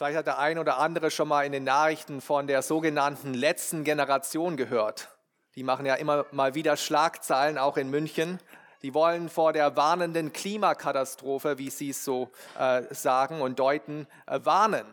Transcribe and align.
Vielleicht 0.00 0.16
hat 0.16 0.26
der 0.28 0.38
ein 0.38 0.58
oder 0.58 0.78
andere 0.78 1.10
schon 1.10 1.28
mal 1.28 1.44
in 1.44 1.52
den 1.52 1.64
Nachrichten 1.64 2.22
von 2.22 2.46
der 2.46 2.62
sogenannten 2.62 3.34
letzten 3.34 3.84
Generation 3.84 4.56
gehört. 4.56 5.10
Die 5.56 5.62
machen 5.62 5.84
ja 5.84 5.94
immer 5.96 6.24
mal 6.32 6.54
wieder 6.54 6.78
Schlagzeilen, 6.78 7.58
auch 7.58 7.76
in 7.76 7.90
München. 7.90 8.38
Die 8.80 8.94
wollen 8.94 9.28
vor 9.28 9.52
der 9.52 9.76
warnenden 9.76 10.32
Klimakatastrophe, 10.32 11.58
wie 11.58 11.68
sie 11.68 11.90
es 11.90 12.02
so 12.02 12.30
äh, 12.58 12.84
sagen 12.94 13.42
und 13.42 13.58
deuten, 13.58 14.06
äh, 14.24 14.40
warnen. 14.42 14.86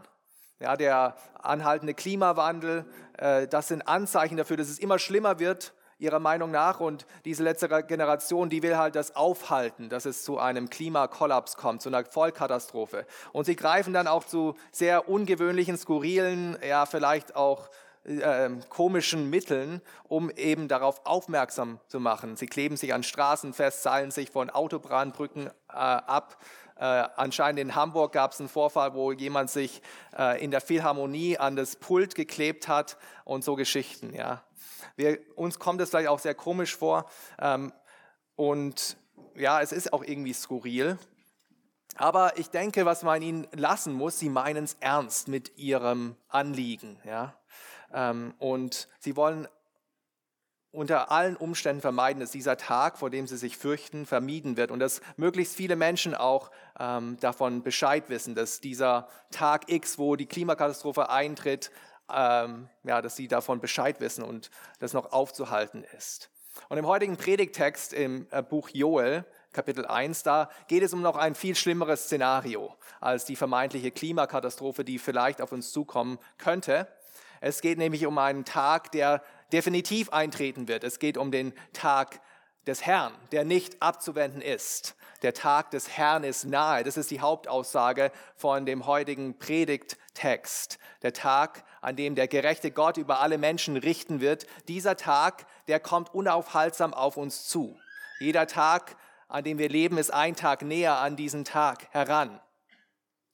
Ja, 0.60 0.76
der 0.76 1.16
anhaltende 1.42 1.94
Klimawandel, 1.94 2.84
äh, 3.18 3.48
das 3.48 3.70
sind 3.70 3.88
Anzeichen 3.88 4.36
dafür, 4.36 4.58
dass 4.58 4.68
es 4.68 4.78
immer 4.78 5.00
schlimmer 5.00 5.40
wird 5.40 5.72
ihrer 6.00 6.20
Meinung 6.20 6.52
nach. 6.52 6.80
Und 6.80 7.06
diese 7.26 7.44
letzte 7.44 7.68
Generation, 7.84 8.50
die 8.50 8.64
will 8.64 8.78
halt 8.78 8.96
das 8.96 9.16
aufhalten, 9.16 9.90
dass 9.90 10.06
es 10.06 10.24
zu 10.24 10.40
einem 10.40 10.70
Klimakollaps 10.70 11.58
kommt, 11.58 11.82
zu 11.82 11.90
einer 11.90 12.06
Vollkatastrophe. 12.06 13.06
Und 13.34 13.46
sie 13.46 13.56
greifen 13.56 13.94
dann 13.94 14.08
auch 14.08 14.26
zu 14.26 14.56
sehr 14.72 15.10
ungewöhnlichen, 15.10 15.78
skurrilen, 15.78 16.58
ja 16.68 16.86
vielleicht 16.86 17.36
auch 17.36 17.70
äh, 18.08 18.50
komischen 18.70 19.30
Mitteln, 19.30 19.82
um 20.04 20.30
eben 20.30 20.68
darauf 20.68 21.06
aufmerksam 21.06 21.80
zu 21.88 22.00
machen. 22.00 22.38
Sie 22.38 22.48
kleben 22.48 22.78
sich 22.78 22.94
an 22.94 23.04
Straßen 23.04 23.54
fest, 23.54 23.84
seilen 23.84 24.12
sich 24.12 24.32
von 24.32 24.50
Autobahnbrücken 24.50 25.48
äh, 25.48 25.52
ab. 25.74 26.38
Äh, 26.80 26.84
anscheinend 27.16 27.60
in 27.60 27.76
Hamburg 27.76 28.14
gab 28.14 28.34
es 28.34 28.40
einen 28.40 28.50
Vorfall, 28.50 28.94
wo 28.94 29.12
jemand 29.12 29.50
sich 29.50 29.82
äh, 30.18 30.44
in 30.44 30.52
der 30.52 30.62
Philharmonie 30.62 31.38
an 31.38 31.56
das 31.56 31.76
Pult 31.76 32.16
geklebt 32.16 32.68
hat 32.68 32.98
und 33.26 33.44
so 33.44 33.56
Geschichten. 33.56 34.14
Ja. 34.14 34.44
Wir, 34.96 35.20
uns 35.36 35.60
kommt 35.60 35.82
es 35.82 35.90
vielleicht 35.90 36.10
auch 36.10 36.20
sehr 36.20 36.36
komisch 36.36 36.76
vor 36.76 37.10
ähm, 37.40 37.74
und 38.36 38.98
ja, 39.36 39.62
es 39.62 39.72
ist 39.72 39.94
auch 39.94 40.04
irgendwie 40.04 40.34
skurril. 40.34 40.98
Aber 41.96 42.38
ich 42.38 42.50
denke, 42.50 42.86
was 42.86 43.02
man 43.02 43.22
ihnen 43.22 43.48
lassen 43.54 43.94
muss, 43.94 44.20
sie 44.20 44.30
meinen 44.30 44.66
es 44.66 44.78
ernst 44.80 45.28
mit 45.28 45.58
ihrem 45.58 46.16
Anliegen. 46.28 47.00
Ja? 47.04 47.34
Ähm, 47.92 48.36
und 48.38 48.88
sie 49.00 49.16
wollen 49.16 49.48
unter 50.72 51.12
allen 51.12 51.36
Umständen 51.36 51.82
vermeiden, 51.82 52.20
dass 52.20 52.32
dieser 52.32 52.58
Tag, 52.58 52.98
vor 52.98 53.10
dem 53.10 53.28
sie 53.28 53.38
sich 53.38 53.58
fürchten, 53.58 54.06
vermieden 54.06 54.58
wird 54.58 54.72
und 54.72 54.80
dass 54.80 55.02
möglichst 55.16 55.56
viele 55.56 55.76
Menschen 55.76 56.14
auch 56.14 56.52
ähm, 56.80 57.18
davon 57.20 57.64
Bescheid 57.64 58.10
wissen, 58.10 58.36
dass 58.36 58.60
dieser 58.60 59.08
Tag 59.32 59.72
X, 59.72 59.98
wo 59.98 60.16
die 60.16 60.26
Klimakatastrophe 60.26 61.10
eintritt, 61.10 61.72
ähm, 62.14 62.70
ja, 62.84 63.02
dass 63.02 63.16
sie 63.16 63.28
davon 63.28 63.60
Bescheid 63.60 64.00
wissen 64.00 64.24
und 64.24 64.50
das 64.80 64.94
noch 64.94 65.12
aufzuhalten 65.12 65.84
ist. 65.98 66.30
Und 66.70 66.78
im 66.78 66.88
heutigen 66.88 67.18
Predigtext 67.18 67.94
im 67.94 68.28
äh, 68.32 68.42
Buch 68.42 68.70
Joel, 68.70 69.26
Kapitel 69.54 69.86
1, 69.86 70.24
da 70.24 70.50
geht 70.68 70.84
es 70.84 70.94
um 70.94 71.02
noch 71.02 71.16
ein 71.16 71.34
viel 71.34 71.56
schlimmeres 71.56 72.06
Szenario 72.06 72.76
als 73.00 73.26
die 73.26 73.36
vermeintliche 73.36 73.92
Klimakatastrophe, 73.92 74.84
die 74.84 75.00
vielleicht 75.00 75.42
auf 75.42 75.52
uns 75.52 75.72
zukommen 75.72 76.20
könnte. 76.38 76.88
Es 77.42 77.62
geht 77.62 77.78
nämlich 77.78 78.06
um 78.06 78.18
einen 78.18 78.46
Tag, 78.46 78.92
der 78.92 79.22
definitiv 79.52 80.10
eintreten 80.12 80.68
wird. 80.68 80.84
Es 80.84 81.00
geht 81.00 81.18
um 81.18 81.32
den 81.32 81.54
Tag 81.74 82.22
des 82.68 82.86
Herrn, 82.86 83.14
der 83.32 83.46
nicht 83.46 83.82
abzuwenden 83.82 84.42
ist. 84.42 84.96
Der 85.24 85.34
Tag 85.34 85.72
des 85.72 85.90
Herrn 85.98 86.24
ist 86.24 86.46
nahe. 86.46 86.84
Das 86.84 86.98
ist 86.98 87.10
die 87.10 87.22
Hauptaussage 87.22 88.12
von 88.36 88.66
dem 88.66 88.86
heutigen 88.86 89.40
Predigttext. 89.40 90.78
Der 91.02 91.14
Tag, 91.14 91.64
an 91.82 91.96
dem 91.96 92.16
der 92.16 92.28
gerechte 92.28 92.70
Gott 92.72 92.98
über 92.98 93.20
alle 93.20 93.38
Menschen 93.38 93.78
richten 93.78 94.22
wird. 94.22 94.46
Dieser 94.68 94.96
Tag, 94.96 95.48
der 95.68 95.80
kommt 95.80 96.14
unaufhaltsam 96.14 96.94
auf 96.94 97.18
uns 97.18 97.48
zu. 97.48 97.80
Jeder 98.20 98.48
Tag, 98.48 98.96
an 99.28 99.44
dem 99.44 99.58
wir 99.58 99.70
leben, 99.70 99.98
ist 99.98 100.14
ein 100.14 100.36
Tag 100.36 100.62
näher 100.62 100.98
an 100.98 101.16
diesen 101.16 101.46
Tag 101.46 101.88
heran. 101.92 102.40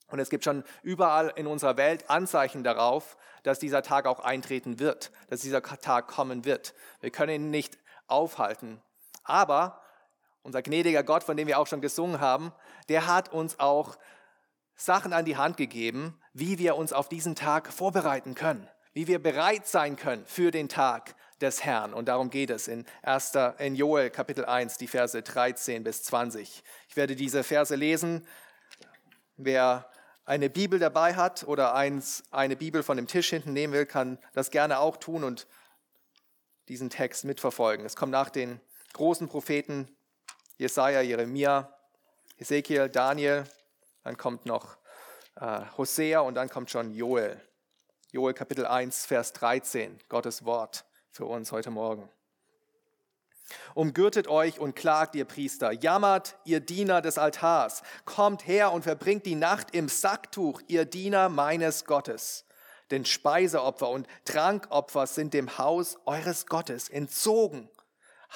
Und 0.08 0.20
es 0.20 0.30
gibt 0.30 0.44
schon 0.44 0.64
überall 0.82 1.32
in 1.36 1.46
unserer 1.46 1.76
Welt 1.76 2.08
Anzeichen 2.08 2.62
darauf, 2.62 3.16
dass 3.44 3.60
dieser 3.60 3.82
Tag 3.82 4.06
auch 4.06 4.20
eintreten 4.20 4.80
wird, 4.80 5.12
dass 5.28 5.42
dieser 5.42 5.62
Tag 5.62 6.08
kommen 6.08 6.44
wird. 6.44 6.74
Wir 7.00 7.10
können 7.10 7.34
ihn 7.34 7.50
nicht 7.50 7.78
aufhalten. 8.08 8.82
Aber 9.22 9.80
unser 10.42 10.62
gnädiger 10.62 11.04
Gott, 11.04 11.22
von 11.22 11.36
dem 11.36 11.46
wir 11.46 11.58
auch 11.58 11.66
schon 11.66 11.80
gesungen 11.80 12.20
haben, 12.20 12.52
der 12.88 13.06
hat 13.06 13.32
uns 13.32 13.60
auch 13.60 13.96
Sachen 14.76 15.12
an 15.12 15.24
die 15.24 15.36
Hand 15.36 15.56
gegeben, 15.56 16.20
wie 16.32 16.58
wir 16.58 16.76
uns 16.76 16.92
auf 16.92 17.08
diesen 17.08 17.34
Tag 17.36 17.72
vorbereiten 17.72 18.34
können, 18.34 18.68
wie 18.92 19.06
wir 19.06 19.22
bereit 19.22 19.66
sein 19.66 19.96
können 19.96 20.26
für 20.26 20.50
den 20.50 20.68
Tag 20.68 21.14
des 21.40 21.64
Herrn. 21.64 21.94
Und 21.94 22.08
darum 22.08 22.30
geht 22.30 22.50
es 22.50 22.68
in, 22.68 22.84
1, 23.02 23.32
in 23.58 23.74
Joel 23.74 24.10
Kapitel 24.10 24.44
1, 24.44 24.78
die 24.78 24.86
Verse 24.86 25.22
13 25.22 25.84
bis 25.84 26.02
20. 26.04 26.62
Ich 26.88 26.96
werde 26.96 27.14
diese 27.14 27.44
Verse 27.44 27.74
lesen. 27.74 28.26
Wer 29.36 29.88
eine 30.24 30.48
Bibel 30.48 30.78
dabei 30.78 31.14
hat 31.14 31.44
oder 31.44 31.74
eins, 31.74 32.24
eine 32.30 32.56
Bibel 32.56 32.82
von 32.82 32.96
dem 32.96 33.06
Tisch 33.06 33.30
hinten 33.30 33.52
nehmen 33.52 33.72
will, 33.72 33.86
kann 33.86 34.18
das 34.32 34.50
gerne 34.50 34.78
auch 34.78 34.96
tun 34.96 35.24
und 35.24 35.46
diesen 36.68 36.90
Text 36.90 37.24
mitverfolgen. 37.24 37.84
Es 37.84 37.96
kommt 37.96 38.12
nach 38.12 38.30
den 38.30 38.60
großen 38.94 39.28
Propheten 39.28 39.94
Jesaja, 40.56 41.00
Jeremia, 41.00 41.76
Ezekiel, 42.38 42.88
Daniel, 42.88 43.44
dann 44.02 44.16
kommt 44.16 44.46
noch 44.46 44.76
äh, 45.36 45.60
Hosea 45.76 46.20
und 46.20 46.34
dann 46.34 46.48
kommt 46.48 46.70
schon 46.70 46.92
Joel. 46.92 47.40
Joel 48.12 48.34
Kapitel 48.34 48.66
1, 48.66 49.06
Vers 49.06 49.32
13, 49.32 49.98
Gottes 50.08 50.44
Wort 50.44 50.84
für 51.10 51.26
uns 51.26 51.50
heute 51.52 51.70
Morgen. 51.70 52.08
Umgürtet 53.74 54.28
euch 54.28 54.58
und 54.58 54.74
klagt, 54.74 55.14
ihr 55.14 55.24
Priester, 55.24 55.72
jammert, 55.72 56.36
ihr 56.44 56.60
Diener 56.60 57.02
des 57.02 57.18
Altars, 57.18 57.82
kommt 58.04 58.46
her 58.46 58.72
und 58.72 58.82
verbringt 58.82 59.26
die 59.26 59.34
Nacht 59.34 59.74
im 59.74 59.88
Sacktuch, 59.88 60.62
ihr 60.66 60.84
Diener 60.84 61.28
meines 61.28 61.84
Gottes. 61.84 62.44
Denn 62.90 63.04
Speiseopfer 63.04 63.88
und 63.88 64.06
Trankopfer 64.24 65.06
sind 65.06 65.34
dem 65.34 65.58
Haus 65.58 65.98
eures 66.06 66.46
Gottes 66.46 66.88
entzogen 66.88 67.68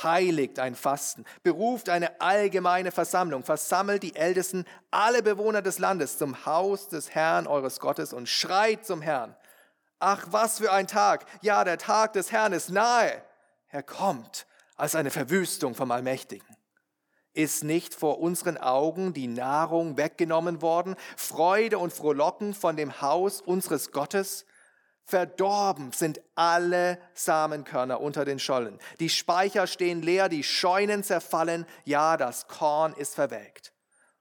heiligt 0.03 0.59
ein 0.59 0.75
Fasten, 0.75 1.25
beruft 1.43 1.89
eine 1.89 2.21
allgemeine 2.21 2.93
Versammlung, 2.93 3.45
versammelt 3.45 4.03
die 4.03 4.15
Ältesten, 4.15 4.65
alle 4.91 5.23
Bewohner 5.23 5.63
des 5.63 5.79
Landes 5.79 6.19
zum 6.19 6.47
Haus 6.47 6.89
des 6.89 7.15
Herrn 7.15 7.47
eures 7.47 7.81
Gottes 7.81 8.13
und 8.13 8.29
schreit 8.29 8.87
zum 8.87 9.03
Herrn. 9.03 9.37
Ach, 9.99 10.27
was 10.31 10.59
für 10.59 10.73
ein 10.73 10.87
Tag! 10.87 11.27
Ja, 11.43 11.65
der 11.65 11.79
Tag 11.79 12.13
des 12.13 12.31
Herrn 12.31 12.53
ist 12.53 12.71
nahe. 12.71 13.23
Er 13.69 13.83
kommt 13.83 14.47
als 14.79 14.95
eine 14.95 15.11
Verwüstung 15.11 15.75
vom 15.75 15.91
Allmächtigen. 15.91 16.47
Ist 17.35 17.63
nicht 17.63 17.95
vor 17.95 18.21
unseren 18.21 18.57
Augen 18.57 19.13
die 19.13 19.27
Nahrung 19.27 19.97
weggenommen 19.97 20.63
worden, 20.63 20.97
Freude 21.17 21.79
und 21.79 21.93
Frohlocken 21.93 22.55
von 22.55 22.77
dem 22.77 23.03
Haus 23.03 23.43
unseres 23.43 23.93
Gottes? 23.93 24.47
Verdorben 25.05 25.93
sind 25.93 26.21
alle 26.35 26.99
Samenkörner 27.15 28.01
unter 28.01 28.25
den 28.25 28.39
Schollen. 28.39 28.79
Die 29.01 29.09
Speicher 29.09 29.67
stehen 29.67 30.03
leer, 30.03 30.29
die 30.29 30.43
Scheunen 30.43 31.03
zerfallen, 31.03 31.67
ja, 31.85 32.17
das 32.17 32.47
Korn 32.47 32.93
ist 32.95 33.15
verwelkt. 33.15 33.73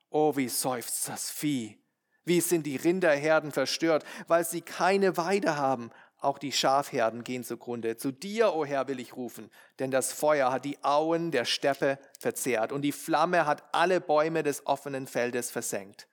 Oh, 0.09 0.35
wie 0.35 0.49
seufzt 0.49 1.09
das 1.09 1.29
Vieh. 1.29 1.77
Wie 2.23 2.41
sind 2.41 2.65
die 2.65 2.77
Rinderherden 2.77 3.51
verstört, 3.51 4.05
weil 4.27 4.45
sie 4.45 4.61
keine 4.61 5.17
Weide 5.17 5.57
haben. 5.57 5.91
Auch 6.19 6.39
die 6.39 6.51
Schafherden 6.51 7.23
gehen 7.23 7.43
zugrunde. 7.43 7.97
Zu 7.97 8.11
dir, 8.11 8.53
o 8.53 8.61
oh 8.61 8.65
Herr, 8.65 8.87
will 8.87 8.99
ich 8.99 9.15
rufen, 9.15 9.51
denn 9.77 9.91
das 9.91 10.11
Feuer 10.11 10.51
hat 10.51 10.65
die 10.65 10.83
Auen 10.83 11.31
der 11.31 11.45
Steppe 11.45 11.99
verzehrt 12.19 12.71
und 12.71 12.81
die 12.81 12.91
Flamme 12.91 13.45
hat 13.45 13.63
alle 13.71 14.01
Bäume 14.01 14.41
des 14.41 14.65
offenen 14.65 15.05
Feldes 15.05 15.51
versenkt. 15.51 16.07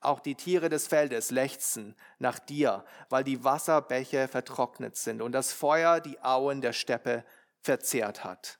Auch 0.00 0.20
die 0.20 0.34
Tiere 0.34 0.70
des 0.70 0.86
Feldes 0.86 1.30
lechzen 1.30 1.94
nach 2.18 2.38
dir, 2.38 2.86
weil 3.10 3.22
die 3.22 3.44
Wasserbäche 3.44 4.28
vertrocknet 4.28 4.96
sind 4.96 5.20
und 5.20 5.32
das 5.32 5.52
Feuer 5.52 6.00
die 6.00 6.18
Auen 6.22 6.62
der 6.62 6.72
Steppe 6.72 7.22
verzehrt 7.60 8.24
hat. 8.24 8.58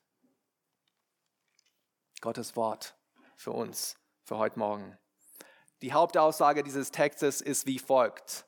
Gottes 2.20 2.56
Wort 2.56 2.94
für 3.36 3.52
uns, 3.52 3.96
für 4.24 4.36
heute 4.36 4.58
Morgen. 4.58 4.98
Die 5.80 5.94
Hauptaussage 5.94 6.62
dieses 6.62 6.90
Textes 6.90 7.40
ist 7.40 7.66
wie 7.66 7.78
folgt. 7.78 8.44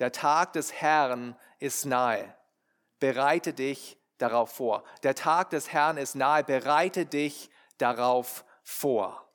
Der 0.00 0.12
Tag 0.12 0.54
des 0.54 0.72
Herrn 0.72 1.36
ist 1.58 1.84
nahe. 1.84 2.34
Bereite 2.98 3.52
dich 3.52 3.98
darauf 4.18 4.50
vor. 4.50 4.82
Der 5.02 5.14
Tag 5.14 5.50
des 5.50 5.72
Herrn 5.72 5.98
ist 5.98 6.16
nahe. 6.16 6.42
Bereite 6.42 7.06
dich 7.06 7.50
darauf 7.78 8.44
vor. 8.64 9.30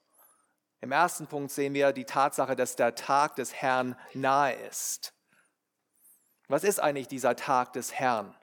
Im 0.81 0.91
ersten 0.91 1.27
Punkt 1.27 1.51
sehen 1.51 1.73
wir 1.73 1.93
die 1.93 2.05
Tatsache, 2.05 2.55
dass 2.55 2.75
der 2.75 2.95
Tag 2.95 3.35
des 3.35 3.53
Herrn 3.53 3.95
nahe 4.13 4.53
ist. 4.53 5.13
Was 6.47 6.63
ist 6.63 6.79
eigentlich 6.79 7.07
dieser 7.07 7.35
Tag 7.35 7.73
des 7.73 7.93
Herrn? 7.93 8.35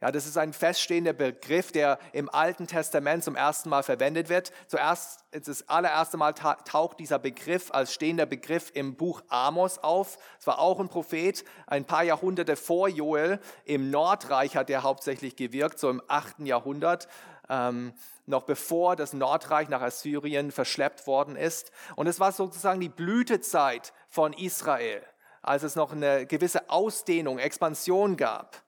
Ja, 0.00 0.10
das 0.10 0.26
ist 0.26 0.38
ein 0.38 0.54
feststehender 0.54 1.12
Begriff, 1.12 1.72
der 1.72 1.98
im 2.12 2.30
Alten 2.30 2.66
Testament 2.66 3.22
zum 3.22 3.36
ersten 3.36 3.68
Mal 3.68 3.82
verwendet 3.82 4.30
wird. 4.30 4.50
Zuerst, 4.66 5.24
das 5.30 5.68
allererste 5.68 6.16
Mal 6.16 6.32
taucht 6.32 6.98
dieser 6.98 7.18
Begriff 7.18 7.70
als 7.70 7.92
stehender 7.92 8.24
Begriff 8.24 8.70
im 8.72 8.96
Buch 8.96 9.22
Amos 9.28 9.76
auf. 9.76 10.16
Es 10.38 10.46
war 10.46 10.58
auch 10.58 10.80
ein 10.80 10.88
Prophet, 10.88 11.44
ein 11.66 11.84
paar 11.84 12.02
Jahrhunderte 12.02 12.56
vor 12.56 12.88
Joel. 12.88 13.40
Im 13.66 13.90
Nordreich 13.90 14.56
hat 14.56 14.70
er 14.70 14.84
hauptsächlich 14.84 15.36
gewirkt, 15.36 15.78
so 15.78 15.90
im 15.90 16.00
achten 16.08 16.46
Jahrhundert 16.46 17.06
ähm, 17.50 17.92
noch 18.24 18.44
bevor 18.44 18.96
das 18.96 19.12
Nordreich 19.12 19.68
nach 19.68 19.82
Assyrien 19.82 20.50
verschleppt 20.50 21.06
worden 21.06 21.36
ist. 21.36 21.72
Und 21.96 22.06
es 22.06 22.20
war 22.20 22.32
sozusagen 22.32 22.80
die 22.80 22.88
Blütezeit 22.88 23.92
von 24.08 24.32
Israel. 24.32 25.02
als 25.42 25.62
es 25.62 25.74
noch 25.74 25.92
eine 25.92 26.26
gewisse 26.26 26.68
Ausdehnung, 26.70 27.38
Expansion 27.38 28.16
gab. 28.16 28.62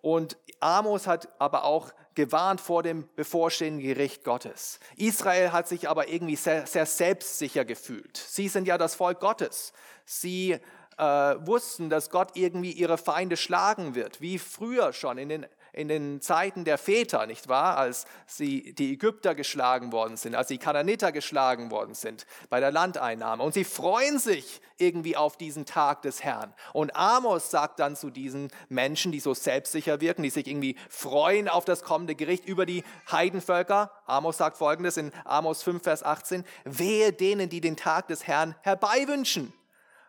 Und 0.00 0.36
Amos 0.60 1.06
hat 1.06 1.28
aber 1.38 1.64
auch 1.64 1.92
gewarnt 2.14 2.60
vor 2.60 2.82
dem 2.82 3.08
bevorstehenden 3.14 3.82
Gericht 3.82 4.24
Gottes. 4.24 4.80
Israel 4.96 5.52
hat 5.52 5.68
sich 5.68 5.88
aber 5.88 6.08
irgendwie 6.08 6.36
sehr, 6.36 6.66
sehr 6.66 6.86
selbstsicher 6.86 7.64
gefühlt. 7.64 8.16
Sie 8.16 8.48
sind 8.48 8.66
ja 8.66 8.78
das 8.78 8.94
Volk 8.94 9.20
Gottes. 9.20 9.72
Sie 10.04 10.58
äh, 10.98 11.02
wussten, 11.02 11.90
dass 11.90 12.10
Gott 12.10 12.32
irgendwie 12.34 12.72
ihre 12.72 12.98
Feinde 12.98 13.36
schlagen 13.36 13.94
wird, 13.94 14.20
wie 14.20 14.38
früher 14.38 14.92
schon 14.92 15.18
in 15.18 15.28
den 15.28 15.46
in 15.78 15.86
den 15.86 16.20
Zeiten 16.20 16.64
der 16.64 16.76
Väter, 16.76 17.26
nicht 17.26 17.48
wahr, 17.48 17.78
als 17.78 18.04
sie, 18.26 18.74
die 18.74 18.94
Ägypter 18.94 19.36
geschlagen 19.36 19.92
worden 19.92 20.16
sind, 20.16 20.34
als 20.34 20.48
die 20.48 20.58
Kananiter 20.58 21.12
geschlagen 21.12 21.70
worden 21.70 21.94
sind 21.94 22.26
bei 22.50 22.58
der 22.58 22.72
Landeinnahme. 22.72 23.44
Und 23.44 23.54
sie 23.54 23.62
freuen 23.62 24.18
sich 24.18 24.60
irgendwie 24.76 25.16
auf 25.16 25.36
diesen 25.36 25.66
Tag 25.66 26.02
des 26.02 26.24
Herrn. 26.24 26.52
Und 26.72 26.96
Amos 26.96 27.52
sagt 27.52 27.78
dann 27.78 27.94
zu 27.94 28.10
diesen 28.10 28.50
Menschen, 28.68 29.12
die 29.12 29.20
so 29.20 29.34
selbstsicher 29.34 30.00
wirken, 30.00 30.24
die 30.24 30.30
sich 30.30 30.48
irgendwie 30.48 30.76
freuen 30.88 31.48
auf 31.48 31.64
das 31.64 31.84
kommende 31.84 32.16
Gericht 32.16 32.44
über 32.44 32.66
die 32.66 32.82
Heidenvölker. 33.10 33.92
Amos 34.06 34.36
sagt 34.36 34.56
folgendes 34.56 34.96
in 34.96 35.12
Amos 35.24 35.62
5, 35.62 35.84
Vers 35.84 36.02
18, 36.02 36.44
wehe 36.64 37.12
denen, 37.12 37.48
die 37.48 37.60
den 37.60 37.76
Tag 37.76 38.08
des 38.08 38.26
Herrn 38.26 38.56
herbeiwünschen. 38.62 39.52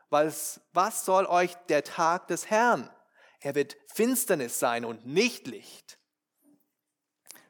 Weil 0.10 0.34
was 0.74 1.06
soll 1.06 1.28
euch 1.28 1.54
der 1.70 1.84
Tag 1.84 2.28
des 2.28 2.50
Herrn? 2.50 2.90
Er 3.42 3.56
wird 3.56 3.78
Finsternis 3.94 4.60
sein 4.60 4.86
und 4.86 5.06
nicht 5.06 5.48
Licht. 5.48 5.98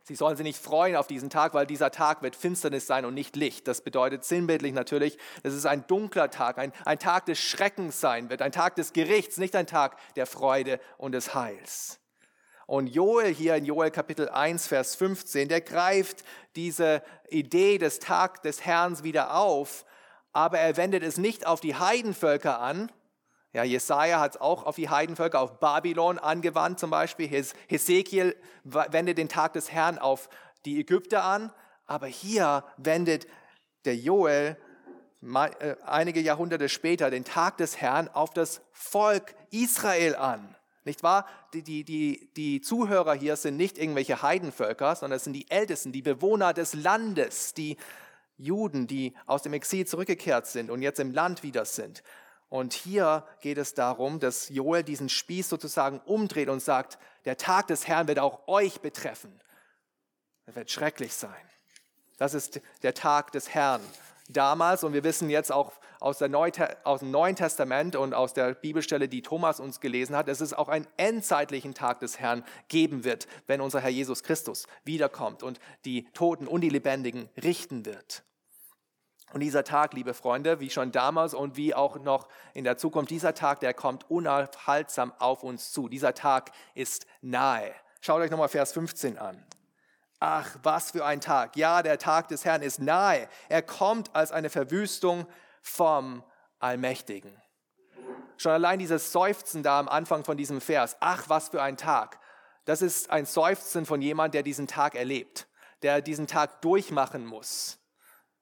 Sie 0.03 0.15
sollen 0.15 0.35
sich 0.35 0.43
nicht 0.43 0.57
freuen 0.57 0.95
auf 0.95 1.05
diesen 1.05 1.29
Tag, 1.29 1.53
weil 1.53 1.67
dieser 1.67 1.91
Tag 1.91 2.23
wird 2.23 2.35
Finsternis 2.35 2.87
sein 2.87 3.05
und 3.05 3.13
nicht 3.13 3.35
Licht. 3.35 3.67
Das 3.67 3.81
bedeutet 3.81 4.25
sinnbildlich 4.25 4.73
natürlich, 4.73 5.19
dass 5.43 5.53
es 5.53 5.67
ein 5.67 5.85
dunkler 5.85 6.31
Tag, 6.31 6.57
ein, 6.57 6.73
ein 6.83 6.97
Tag 6.97 7.27
des 7.27 7.39
Schreckens 7.39 8.01
sein 8.01 8.31
wird, 8.31 8.41
ein 8.41 8.51
Tag 8.51 8.75
des 8.75 8.93
Gerichts, 8.93 9.37
nicht 9.37 9.55
ein 9.55 9.67
Tag 9.67 9.97
der 10.15 10.25
Freude 10.25 10.79
und 10.97 11.11
des 11.11 11.35
Heils. 11.35 11.99
Und 12.65 12.87
Joel 12.87 13.33
hier 13.33 13.55
in 13.55 13.65
Joel 13.65 13.91
Kapitel 13.91 14.29
1, 14.29 14.67
Vers 14.67 14.95
15, 14.95 15.47
der 15.47 15.61
greift 15.61 16.23
diese 16.55 17.03
Idee 17.29 17.77
des 17.77 17.99
Tag 17.99 18.41
des 18.41 18.65
Herrn 18.65 19.03
wieder 19.03 19.35
auf, 19.35 19.85
aber 20.33 20.59
er 20.59 20.77
wendet 20.77 21.03
es 21.03 21.17
nicht 21.17 21.45
auf 21.45 21.61
die 21.61 21.75
Heidenvölker 21.75 22.59
an, 22.59 22.91
ja, 23.51 23.63
Jesaja 23.63 24.19
hat 24.19 24.35
es 24.35 24.41
auch 24.41 24.63
auf 24.65 24.75
die 24.75 24.89
Heidenvölker, 24.89 25.39
auf 25.39 25.59
Babylon 25.59 26.19
angewandt 26.19 26.79
zum 26.79 26.91
Beispiel. 26.91 27.27
Hesekiel 27.67 28.35
wendet 28.63 29.17
den 29.17 29.29
Tag 29.29 29.53
des 29.53 29.71
Herrn 29.71 29.97
auf 29.97 30.29
die 30.65 30.79
Ägypter 30.79 31.23
an. 31.23 31.51
Aber 31.87 32.05
hier 32.05 32.63
wendet 32.77 33.27
der 33.85 33.95
Joel 33.95 34.55
äh, 35.21 35.75
einige 35.83 36.19
Jahrhunderte 36.21 36.69
später 36.69 37.09
den 37.09 37.25
Tag 37.25 37.57
des 37.57 37.81
Herrn 37.81 38.07
auf 38.07 38.31
das 38.33 38.61
Volk 38.71 39.35
Israel 39.49 40.15
an. 40.15 40.55
Nicht 40.85 41.01
wahr? 41.01 41.25
Die, 41.53 41.63
die, 41.63 41.83
die, 41.83 42.31
die 42.37 42.61
Zuhörer 42.61 43.13
hier 43.13 43.35
sind 43.35 43.57
nicht 43.57 43.77
irgendwelche 43.79 44.21
Heidenvölker, 44.21 44.95
sondern 44.95 45.17
es 45.17 45.23
sind 45.23 45.33
die 45.33 45.49
Ältesten, 45.49 45.91
die 45.91 46.01
Bewohner 46.03 46.53
des 46.53 46.73
Landes, 46.73 47.53
die 47.53 47.77
Juden, 48.37 48.87
die 48.87 49.13
aus 49.25 49.41
dem 49.41 49.53
Exil 49.53 49.85
zurückgekehrt 49.85 50.47
sind 50.47 50.69
und 50.69 50.81
jetzt 50.81 50.99
im 50.99 51.11
Land 51.11 51.43
wieder 51.43 51.65
sind. 51.65 52.01
Und 52.49 52.73
hier 52.73 53.25
geht 53.41 53.59
es 53.59 53.75
darum, 53.75 54.19
dass 54.19 54.49
Joel 54.49 54.83
diesen 54.83 55.07
Spieß 55.07 55.49
sozusagen 55.49 55.99
umdreht 55.99 56.49
und 56.49 56.61
sagt, 56.61 56.97
der 57.25 57.37
Tag 57.37 57.67
des 57.67 57.87
Herrn 57.87 58.07
wird 58.07 58.19
auch 58.19 58.47
euch 58.47 58.81
betreffen. 58.81 59.39
Er 60.47 60.55
wird 60.55 60.71
schrecklich 60.71 61.13
sein. 61.13 61.31
Das 62.17 62.33
ist 62.33 62.59
der 62.81 62.95
Tag 62.95 63.31
des 63.31 63.49
Herrn 63.53 63.81
damals 64.29 64.83
und 64.83 64.93
wir 64.93 65.03
wissen 65.03 65.29
jetzt 65.29 65.51
auch 65.51 65.73
aus, 65.99 66.21
aus, 66.83 66.99
dem 66.99 67.11
Neuen 67.11 67.35
Testament 67.35 67.95
und 67.95 68.13
aus 68.13 68.33
der 68.33 68.53
Bibelstelle, 68.53 69.09
die 69.09 69.21
Thomas 69.21 69.59
uns 69.59 69.79
gelesen 69.79 70.15
hat, 70.15 70.27
dass 70.27 70.39
es 70.39 70.53
auch 70.53 70.69
einen 70.69 70.87
endzeitlichen 70.97 71.73
Tag 71.73 71.99
des 71.99 72.19
Herrn 72.19 72.43
geben 72.67 73.03
wird, 73.03 73.27
wenn 73.47 73.59
unser 73.59 73.81
Herr 73.81 73.89
Jesus 73.89 74.23
Christus 74.23 74.65
wiederkommt 74.85 75.43
und 75.43 75.59
die 75.85 76.05
Toten 76.13 76.47
und 76.47 76.61
die 76.61 76.69
Lebendigen 76.69 77.29
richten 77.41 77.85
wird. 77.85 78.23
Und 79.31 79.41
dieser 79.41 79.63
Tag, 79.63 79.93
liebe 79.93 80.13
Freunde, 80.13 80.59
wie 80.59 80.69
schon 80.69 80.91
damals 80.91 81.33
und 81.33 81.55
wie 81.55 81.75
auch 81.75 81.99
noch 81.99 82.27
in 82.53 82.63
der 82.63 82.77
Zukunft, 82.77 83.11
dieser 83.11 83.35
Tag, 83.35 83.59
der 83.59 83.73
kommt 83.73 84.09
unaufhaltsam 84.09 85.13
auf 85.19 85.43
uns 85.43 85.71
zu. 85.71 85.87
Dieser 85.87 86.13
Tag 86.15 86.51
ist 86.73 87.05
nahe. 87.21 87.71
Schaut 88.01 88.21
euch 88.21 88.31
nochmal 88.31 88.49
Vers 88.49 88.73
15 88.73 89.17
an. 89.17 89.45
Ach, 90.19 90.55
was 90.63 90.91
für 90.91 91.05
ein 91.05 91.21
Tag. 91.21 91.55
Ja, 91.55 91.83
der 91.83 91.99
Tag 91.99 92.27
des 92.29 92.43
Herrn 92.43 92.61
ist 92.61 92.79
nahe. 92.79 93.29
Er 93.49 93.61
kommt 93.61 94.15
als 94.15 94.31
eine 94.31 94.49
Verwüstung 94.49 95.27
vom 95.61 96.23
Allmächtigen. 96.59 97.39
Schon 98.37 98.51
allein 98.53 98.79
dieses 98.79 99.11
Seufzen 99.11 99.63
da 99.63 99.79
am 99.79 99.87
Anfang 99.87 100.23
von 100.23 100.37
diesem 100.37 100.59
Vers. 100.59 100.97
Ach, 101.01 101.25
was 101.27 101.49
für 101.49 101.61
ein 101.61 101.77
Tag. 101.77 102.19
Das 102.65 102.81
ist 102.81 103.11
ein 103.11 103.25
Seufzen 103.25 103.85
von 103.85 104.01
jemand, 104.01 104.33
der 104.33 104.43
diesen 104.43 104.67
Tag 104.67 104.95
erlebt, 104.95 105.47
der 105.83 106.01
diesen 106.01 106.27
Tag 106.27 106.61
durchmachen 106.61 107.25
muss 107.25 107.79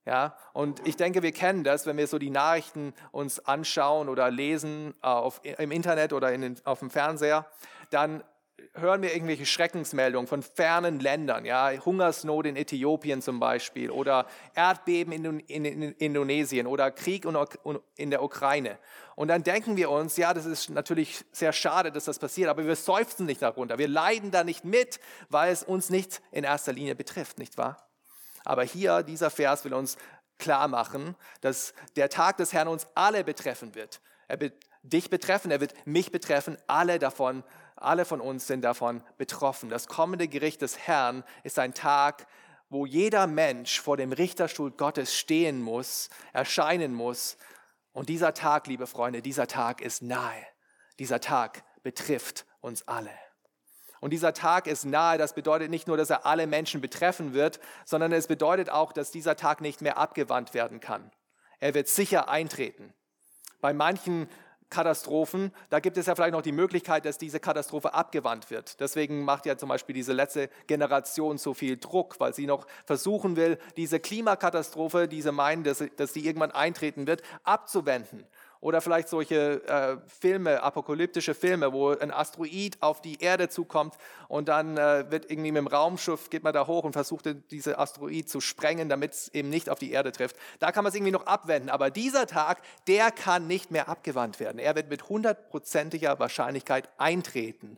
ja, 0.08 0.38
und 0.54 0.88
ich 0.88 0.96
denke, 0.96 1.22
wir 1.22 1.34
kennen 1.34 1.66
das, 1.66 1.86
wenn 1.86 1.98
wir 1.98 2.08
so 2.08 2.18
die 2.18 2.30
Nachrichten 2.30 2.94
uns 3.12 3.46
anschauen 3.46 4.08
oder 4.08 4.32
lesen 4.32 4.94
äh, 5.04 5.08
auf, 5.08 5.42
im 5.44 5.72
Internet 5.72 6.14
oder 6.14 6.32
in 6.32 6.56
auf 6.64 6.80
dem 6.80 6.90
Fernseher, 6.90 7.46
dann 7.90 8.24
hören 8.74 9.02
wir 9.02 9.14
irgendwelche 9.14 9.46
Schreckensmeldungen 9.46 10.26
von 10.26 10.44
fernen 10.44 11.02
Ländern, 11.02 11.44
ja, 11.44 11.72
Hungersnot 11.84 12.46
in 12.46 12.56
Äthiopien 12.56 13.22
zum 13.22 13.42
Beispiel 13.42 13.92
oder 13.92 14.28
Erdbeben 14.56 15.12
in, 15.12 15.40
in, 15.42 15.66
in 15.66 15.92
Indonesien 15.94 16.68
oder 16.68 16.90
Krieg 16.92 17.28
in 17.98 18.10
der 18.10 18.24
Ukraine. 18.24 18.78
Und 19.16 19.28
dann 19.28 19.44
denken 19.44 19.76
wir 19.76 19.90
uns, 19.90 20.16
ja, 20.16 20.34
das 20.34 20.46
ist 20.46 20.70
natürlich 20.70 21.26
sehr 21.34 21.52
schade, 21.52 21.92
dass 21.92 22.06
das 22.06 22.18
passiert, 22.18 22.50
aber 22.50 22.66
wir 22.66 22.78
seufzen 22.78 23.26
nicht 23.26 23.42
darunter. 23.42 23.78
Wir 23.78 23.90
leiden 23.90 24.32
da 24.32 24.46
nicht 24.46 24.64
mit, 24.64 25.02
weil 25.28 25.52
es 25.52 25.64
uns 25.64 25.90
nicht 25.90 26.22
in 26.32 26.46
erster 26.46 26.72
Linie 26.72 26.96
betrifft, 26.96 27.40
nicht 27.40 27.58
wahr? 27.58 27.87
Aber 28.48 28.64
hier, 28.64 29.04
dieser 29.04 29.30
Vers 29.30 29.66
will 29.66 29.74
uns 29.74 29.98
klar 30.38 30.70
machen, 30.70 31.16
dass 31.42 31.74
der 31.98 32.10
Tag 32.10 32.38
des 32.38 32.54
Herrn 32.54 32.70
uns 32.70 32.88
alle 32.96 33.26
betreffen 33.26 33.76
wird. 33.76 34.00
Er 34.30 34.40
wird 34.40 34.54
dich 34.84 35.10
betreffen, 35.10 35.52
er 35.52 35.60
wird 35.60 35.74
mich 35.86 36.14
betreffen, 36.14 36.58
alle 36.66 36.98
davon, 36.98 37.44
alle 37.76 38.06
von 38.06 38.22
uns 38.22 38.48
sind 38.48 38.62
davon 38.62 39.04
betroffen. 39.18 39.68
Das 39.70 39.88
kommende 39.88 40.30
Gericht 40.30 40.62
des 40.62 40.78
Herrn 40.80 41.26
ist 41.44 41.60
ein 41.60 41.74
Tag, 41.74 42.26
wo 42.70 42.86
jeder 42.86 43.28
Mensch 43.28 43.82
vor 43.82 43.98
dem 43.98 44.14
Richterstuhl 44.14 44.72
Gottes 44.72 45.14
stehen 45.14 45.62
muss, 45.62 46.10
erscheinen 46.32 46.94
muss. 46.94 47.36
Und 47.92 48.08
dieser 48.08 48.34
Tag, 48.34 48.68
liebe 48.68 48.88
Freunde, 48.88 49.22
dieser 49.22 49.48
Tag 49.48 49.82
ist 49.82 50.02
nahe. 50.02 50.46
Dieser 51.00 51.20
Tag 51.20 51.64
betrifft 51.84 52.46
uns 52.62 52.88
alle. 52.88 53.12
Und 54.00 54.12
dieser 54.12 54.34
Tag 54.34 54.68
ist 54.68 54.86
nahe. 54.86 55.18
Das 55.18 55.34
bedeutet 55.34 55.70
nicht 55.70 55.88
nur, 55.88 55.98
dass 55.98 56.10
er 56.10 56.26
alle 56.26 56.48
Menschen 56.48 56.82
betreffen 56.82 57.34
wird, 57.34 57.60
sondern 57.86 58.12
es 58.12 58.28
bedeutet 58.28 58.70
auch, 58.70 58.94
dass 58.94 59.12
dieser 59.12 59.36
Tag 59.36 59.62
nicht 59.62 59.82
mehr 59.82 59.98
abgewandt 59.98 60.54
werden 60.54 60.80
kann. 60.80 61.12
Er 61.60 61.74
wird 61.74 61.88
sicher 61.88 62.30
eintreten. 62.30 62.94
Bei 63.62 63.74
manchen 63.74 64.30
Katastrophen, 64.70 65.54
da 65.70 65.80
gibt 65.80 65.98
es 65.98 66.08
ja 66.08 66.16
vielleicht 66.16 66.34
noch 66.34 66.42
die 66.42 66.52
Möglichkeit, 66.52 67.06
dass 67.06 67.18
diese 67.18 67.40
Katastrophe 67.40 67.94
abgewandt 67.94 68.52
wird. 68.52 68.80
Deswegen 68.82 69.24
macht 69.24 69.46
ja 69.46 69.58
zum 69.58 69.70
Beispiel 69.70 69.96
diese 69.96 70.12
letzte 70.12 70.50
Generation 70.68 71.38
so 71.38 71.54
viel 71.54 71.78
Druck, 71.78 72.20
weil 72.20 72.34
sie 72.34 72.46
noch 72.46 72.68
versuchen 72.86 73.38
will, 73.38 73.58
diese 73.78 74.00
Klimakatastrophe, 74.00 75.08
diese 75.08 75.32
meinen, 75.32 75.64
dass, 75.64 75.84
dass 75.96 76.14
sie 76.14 76.26
irgendwann 76.26 76.52
eintreten 76.52 77.08
wird, 77.08 77.22
abzuwenden. 77.44 78.26
Oder 78.60 78.82
vielleicht 78.82 79.08
solche 79.08 79.64
äh, 79.68 79.98
Filme, 80.08 80.64
apokalyptische 80.64 81.34
Filme, 81.34 81.74
wo 81.74 81.90
ein 81.90 82.12
Asteroid 82.12 82.78
auf 82.82 83.02
die 83.02 83.22
Erde 83.22 83.50
zukommt 83.50 83.96
und 84.28 84.48
dann 84.50 84.78
äh, 84.78 85.10
wird 85.10 85.30
irgendwie 85.30 85.52
mit 85.52 85.60
dem 85.60 85.68
Raumschiff, 85.68 86.30
geht 86.30 86.44
man 86.44 86.54
da 86.54 86.68
hoch 86.68 86.84
und 86.84 86.94
versucht, 86.94 87.26
diese 87.52 87.78
Asteroid 87.78 88.30
zu 88.30 88.42
sprengen, 88.42 88.90
damit 88.90 89.14
es 89.14 89.28
eben 89.34 89.50
nicht 89.50 89.70
auf 89.70 89.80
die 89.80 89.92
Erde 89.92 90.12
trifft. 90.12 90.36
Da 90.60 90.72
kann 90.72 90.84
man 90.84 90.90
es 90.90 90.96
irgendwie 90.96 91.12
noch 91.12 91.26
abwenden. 91.26 91.70
Aber 91.70 91.92
dieser 91.92 92.28
Tag, 92.28 92.62
der 92.88 93.12
kann 93.12 93.48
nicht 93.48 93.72
mehr 93.72 93.90
abgewandt 93.90 94.40
werden. 94.40 94.60
Er 94.60 94.76
wird 94.76 94.90
mit 94.90 95.10
hundertprozentiger 95.10 96.20
Wahrscheinlichkeit 96.20 96.90
eintreten. 96.98 97.78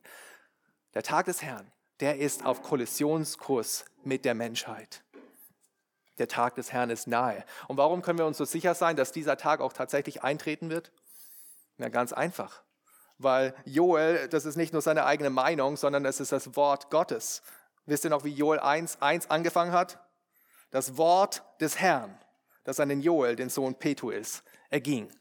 Der 0.93 1.03
Tag 1.03 1.25
des 1.25 1.41
Herrn, 1.41 1.71
der 1.99 2.17
ist 2.17 2.45
auf 2.45 2.63
Kollisionskurs 2.63 3.85
mit 4.03 4.25
der 4.25 4.33
Menschheit 4.33 5.03
der 6.19 6.27
Tag 6.27 6.55
des 6.55 6.71
Herrn 6.71 6.89
ist 6.89 7.07
nahe. 7.07 7.43
Und 7.67 7.77
warum 7.77 8.01
können 8.01 8.19
wir 8.19 8.25
uns 8.25 8.37
so 8.37 8.45
sicher 8.45 8.75
sein, 8.75 8.95
dass 8.95 9.11
dieser 9.11 9.37
Tag 9.37 9.61
auch 9.61 9.73
tatsächlich 9.73 10.23
eintreten 10.23 10.69
wird? 10.69 10.91
Na, 11.77 11.89
ganz 11.89 12.13
einfach. 12.13 12.61
Weil 13.17 13.53
Joel, 13.65 14.27
das 14.29 14.45
ist 14.45 14.55
nicht 14.55 14.73
nur 14.73 14.81
seine 14.81 15.05
eigene 15.05 15.29
Meinung, 15.29 15.77
sondern 15.77 16.05
es 16.05 16.19
ist 16.19 16.31
das 16.31 16.55
Wort 16.55 16.89
Gottes. 16.89 17.41
Wisst 17.85 18.03
ihr 18.03 18.09
noch, 18.09 18.23
wie 18.23 18.33
Joel 18.33 18.59
1, 18.59 19.01
1 19.01 19.29
angefangen 19.29 19.71
hat? 19.71 19.99
Das 20.71 20.97
Wort 20.97 21.43
des 21.59 21.79
Herrn, 21.79 22.17
das 22.63 22.79
an 22.79 22.89
den 22.89 23.01
Joel, 23.01 23.35
den 23.35 23.49
Sohn 23.49 23.75
Petuels, 23.75 24.43
erging. 24.69 25.11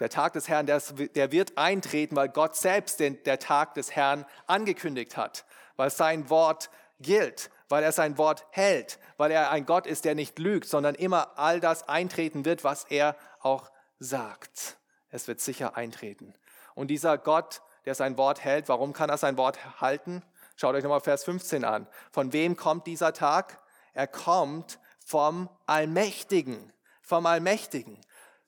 Der 0.00 0.08
Tag 0.08 0.32
des 0.32 0.48
Herrn, 0.48 0.66
der, 0.66 0.80
der 0.80 1.30
wird 1.30 1.58
eintreten, 1.58 2.16
weil 2.16 2.28
Gott 2.28 2.56
selbst 2.56 2.98
den, 2.98 3.22
der 3.24 3.38
Tag 3.38 3.74
des 3.74 3.94
Herrn 3.94 4.24
angekündigt 4.46 5.16
hat, 5.16 5.44
weil 5.76 5.90
sein 5.90 6.30
Wort 6.30 6.70
gilt, 7.02 7.50
weil 7.68 7.82
er 7.82 7.92
sein 7.92 8.18
Wort 8.18 8.46
hält, 8.50 8.98
weil 9.16 9.30
er 9.30 9.50
ein 9.50 9.66
Gott 9.66 9.86
ist, 9.86 10.04
der 10.04 10.14
nicht 10.14 10.38
lügt, 10.38 10.68
sondern 10.68 10.94
immer 10.94 11.38
all 11.38 11.60
das 11.60 11.88
eintreten 11.88 12.44
wird, 12.44 12.64
was 12.64 12.84
er 12.84 13.16
auch 13.40 13.70
sagt. 13.98 14.78
Es 15.10 15.28
wird 15.28 15.40
sicher 15.40 15.76
eintreten. 15.76 16.34
Und 16.74 16.88
dieser 16.88 17.18
Gott, 17.18 17.62
der 17.84 17.94
sein 17.94 18.16
Wort 18.16 18.44
hält, 18.44 18.68
warum 18.68 18.92
kann 18.92 19.10
er 19.10 19.18
sein 19.18 19.36
Wort 19.36 19.80
halten? 19.80 20.22
Schaut 20.56 20.74
euch 20.74 20.82
nochmal 20.82 21.00
Vers 21.00 21.24
15 21.24 21.64
an. 21.64 21.86
Von 22.10 22.32
wem 22.32 22.56
kommt 22.56 22.86
dieser 22.86 23.12
Tag? 23.12 23.60
Er 23.94 24.06
kommt 24.06 24.78
vom 25.04 25.48
Allmächtigen. 25.66 26.72
Vom 27.02 27.26
Allmächtigen. 27.26 27.98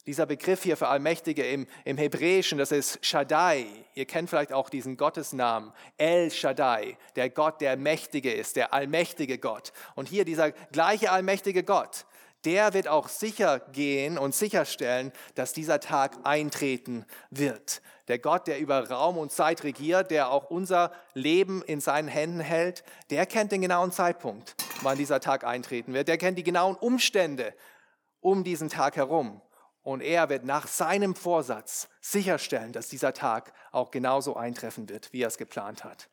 Dieser 0.06 0.26
Begriff 0.26 0.62
hier 0.62 0.76
für 0.76 0.88
Allmächtige 0.88 1.46
im, 1.46 1.66
im 1.86 1.96
Hebräischen, 1.96 2.58
das 2.58 2.72
ist 2.72 2.98
Shaddai. 3.04 3.66
Ihr 3.94 4.04
kennt 4.04 4.28
vielleicht 4.28 4.52
auch 4.52 4.68
diesen 4.68 4.98
Gottesnamen. 4.98 5.72
El 5.96 6.30
Shaddai, 6.30 6.98
der 7.16 7.30
Gott, 7.30 7.62
der 7.62 7.78
mächtige 7.78 8.30
ist, 8.30 8.56
der 8.56 8.74
allmächtige 8.74 9.38
Gott. 9.38 9.72
Und 9.94 10.08
hier 10.08 10.26
dieser 10.26 10.52
gleiche 10.52 11.10
allmächtige 11.10 11.62
Gott, 11.62 12.04
der 12.44 12.74
wird 12.74 12.86
auch 12.86 13.08
sicher 13.08 13.60
gehen 13.72 14.18
und 14.18 14.34
sicherstellen, 14.34 15.10
dass 15.36 15.54
dieser 15.54 15.80
Tag 15.80 16.18
eintreten 16.24 17.06
wird. 17.30 17.80
Der 18.08 18.18
Gott, 18.18 18.46
der 18.46 18.58
über 18.58 18.90
Raum 18.90 19.16
und 19.16 19.32
Zeit 19.32 19.64
regiert, 19.64 20.10
der 20.10 20.30
auch 20.30 20.50
unser 20.50 20.92
Leben 21.14 21.62
in 21.62 21.80
seinen 21.80 22.08
Händen 22.08 22.40
hält, 22.40 22.84
der 23.08 23.24
kennt 23.24 23.52
den 23.52 23.62
genauen 23.62 23.92
Zeitpunkt, 23.92 24.54
wann 24.82 24.98
dieser 24.98 25.20
Tag 25.20 25.44
eintreten 25.44 25.94
wird. 25.94 26.08
Der 26.08 26.18
kennt 26.18 26.36
die 26.36 26.44
genauen 26.44 26.76
Umstände 26.76 27.54
um 28.20 28.44
diesen 28.44 28.68
Tag 28.68 28.96
herum. 28.96 29.40
Und 29.84 30.00
er 30.00 30.30
wird 30.30 30.44
nach 30.44 30.66
seinem 30.66 31.14
Vorsatz 31.14 31.88
sicherstellen, 32.00 32.72
dass 32.72 32.88
dieser 32.88 33.12
Tag 33.12 33.52
auch 33.70 33.90
genauso 33.90 34.34
eintreffen 34.34 34.88
wird, 34.88 35.12
wie 35.12 35.22
er 35.22 35.28
es 35.28 35.36
geplant 35.36 35.84
hat. 35.84 36.08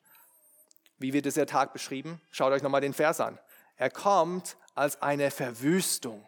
Wie 0.99 1.13
wird 1.13 1.25
dieser 1.25 1.45
Tag 1.47 1.71
beschrieben? 1.71 2.21
Schaut 2.31 2.51
euch 2.51 2.61
nochmal 2.61 2.81
den 2.81 2.93
Vers 2.93 3.21
an. 3.21 3.39
Er 3.77 3.89
kommt 3.89 4.57
als 4.75 5.01
eine 5.01 5.31
Verwüstung 5.31 6.27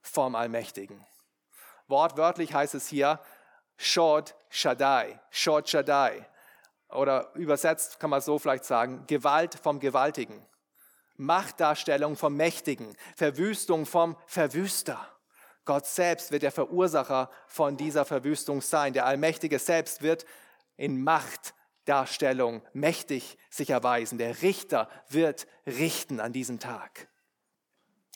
vom 0.00 0.36
Allmächtigen. 0.36 1.04
Wortwörtlich 1.88 2.54
heißt 2.54 2.74
es 2.76 2.86
hier 2.86 3.20
Shod 3.76 4.36
Shaddai, 4.48 5.20
Shod 5.30 5.68
Shaddai. 5.68 6.24
Oder 6.88 7.34
übersetzt 7.34 7.98
kann 7.98 8.10
man 8.10 8.20
so 8.20 8.38
vielleicht 8.38 8.64
sagen, 8.64 9.04
Gewalt 9.08 9.58
vom 9.60 9.80
Gewaltigen. 9.80 10.46
Machtdarstellung 11.16 12.16
vom 12.16 12.36
Mächtigen, 12.36 12.96
Verwüstung 13.16 13.86
vom 13.86 14.16
Verwüster. 14.26 15.15
Gott 15.66 15.86
selbst 15.86 16.30
wird 16.30 16.42
der 16.42 16.52
Verursacher 16.52 17.28
von 17.46 17.76
dieser 17.76 18.04
Verwüstung 18.04 18.62
sein. 18.62 18.94
Der 18.94 19.04
Allmächtige 19.04 19.58
selbst 19.58 20.00
wird 20.00 20.24
in 20.76 21.02
Machtdarstellung 21.02 22.62
mächtig 22.72 23.36
sich 23.50 23.70
erweisen. 23.70 24.16
Der 24.16 24.42
Richter 24.42 24.88
wird 25.08 25.46
richten 25.66 26.20
an 26.20 26.32
diesem 26.32 26.60
Tag. 26.60 27.08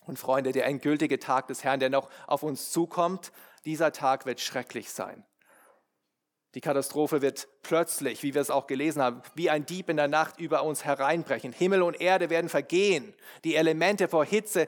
Und 0.07 0.19
Freunde, 0.19 0.52
der 0.52 0.66
endgültige 0.66 1.19
Tag 1.19 1.49
des 1.49 1.62
Herrn, 1.62 1.80
der 1.80 1.90
noch 1.90 2.09
auf 2.26 2.42
uns 2.42 2.71
zukommt, 2.71 3.33
dieser 3.64 3.92
Tag 3.92 4.26
wird 4.26 4.40
schrecklich 4.40 4.90
sein. 4.90 5.25
Die 6.57 6.61
Katastrophe 6.61 7.23
wird 7.23 7.47
plötzlich, 7.62 8.25
wie 8.25 8.35
wir 8.35 8.40
es 8.40 8.50
auch 8.50 8.66
gelesen 8.66 9.00
haben, 9.00 9.23
wie 9.37 9.50
ein 9.50 9.66
Dieb 9.66 9.88
in 9.88 9.97
der 9.97 10.09
Nacht 10.09 10.40
über 10.40 10.64
uns 10.64 10.85
hereinbrechen. 10.85 11.52
Himmel 11.52 11.83
und 11.83 12.00
Erde 12.00 12.28
werden 12.28 12.49
vergehen, 12.49 13.14
die 13.45 13.54
Elemente 13.54 14.09
vor 14.09 14.25
Hitze 14.25 14.66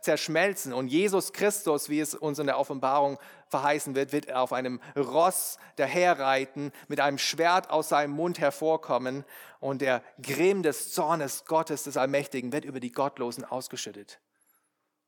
zerschmelzen 0.00 0.72
und 0.72 0.88
Jesus 0.88 1.32
Christus, 1.32 1.88
wie 1.88 2.00
es 2.00 2.16
uns 2.16 2.40
in 2.40 2.46
der 2.46 2.58
Offenbarung 2.58 3.18
verheißen 3.46 3.94
wird, 3.94 4.12
wird 4.12 4.32
auf 4.32 4.52
einem 4.52 4.80
Ross 4.96 5.58
daherreiten, 5.76 6.72
mit 6.88 6.98
einem 6.98 7.18
Schwert 7.18 7.70
aus 7.70 7.90
seinem 7.90 8.10
Mund 8.10 8.40
hervorkommen 8.40 9.24
und 9.60 9.82
der 9.82 10.02
Grimm 10.20 10.64
des 10.64 10.92
Zornes 10.92 11.44
Gottes 11.44 11.84
des 11.84 11.96
Allmächtigen 11.96 12.52
wird 12.52 12.64
über 12.64 12.80
die 12.80 12.90
Gottlosen 12.90 13.44
ausgeschüttet. 13.44 14.18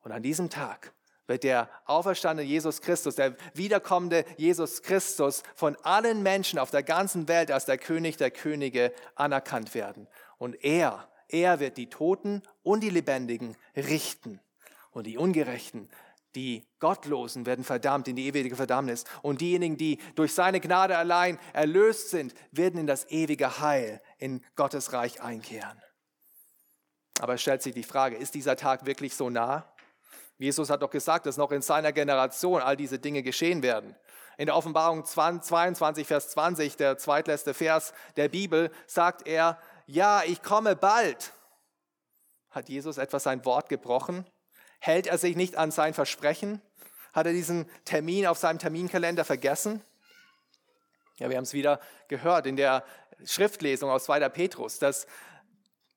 Und 0.02 0.12
an 0.12 0.22
diesem 0.22 0.50
Tag 0.50 0.92
wird 1.26 1.44
der 1.44 1.68
auferstandene 1.84 2.48
Jesus 2.48 2.80
Christus, 2.80 3.16
der 3.16 3.36
wiederkommende 3.54 4.24
Jesus 4.36 4.82
Christus 4.82 5.42
von 5.54 5.76
allen 5.82 6.22
Menschen 6.22 6.58
auf 6.58 6.70
der 6.70 6.82
ganzen 6.82 7.28
Welt 7.28 7.50
als 7.50 7.64
der 7.64 7.78
König 7.78 8.16
der 8.16 8.30
Könige 8.30 8.92
anerkannt 9.14 9.74
werden. 9.74 10.06
Und 10.38 10.62
er, 10.64 11.08
er 11.28 11.60
wird 11.60 11.76
die 11.76 11.88
Toten 11.88 12.42
und 12.62 12.80
die 12.80 12.90
Lebendigen 12.90 13.56
richten. 13.76 14.40
Und 14.92 15.06
die 15.06 15.18
Ungerechten, 15.18 15.90
die 16.36 16.66
Gottlosen 16.80 17.46
werden 17.46 17.64
verdammt 17.64 18.08
in 18.08 18.16
die 18.16 18.26
ewige 18.26 18.56
Verdammnis. 18.56 19.04
Und 19.22 19.40
diejenigen, 19.40 19.76
die 19.76 19.98
durch 20.14 20.34
seine 20.34 20.60
Gnade 20.60 20.96
allein 20.96 21.38
erlöst 21.52 22.10
sind, 22.10 22.34
werden 22.52 22.78
in 22.78 22.86
das 22.86 23.10
ewige 23.10 23.60
Heil 23.60 24.00
in 24.18 24.44
Gottes 24.54 24.92
Reich 24.92 25.22
einkehren. 25.22 25.80
Aber 27.18 27.34
es 27.34 27.42
stellt 27.42 27.62
sich 27.62 27.74
die 27.74 27.82
Frage, 27.82 28.16
ist 28.16 28.34
dieser 28.34 28.56
Tag 28.56 28.84
wirklich 28.84 29.14
so 29.14 29.30
nah? 29.30 29.72
Jesus 30.38 30.70
hat 30.70 30.82
doch 30.82 30.90
gesagt, 30.90 31.26
dass 31.26 31.36
noch 31.36 31.50
in 31.50 31.62
seiner 31.62 31.92
Generation 31.92 32.60
all 32.60 32.76
diese 32.76 32.98
Dinge 32.98 33.22
geschehen 33.22 33.62
werden. 33.62 33.96
In 34.36 34.46
der 34.46 34.56
Offenbarung 34.56 35.04
22, 35.04 36.06
Vers 36.06 36.28
20, 36.30 36.76
der 36.76 36.98
zweitletzte 36.98 37.54
Vers 37.54 37.94
der 38.16 38.28
Bibel, 38.28 38.70
sagt 38.86 39.26
er, 39.26 39.58
ja, 39.86 40.22
ich 40.26 40.42
komme 40.42 40.76
bald. 40.76 41.32
Hat 42.50 42.68
Jesus 42.68 42.98
etwas 42.98 43.22
sein 43.22 43.44
Wort 43.46 43.68
gebrochen? 43.68 44.26
Hält 44.78 45.06
er 45.06 45.16
sich 45.16 45.36
nicht 45.36 45.56
an 45.56 45.70
sein 45.70 45.94
Versprechen? 45.94 46.60
Hat 47.14 47.26
er 47.26 47.32
diesen 47.32 47.66
Termin 47.86 48.26
auf 48.26 48.36
seinem 48.36 48.58
Terminkalender 48.58 49.24
vergessen? 49.24 49.82
Ja, 51.18 51.30
wir 51.30 51.38
haben 51.38 51.44
es 51.44 51.54
wieder 51.54 51.80
gehört 52.08 52.46
in 52.46 52.56
der 52.56 52.84
Schriftlesung 53.24 53.88
aus 53.90 54.04
2. 54.04 54.28
Petrus, 54.28 54.78
dass 54.78 55.06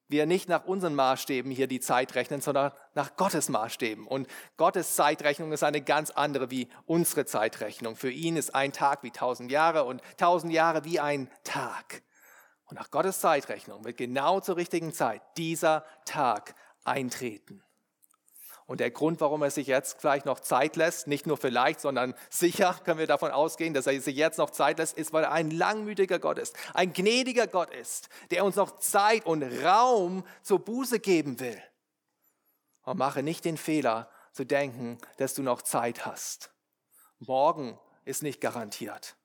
wir 0.08 0.26
nicht 0.26 0.48
nach 0.50 0.66
unseren 0.66 0.96
Maßstäben 0.96 1.52
hier 1.52 1.68
die 1.68 1.82
Zeit 1.82 2.16
rechnen, 2.16 2.42
sondern 2.42 2.72
nach 3.00 3.16
Gottes 3.16 3.48
Maßstäben. 3.48 4.06
Und 4.06 4.28
Gottes 4.58 4.96
Zeitrechnung 4.96 5.54
ist 5.54 5.64
eine 5.64 5.80
ganz 5.80 6.12
andere 6.12 6.52
wie 6.52 6.68
unsere 6.86 7.26
Zeitrechnung. 7.26 7.96
Für 7.96 8.12
ihn 8.12 8.36
ist 8.36 8.54
ein 8.54 8.74
Tag 8.74 9.04
wie 9.04 9.12
tausend 9.12 9.52
Jahre 9.52 9.86
und 9.86 10.02
tausend 10.18 10.52
Jahre 10.52 10.84
wie 10.84 11.00
ein 11.00 11.32
Tag. 11.46 12.04
Und 12.66 12.78
nach 12.78 12.92
Gottes 12.92 13.22
Zeitrechnung 13.22 13.86
wird 13.86 13.96
genau 13.96 14.42
zur 14.42 14.58
richtigen 14.58 14.92
Zeit 14.92 15.22
dieser 15.38 15.86
Tag 16.04 16.56
eintreten. 16.84 17.64
Und 18.66 18.82
der 18.82 18.92
Grund, 18.92 19.22
warum 19.22 19.44
er 19.44 19.50
sich 19.50 19.68
jetzt 19.68 20.02
vielleicht 20.02 20.26
noch 20.26 20.42
Zeit 20.42 20.76
lässt, 20.76 21.08
nicht 21.08 21.26
nur 21.26 21.38
vielleicht, 21.38 21.80
sondern 21.80 22.14
sicher 22.30 22.76
können 22.84 23.00
wir 23.00 23.08
davon 23.08 23.32
ausgehen, 23.32 23.74
dass 23.74 23.88
er 23.88 24.00
sich 24.02 24.18
jetzt 24.18 24.38
noch 24.38 24.50
Zeit 24.50 24.78
lässt, 24.78 24.98
ist, 24.98 25.14
weil 25.14 25.24
er 25.24 25.32
ein 25.32 25.52
langmütiger 25.52 26.20
Gott 26.20 26.38
ist, 26.38 26.54
ein 26.74 26.92
gnädiger 26.92 27.48
Gott 27.48 27.74
ist, 27.74 28.10
der 28.30 28.44
uns 28.44 28.58
noch 28.58 28.78
Zeit 28.80 29.26
und 29.26 29.42
Raum 29.64 30.26
zur 30.44 30.60
Buße 30.60 31.00
geben 31.00 31.40
will. 31.40 31.60
Und 32.84 32.98
mache 32.98 33.24
nicht 33.24 33.46
den 33.46 33.58
Fehler 33.58 34.10
zu 34.32 34.46
denken, 34.46 34.98
dass 35.18 35.34
du 35.34 35.44
noch 35.44 35.62
Zeit 35.62 36.06
hast. 36.06 36.52
Morgen 37.20 37.78
ist 38.06 38.24
nicht 38.24 38.42
garantiert. 38.42 39.16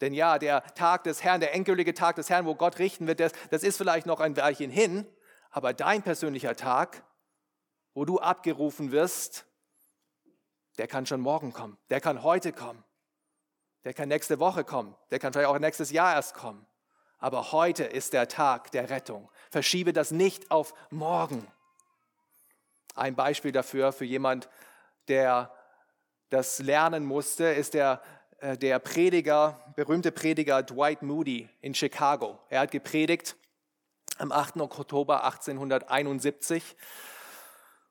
Denn 0.00 0.14
ja, 0.14 0.38
der 0.38 0.62
Tag 0.74 1.04
des 1.04 1.24
Herrn, 1.24 1.40
der 1.40 1.54
endgültige 1.54 1.92
Tag 1.92 2.16
des 2.16 2.30
Herrn, 2.30 2.46
wo 2.46 2.54
Gott 2.54 2.78
richten 2.78 3.06
wird, 3.06 3.20
das, 3.20 3.32
das 3.50 3.62
ist 3.62 3.76
vielleicht 3.76 4.06
noch 4.06 4.20
ein 4.20 4.36
Weilchen 4.36 4.70
hin, 4.70 5.06
aber 5.50 5.72
dein 5.72 6.02
persönlicher 6.02 6.54
Tag, 6.54 7.02
wo 7.94 8.04
du 8.04 8.18
abgerufen 8.20 8.92
wirst, 8.92 9.46
der 10.78 10.86
kann 10.86 11.06
schon 11.06 11.20
morgen 11.20 11.52
kommen, 11.52 11.76
der 11.90 12.00
kann 12.00 12.22
heute 12.22 12.52
kommen, 12.52 12.84
der 13.84 13.92
kann 13.92 14.08
nächste 14.08 14.38
Woche 14.38 14.62
kommen, 14.62 14.94
der 15.10 15.18
kann 15.18 15.32
vielleicht 15.32 15.48
auch 15.48 15.58
nächstes 15.58 15.90
Jahr 15.90 16.14
erst 16.14 16.34
kommen. 16.34 16.64
Aber 17.18 17.50
heute 17.50 17.82
ist 17.82 18.12
der 18.12 18.28
Tag 18.28 18.70
der 18.70 18.90
Rettung. 18.90 19.28
Verschiebe 19.50 19.92
das 19.92 20.12
nicht 20.12 20.52
auf 20.52 20.72
morgen. 20.90 21.50
Ein 22.98 23.14
Beispiel 23.14 23.52
dafür, 23.52 23.92
für 23.92 24.04
jemand, 24.04 24.48
der 25.08 25.52
das 26.30 26.58
lernen 26.58 27.04
musste, 27.04 27.44
ist 27.44 27.74
der, 27.74 28.02
äh, 28.40 28.56
der 28.56 28.78
Prediger, 28.78 29.72
berühmte 29.76 30.12
Prediger 30.12 30.62
Dwight 30.62 31.02
Moody 31.02 31.48
in 31.60 31.74
Chicago. 31.74 32.38
Er 32.48 32.60
hat 32.60 32.70
gepredigt 32.70 33.36
am 34.18 34.32
8. 34.32 34.60
Oktober 34.60 35.24
1871 35.24 36.76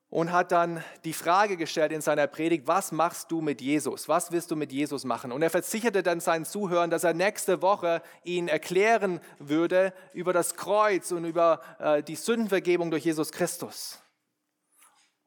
und 0.10 0.32
hat 0.32 0.52
dann 0.52 0.84
die 1.04 1.14
Frage 1.14 1.58
gestellt 1.58 1.92
in 1.92 2.02
seiner 2.02 2.28
Predigt, 2.28 2.68
was 2.68 2.92
machst 2.92 3.32
du 3.32 3.42
mit 3.42 3.62
Jesus? 3.62 4.08
Was 4.08 4.32
willst 4.32 4.52
du 4.52 4.56
mit 4.56 4.72
Jesus 4.72 5.04
machen? 5.04 5.32
Und 5.32 5.42
er 5.42 5.50
versicherte 5.50 6.02
dann 6.02 6.20
seinen 6.20 6.46
Zuhörern, 6.46 6.90
dass 6.90 7.04
er 7.04 7.14
nächste 7.14 7.62
Woche 7.62 8.02
ihnen 8.24 8.48
erklären 8.48 9.20
würde 9.40 9.94
über 10.14 10.32
das 10.32 10.56
Kreuz 10.56 11.12
und 11.12 11.26
über 11.26 11.62
äh, 11.80 12.04
die 12.04 12.16
Sündenvergebung 12.16 12.90
durch 12.90 13.04
Jesus 13.04 13.32
Christus. 13.32 14.02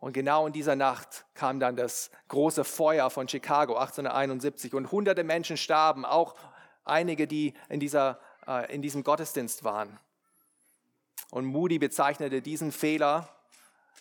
Und 0.01 0.15
genau 0.15 0.47
in 0.47 0.53
dieser 0.53 0.77
Nacht 0.77 1.27
kam 1.35 1.61
dann 1.61 1.77
das 1.77 2.11
große 2.29 2.65
Feuer 2.65 3.11
von 3.11 3.29
Chicago 3.29 3.75
1871 3.77 4.75
und 4.75 4.91
hunderte 4.91 5.25
Menschen 5.25 5.57
starben, 5.57 6.05
auch 6.05 6.35
einige, 6.85 7.27
die 7.27 7.55
in, 7.69 7.81
dieser, 7.81 8.19
äh, 8.47 8.75
in 8.75 8.83
diesem 8.83 9.05
Gottesdienst 9.05 9.63
waren. 9.63 10.01
Und 11.31 11.45
Moody 11.45 11.79
bezeichnete 11.79 12.43
diesen 12.43 12.73
Fehler 12.73 13.29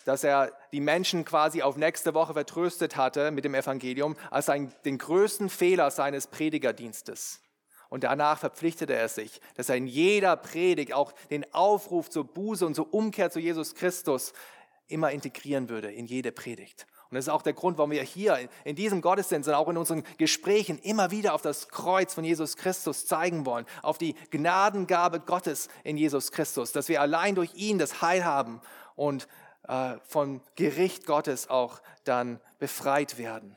dass 0.04 0.24
er 0.24 0.52
die 0.72 0.80
Menschen 0.80 1.24
quasi 1.24 1.62
auf 1.62 1.76
nächste 1.76 2.14
Woche 2.14 2.32
vertröstet 2.32 2.96
hatte 2.96 3.30
mit 3.30 3.44
dem 3.44 3.54
Evangelium, 3.54 4.16
als 4.30 4.48
ein, 4.48 4.72
den 4.84 4.98
größten 4.98 5.50
Fehler 5.50 5.90
seines 5.90 6.26
Predigerdienstes. 6.26 7.40
Und 7.88 8.04
danach 8.04 8.38
verpflichtete 8.38 8.94
er 8.94 9.08
sich, 9.08 9.40
dass 9.56 9.68
er 9.68 9.76
in 9.76 9.86
jeder 9.86 10.36
Predigt 10.36 10.92
auch 10.92 11.12
den 11.30 11.52
Aufruf 11.52 12.08
zur 12.08 12.24
Buße 12.24 12.64
und 12.64 12.74
zur 12.74 12.94
Umkehr 12.94 13.30
zu 13.30 13.40
Jesus 13.40 13.74
Christus 13.74 14.32
immer 14.90 15.10
integrieren 15.10 15.68
würde 15.68 15.90
in 15.90 16.06
jede 16.06 16.32
Predigt. 16.32 16.86
Und 17.10 17.16
das 17.16 17.24
ist 17.24 17.28
auch 17.28 17.42
der 17.42 17.54
Grund, 17.54 17.76
warum 17.76 17.90
wir 17.90 18.02
hier 18.02 18.48
in 18.64 18.76
diesem 18.76 19.00
Gottesdienst 19.00 19.48
und 19.48 19.54
auch 19.54 19.68
in 19.68 19.76
unseren 19.76 20.04
Gesprächen 20.18 20.78
immer 20.78 21.10
wieder 21.10 21.34
auf 21.34 21.42
das 21.42 21.68
Kreuz 21.68 22.14
von 22.14 22.22
Jesus 22.22 22.56
Christus 22.56 23.06
zeigen 23.06 23.46
wollen, 23.46 23.66
auf 23.82 23.98
die 23.98 24.14
Gnadengabe 24.30 25.18
Gottes 25.18 25.68
in 25.82 25.96
Jesus 25.96 26.30
Christus, 26.30 26.70
dass 26.70 26.88
wir 26.88 27.00
allein 27.00 27.34
durch 27.34 27.54
ihn 27.54 27.78
das 27.78 28.00
Heil 28.00 28.24
haben 28.24 28.60
und 28.94 29.26
äh, 29.66 29.96
vom 30.06 30.40
Gericht 30.54 31.04
Gottes 31.06 31.50
auch 31.50 31.80
dann 32.04 32.40
befreit 32.60 33.18
werden. 33.18 33.56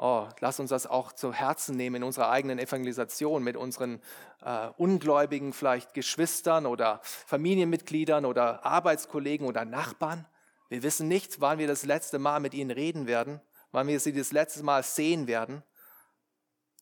Oh, 0.00 0.28
lass 0.38 0.60
uns 0.60 0.70
das 0.70 0.86
auch 0.86 1.12
zu 1.12 1.32
Herzen 1.32 1.76
nehmen 1.76 1.96
in 1.96 2.02
unserer 2.04 2.30
eigenen 2.30 2.60
Evangelisation 2.60 3.42
mit 3.42 3.56
unseren 3.56 4.00
äh, 4.44 4.68
ungläubigen 4.76 5.52
vielleicht 5.52 5.92
Geschwistern 5.94 6.66
oder 6.66 7.00
Familienmitgliedern 7.02 8.24
oder 8.24 8.64
Arbeitskollegen 8.64 9.48
oder 9.48 9.64
Nachbarn. 9.64 10.26
Wir 10.68 10.82
wissen 10.82 11.08
nicht, 11.08 11.40
wann 11.40 11.58
wir 11.58 11.66
das 11.66 11.84
letzte 11.84 12.18
Mal 12.18 12.40
mit 12.40 12.54
ihnen 12.54 12.70
reden 12.70 13.06
werden, 13.06 13.40
wann 13.72 13.86
wir 13.86 14.00
sie 14.00 14.12
das 14.12 14.32
letzte 14.32 14.62
Mal 14.62 14.82
sehen 14.82 15.26
werden. 15.26 15.62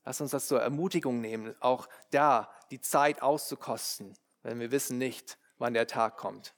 Lass 0.05 0.21
uns 0.21 0.31
das 0.31 0.47
zur 0.47 0.61
Ermutigung 0.61 1.21
nehmen, 1.21 1.55
auch 1.61 1.89
da 2.11 2.51
die 2.71 2.81
Zeit 2.81 3.23
auszukosten, 3.23 4.17
denn 4.45 4.61
wir 4.61 4.71
wissen 4.71 4.99
nicht, 4.99 5.39
wann 5.59 5.75
der 5.75 5.87
Tag 5.87 6.17
kommt. 6.17 6.55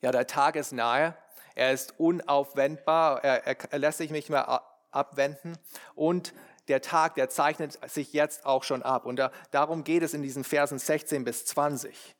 Ja, 0.00 0.12
der 0.12 0.26
Tag 0.26 0.56
ist 0.56 0.72
nahe, 0.72 1.16
er 1.54 1.72
ist 1.72 1.98
unaufwendbar, 1.98 3.24
er, 3.24 3.46
er, 3.46 3.72
er 3.72 3.78
lässt 3.78 3.98
sich 3.98 4.10
nicht 4.10 4.30
mehr 4.30 4.62
abwenden 4.90 5.58
und 5.94 6.32
der 6.68 6.82
Tag, 6.82 7.14
der 7.14 7.28
zeichnet 7.28 7.78
sich 7.88 8.12
jetzt 8.12 8.44
auch 8.44 8.64
schon 8.64 8.82
ab. 8.82 9.06
Und 9.06 9.16
da, 9.16 9.30
darum 9.50 9.84
geht 9.84 10.02
es 10.02 10.14
in 10.14 10.22
diesen 10.22 10.42
Versen 10.42 10.78
16 10.78 11.24
bis 11.24 11.44
20. 11.46 12.16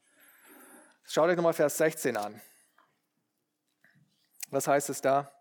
Schaut 1.04 1.28
euch 1.28 1.36
nochmal 1.36 1.52
Vers 1.52 1.78
16 1.78 2.16
an. 2.16 2.40
Was 4.50 4.68
heißt 4.68 4.90
es 4.90 5.00
da? 5.00 5.32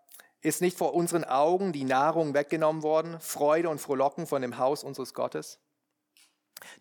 Ist 0.41 0.61
nicht 0.61 0.77
vor 0.77 0.93
unseren 0.93 1.23
Augen 1.23 1.73
die 1.73 1.83
Nahrung 1.83 2.33
weggenommen 2.33 2.83
worden, 2.83 3.19
Freude 3.19 3.69
und 3.69 3.79
Frohlocken 3.79 4.27
von 4.27 4.41
dem 4.41 4.57
Haus 4.57 4.83
unseres 4.83 5.13
Gottes? 5.13 5.59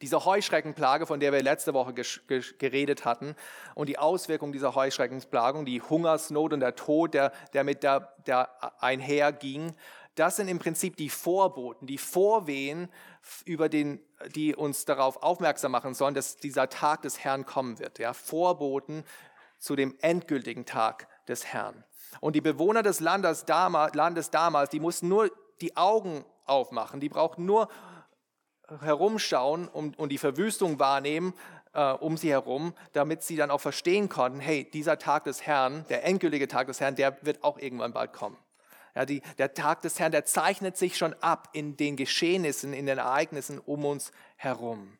Diese 0.03 0.25
Heuschreckenplage, 0.25 1.07
von 1.07 1.19
der 1.19 1.33
wir 1.33 1.43
letzte 1.43 1.75
Woche 1.75 1.95
geredet 1.95 3.05
hatten, 3.05 3.35
und 3.75 3.89
die 3.89 3.99
Auswirkung 3.99 4.53
dieser 4.53 4.75
Heuschreckenplage, 4.75 5.65
die 5.65 5.83
Hungersnot 5.83 6.53
und 6.53 6.61
der 6.61 6.77
Tod, 6.77 7.15
der, 7.15 7.33
der 7.53 7.65
mit 7.65 7.83
der, 7.83 8.15
der 8.27 8.83
einherging, 8.83 9.75
das 10.15 10.37
sind 10.37 10.49
im 10.49 10.61
Prinzip 10.61 10.97
die 10.97 11.11
Vorboten, 11.11 11.87
die 11.87 11.99
Vorwehen, 11.99 12.89
über 13.45 13.69
den, 13.69 14.01
die 14.35 14.55
uns 14.55 14.85
darauf 14.85 15.23
aufmerksam 15.23 15.73
machen 15.73 15.95
sollen, 15.95 16.15
dass 16.15 16.37
dieser 16.37 16.69
Tag 16.69 17.03
des 17.03 17.19
Herrn 17.19 17.47
kommen 17.47 17.79
wird. 17.79 17.99
Ja, 17.99 18.13
Vorboten 18.13 19.05
zu 19.59 19.75
dem 19.75 19.97
endgültigen 20.01 20.67
Tag 20.67 21.09
des 21.27 21.47
Herrn. 21.47 21.85
Und 22.21 22.37
die 22.37 22.41
Bewohner 22.41 22.83
des 22.83 23.01
Landes 23.01 23.45
damals, 23.45 23.95
Landes 23.95 24.31
damals, 24.31 24.71
die 24.71 24.81
mussten 24.81 25.09
nur 25.09 25.31
die 25.61 25.77
Augen 25.77 26.25
aufmachen, 26.47 27.01
die 27.01 27.09
brauchten 27.09 27.47
nur 27.47 27.69
herumschauen 28.81 29.69
und, 29.69 29.99
und 29.99 30.11
die 30.11 30.19
Verwüstung 30.19 30.79
wahrnehmen 30.79 31.35
äh, 31.75 31.93
um 31.93 32.17
sie 32.17 32.31
herum, 32.31 32.75
damit 32.93 33.23
sie 33.23 33.37
dann 33.37 33.51
auch 33.51 33.61
verstehen 33.61 34.09
konnten, 34.09 34.41
hey, 34.41 34.69
dieser 34.71 34.99
Tag 34.99 35.25
des 35.25 35.43
Herrn, 35.43 35.85
der 35.89 36.05
endgültige 36.05 36.49
Tag 36.49 36.69
des 36.69 36.81
Herrn, 36.81 36.97
der 36.97 37.19
wird 37.23 37.45
auch 37.45 37.59
irgendwann 37.59 37.93
bald 37.93 38.13
kommen. 38.13 38.39
Ja, 38.95 39.05
die, 39.05 39.23
der 39.39 39.55
Tag 39.55 39.83
des 39.83 39.99
Herrn, 39.99 40.13
der 40.13 40.25
zeichnet 40.25 40.77
sich 40.77 40.97
schon 40.97 41.15
ab 41.15 41.49
in 41.53 41.77
den 41.77 41.97
Geschehnissen, 41.97 42.73
in 42.73 42.87
den 42.87 42.99
Ereignissen 42.99 43.59
um 43.59 43.85
uns 43.85 44.13
herum. 44.37 44.99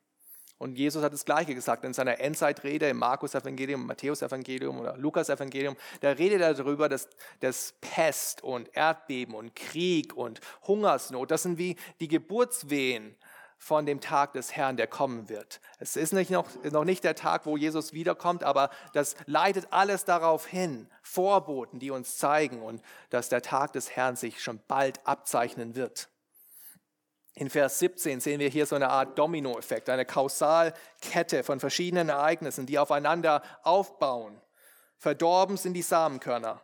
Und 0.59 0.79
Jesus 0.79 1.03
hat 1.03 1.13
das 1.13 1.25
Gleiche 1.25 1.55
gesagt 1.55 1.85
in 1.85 1.93
seiner 1.93 2.21
Endzeitrede 2.21 2.89
im 2.89 2.99
Markus-Evangelium, 2.99 3.87
Matthäus-Evangelium 3.87 4.79
oder 4.79 4.97
Lukas-Evangelium. 4.97 5.77
Da 6.01 6.11
redet 6.11 6.41
er 6.41 6.55
darüber, 6.55 6.89
dass, 6.89 7.09
dass 7.41 7.75
Pest 7.81 8.43
und 8.43 8.75
Erdbeben 8.75 9.35
und 9.35 9.57
Krieg 9.57 10.17
und 10.17 10.41
Hungersnot, 10.67 11.31
das 11.31 11.43
sind 11.43 11.59
wie 11.59 11.77
die 12.01 12.09
Geburtswehen 12.09 13.17
von 13.65 13.87
dem 13.87 14.01
Tag 14.01 14.35
des 14.35 14.55
Herrn, 14.55 14.77
der 14.77 14.87
kommen 14.87 15.29
wird. 15.29 15.61
Es 15.79 15.97
ist 15.97 16.13
nicht 16.13 16.31
noch, 16.31 16.47
noch 16.71 16.85
nicht 16.85 17.03
der 17.03 17.15
Tag, 17.15 17.47
wo 17.47 17.57
Jesus 17.57 17.93
wiederkommt, 17.93 18.45
aber 18.45 18.71
das 18.93 19.17
leitet 19.27 19.69
alles 19.71 20.05
darauf 20.05 20.47
hin. 20.47 20.87
Vorboten, 21.03 21.79
die 21.79 21.91
uns 21.91 22.19
zeigen 22.19 22.61
und 22.61 22.83
dass 23.11 23.29
der 23.29 23.43
Tag 23.43 23.73
des 23.73 23.91
Herrn 23.91 24.17
sich 24.17 24.43
schon 24.43 24.61
bald 24.69 25.07
abzeichnen 25.07 25.77
wird. 25.77 26.09
In 27.37 27.51
Vers 27.51 27.81
17 27.81 28.21
sehen 28.21 28.39
wir 28.39 28.49
hier 28.49 28.65
so 28.65 28.77
eine 28.77 28.91
Art 28.91 29.19
Dominoeffekt, 29.19 29.91
eine 29.91 30.05
Kausalkette 30.05 31.43
von 31.43 31.59
verschiedenen 31.59 32.09
Ereignissen, 32.09 32.65
die 32.65 32.79
aufeinander 32.79 33.43
aufbauen. 33.65 34.41
Verdorben 34.99 35.57
sind 35.57 35.75
die 35.75 35.83
Samenkörner. 35.83 36.63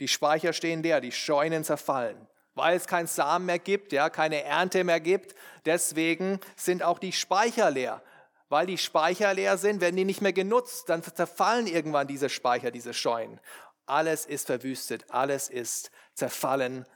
Die 0.00 0.08
Speicher 0.08 0.52
stehen 0.52 0.82
leer, 0.82 1.00
die 1.00 1.12
Scheunen 1.12 1.64
zerfallen. 1.64 2.28
Weil 2.54 2.76
es 2.76 2.86
keinen 2.86 3.06
Samen 3.06 3.46
mehr 3.46 3.58
gibt, 3.58 3.92
ja, 3.92 4.10
keine 4.10 4.44
Ernte 4.44 4.84
mehr 4.84 5.00
gibt, 5.00 5.34
deswegen 5.64 6.38
sind 6.54 6.82
auch 6.82 6.98
die 6.98 7.12
Speicher 7.12 7.70
leer. 7.70 8.02
Weil 8.50 8.66
die 8.66 8.78
Speicher 8.78 9.32
leer 9.32 9.56
sind, 9.56 9.80
werden 9.80 9.96
die 9.96 10.04
nicht 10.04 10.20
mehr 10.20 10.34
genutzt, 10.34 10.88
dann 10.88 11.02
zerfallen 11.02 11.66
irgendwann 11.66 12.06
diese 12.06 12.28
Speicher, 12.28 12.70
diese 12.70 12.92
Scheunen. 12.92 13.40
Alles 13.86 14.26
ist 14.26 14.46
verwüstet, 14.46 15.06
alles 15.10 15.48
ist 15.48 15.90
zerfallen, 16.12 16.86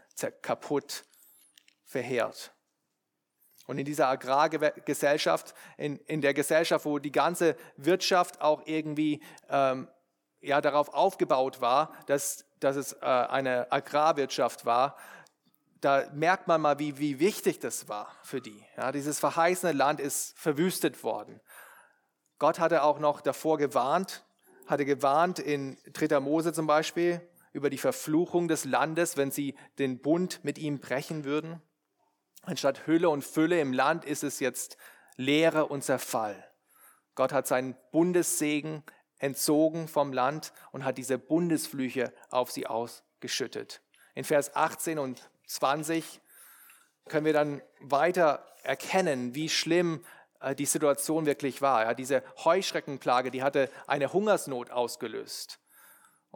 kaputt, 0.42 1.05
verheert. 1.85 2.53
Und 3.69 3.77
in 3.77 3.85
dieser 3.85 4.09
Agrargesellschaft, 4.09 5.55
in, 5.77 5.99
in 6.07 6.23
der 6.23 6.33
Gesellschaft, 6.33 6.87
wo 6.87 6.99
die 6.99 7.13
ganze 7.13 7.55
Wirtschaft 7.77 8.41
auch 8.41 8.63
irgendwie 8.65 9.23
ähm, 9.51 9.89
ja, 10.41 10.63
darauf 10.63 10.95
aufgebaut 10.95 11.61
war, 11.61 11.93
dass, 12.07 12.47
dass 12.61 12.77
es 12.77 12.95
äh, 12.95 13.05
eine 13.05 13.71
Agrarwirtschaft 13.71 14.65
war, 14.65 14.97
da 15.83 16.09
merkt 16.15 16.49
man 16.49 16.63
mal, 16.63 16.79
wie, 16.79 16.97
wie 16.99 17.21
wichtig 17.21 17.59
das 17.59 17.91
war 17.91 18.11
für 18.23 18.41
die. 18.41 18.65
Ja, 18.79 18.91
dieses 18.91 19.21
verheißene 19.21 19.73
Land 19.73 20.01
ist 20.01 20.39
verwüstet 20.39 21.05
worden. 21.05 21.39
Gott 22.39 22.59
hatte 22.61 22.83
auch 22.83 22.99
noch 22.99 23.21
davor 23.21 23.59
gewarnt, 23.59 24.25
hatte 24.67 24.87
gewarnt 24.87 25.41
in 25.41 25.77
3. 25.93 26.21
Mose 26.21 26.55
zum 26.55 26.67
Beispiel 26.67 27.21
über 27.53 27.69
die 27.69 27.77
Verfluchung 27.77 28.49
des 28.49 28.65
Landes, 28.65 29.19
wenn 29.19 29.31
sie 29.31 29.57
den 29.79 30.01
Bund 30.01 30.41
mit 30.43 30.57
ihm 30.57 30.81
brechen 30.81 31.25
würden. 31.25 31.61
Anstatt 32.49 32.87
Hülle 32.87 33.11
und 33.11 33.23
Fülle 33.27 33.61
im 33.61 33.75
Land 33.75 34.07
ist 34.07 34.25
es 34.25 34.41
jetzt 34.41 34.79
Leere 35.17 35.67
und 35.67 35.85
Zerfall. 35.85 36.51
Gott 37.15 37.31
hat 37.31 37.47
seinen 37.47 37.77
Bundessegen 37.93 38.83
entzogen 39.19 39.87
vom 39.87 40.15
Land 40.15 40.55
und 40.73 40.83
hat 40.83 40.97
diese 40.97 41.19
Bundesflüche 41.19 42.11
auf 42.31 42.51
sie 42.51 42.67
ausgeschüttet. 42.67 43.83
In 44.15 44.25
Vers 44.25 44.57
18 44.57 44.99
und 44.99 45.29
20 45.47 46.23
können 47.07 47.27
wir 47.27 47.35
dann 47.35 47.61
weiter 47.81 48.47
erkennen, 48.63 49.35
wie 49.35 49.51
schlimm 49.51 50.03
äh, 50.41 50.55
die 50.55 50.65
Situation 50.65 51.27
wirklich 51.27 51.61
war. 51.61 51.95
diese 51.95 52.23
Heuschreckenplage, 52.47 53.31
die 53.31 53.43
hatte 53.43 53.71
eine 53.87 54.15
Hungersnot 54.15 54.71
ausgelöst. 54.71 55.59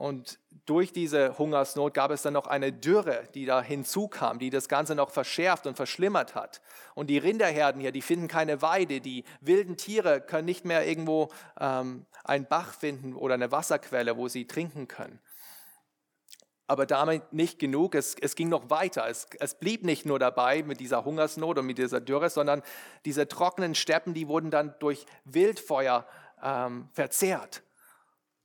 Und 0.03 0.41
durch 0.67 0.93
diese 0.93 1.39
Hungersnot 1.39 1.95
gab 1.95 2.11
es 2.11 2.23
dann 2.23 2.33
noch 2.33 2.49
eine 2.49 2.73
Dürre, 2.73 3.29
die 3.35 3.47
da 3.47 3.63
hinzukam, 3.63 4.41
die 4.41 4.51
das 4.51 4.69
Ganze 4.69 4.97
noch 4.97 5.11
verschärft 5.11 5.65
und 5.65 5.77
verschlimmert 5.77 6.35
hat. 6.35 6.61
Und 6.97 7.07
die 7.07 7.19
Rinderherden 7.19 7.81
hier, 7.81 7.93
die 7.93 8.03
finden 8.03 8.27
keine 8.27 8.63
Weide, 8.63 9.01
die 9.01 9.23
wilden 9.41 9.77
Tiere 9.77 10.21
können 10.21 10.47
nicht 10.47 10.65
mehr 10.65 10.85
irgendwo 10.85 11.29
ähm, 11.61 12.05
einen 12.25 12.47
Bach 12.47 12.75
finden 12.75 13.15
oder 13.15 13.35
eine 13.35 13.53
Wasserquelle, 13.53 14.17
wo 14.17 14.27
sie 14.27 14.49
trinken 14.49 14.89
können. 14.89 15.21
Aber 16.67 16.85
damit 16.85 17.33
nicht 17.33 17.61
genug, 17.61 17.95
es, 17.95 18.17
es 18.21 18.35
ging 18.35 18.49
noch 18.49 18.71
weiter. 18.71 19.09
Es, 19.09 19.29
es 19.39 19.55
blieb 19.55 19.85
nicht 19.85 20.05
nur 20.05 20.19
dabei 20.19 20.65
mit 20.65 20.81
dieser 20.81 21.05
Hungersnot 21.05 21.59
und 21.59 21.67
mit 21.67 21.79
dieser 21.79 22.01
Dürre, 22.01 22.29
sondern 22.29 22.63
diese 23.05 23.29
trockenen 23.29 23.77
Steppen, 23.77 24.15
die 24.15 24.27
wurden 24.27 24.51
dann 24.51 24.75
durch 24.81 25.07
Wildfeuer 25.27 26.09
ähm, 26.43 26.89
verzehrt. 26.93 27.63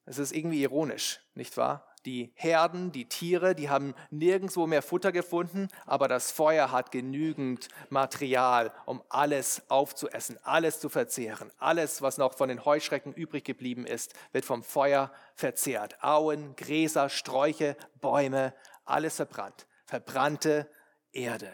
Es 0.08 0.20
ist 0.20 0.32
irgendwie 0.32 0.62
ironisch, 0.62 1.20
nicht 1.36 1.58
wahr? 1.58 1.86
Die 2.06 2.32
Herden, 2.36 2.94
die 2.94 3.10
Tiere, 3.10 3.54
die 3.56 3.70
haben 3.70 3.94
nirgendwo 4.10 4.66
mehr 4.66 4.82
Futter 4.82 5.12
gefunden, 5.12 5.68
aber 5.86 6.08
das 6.08 6.32
Feuer 6.32 6.72
hat 6.72 6.94
genügend 6.94 7.68
Material, 7.90 8.72
um 8.86 9.04
alles 9.10 9.64
aufzuessen, 9.68 10.40
alles 10.44 10.80
zu 10.80 10.88
verzehren. 10.88 11.52
Alles, 11.58 12.02
was 12.02 12.18
noch 12.18 12.36
von 12.36 12.48
den 12.48 12.64
Heuschrecken 12.64 13.12
übrig 13.12 13.44
geblieben 13.44 13.86
ist, 13.86 14.14
wird 14.32 14.46
vom 14.46 14.64
Feuer 14.64 15.12
verzehrt. 15.36 16.02
Auen, 16.02 16.56
Gräser, 16.56 17.10
Sträuche, 17.10 17.76
Bäume, 18.00 18.54
alles 18.86 19.18
verbrannt. 19.18 19.68
Verbrannte 19.84 20.70
Erde. 21.12 21.52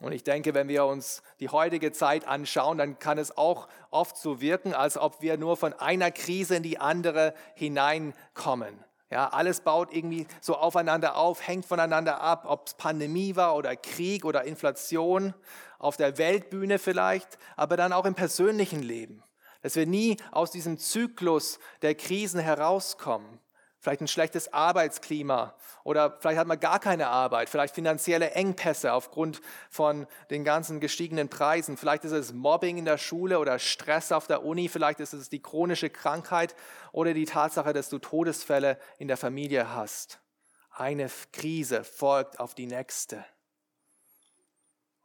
Und 0.00 0.12
ich 0.12 0.24
denke, 0.24 0.54
wenn 0.54 0.68
wir 0.68 0.84
uns 0.86 1.22
die 1.38 1.48
heutige 1.48 1.92
Zeit 1.92 2.26
anschauen, 2.26 2.78
dann 2.78 2.98
kann 2.98 3.16
es 3.16 3.36
auch 3.36 3.68
oft 3.90 4.16
so 4.16 4.40
wirken, 4.40 4.74
als 4.74 4.98
ob 4.98 5.22
wir 5.22 5.36
nur 5.36 5.56
von 5.56 5.72
einer 5.72 6.10
Krise 6.10 6.56
in 6.56 6.62
die 6.62 6.78
andere 6.78 7.32
hineinkommen. 7.54 8.82
Ja, 9.10 9.28
alles 9.28 9.60
baut 9.60 9.92
irgendwie 9.92 10.26
so 10.40 10.56
aufeinander 10.56 11.16
auf, 11.16 11.46
hängt 11.46 11.66
voneinander 11.66 12.20
ab, 12.20 12.46
ob 12.48 12.66
es 12.66 12.74
Pandemie 12.74 13.36
war 13.36 13.54
oder 13.54 13.76
Krieg 13.76 14.24
oder 14.24 14.42
Inflation, 14.42 15.34
auf 15.78 15.96
der 15.96 16.18
Weltbühne 16.18 16.78
vielleicht, 16.78 17.38
aber 17.56 17.76
dann 17.76 17.92
auch 17.92 18.06
im 18.06 18.14
persönlichen 18.14 18.82
Leben. 18.82 19.22
Dass 19.62 19.76
wir 19.76 19.86
nie 19.86 20.16
aus 20.32 20.50
diesem 20.50 20.78
Zyklus 20.78 21.58
der 21.82 21.94
Krisen 21.94 22.40
herauskommen, 22.40 23.38
vielleicht 23.84 24.00
ein 24.00 24.08
schlechtes 24.08 24.50
Arbeitsklima 24.50 25.54
oder 25.84 26.16
vielleicht 26.18 26.38
hat 26.38 26.46
man 26.46 26.58
gar 26.58 26.80
keine 26.80 27.08
Arbeit, 27.08 27.50
vielleicht 27.50 27.74
finanzielle 27.74 28.30
Engpässe 28.30 28.94
aufgrund 28.94 29.42
von 29.68 30.06
den 30.30 30.42
ganzen 30.42 30.80
gestiegenen 30.80 31.28
Preisen, 31.28 31.76
vielleicht 31.76 32.04
ist 32.04 32.12
es 32.12 32.32
Mobbing 32.32 32.78
in 32.78 32.86
der 32.86 32.96
Schule 32.96 33.38
oder 33.38 33.58
Stress 33.58 34.10
auf 34.10 34.26
der 34.26 34.42
Uni, 34.42 34.70
vielleicht 34.70 35.00
ist 35.00 35.12
es 35.12 35.28
die 35.28 35.42
chronische 35.42 35.90
Krankheit 35.90 36.56
oder 36.92 37.12
die 37.12 37.26
Tatsache, 37.26 37.74
dass 37.74 37.90
du 37.90 37.98
Todesfälle 37.98 38.78
in 38.98 39.06
der 39.06 39.18
Familie 39.18 39.74
hast. 39.74 40.18
Eine 40.70 41.10
Krise 41.32 41.84
folgt 41.84 42.40
auf 42.40 42.54
die 42.54 42.66
nächste. 42.66 43.22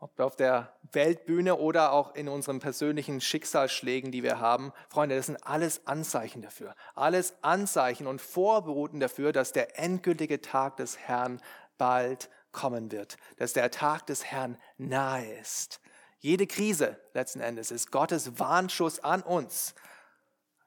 Ob 0.02 0.18
auf 0.22 0.38
der 0.38 0.74
Weltbühne 0.94 1.58
oder 1.58 1.92
auch 1.92 2.16
in 2.16 2.30
unseren 2.30 2.60
persönlichen 2.60 3.20
Schicksalsschlägen, 3.20 4.12
die 4.12 4.24
wir 4.24 4.40
haben. 4.40 4.72
Freunde, 4.88 5.18
das 5.18 5.26
sind 5.26 5.46
alles 5.46 5.86
Anzeichen 5.86 6.42
dafür. 6.42 6.74
Alles 6.96 7.34
Anzeichen 7.42 8.08
und 8.08 8.22
Vorboten 8.22 9.02
dafür, 9.02 9.34
dass 9.34 9.52
der 9.52 9.78
endgültige 9.78 10.40
Tag 10.40 10.78
des 10.78 10.98
Herrn 10.98 11.42
bald 11.78 12.30
kommen 12.54 12.94
wird. 12.94 13.18
Dass 13.38 13.52
der 13.52 13.72
Tag 13.72 14.06
des 14.08 14.24
Herrn 14.24 14.58
nahe 14.78 15.34
ist. 15.34 15.82
Jede 16.20 16.48
Krise 16.48 16.98
letzten 17.14 17.42
Endes 17.42 17.70
ist 17.70 17.92
Gottes 17.92 18.40
Warnschuss 18.40 19.00
an 19.00 19.22
uns, 19.22 19.74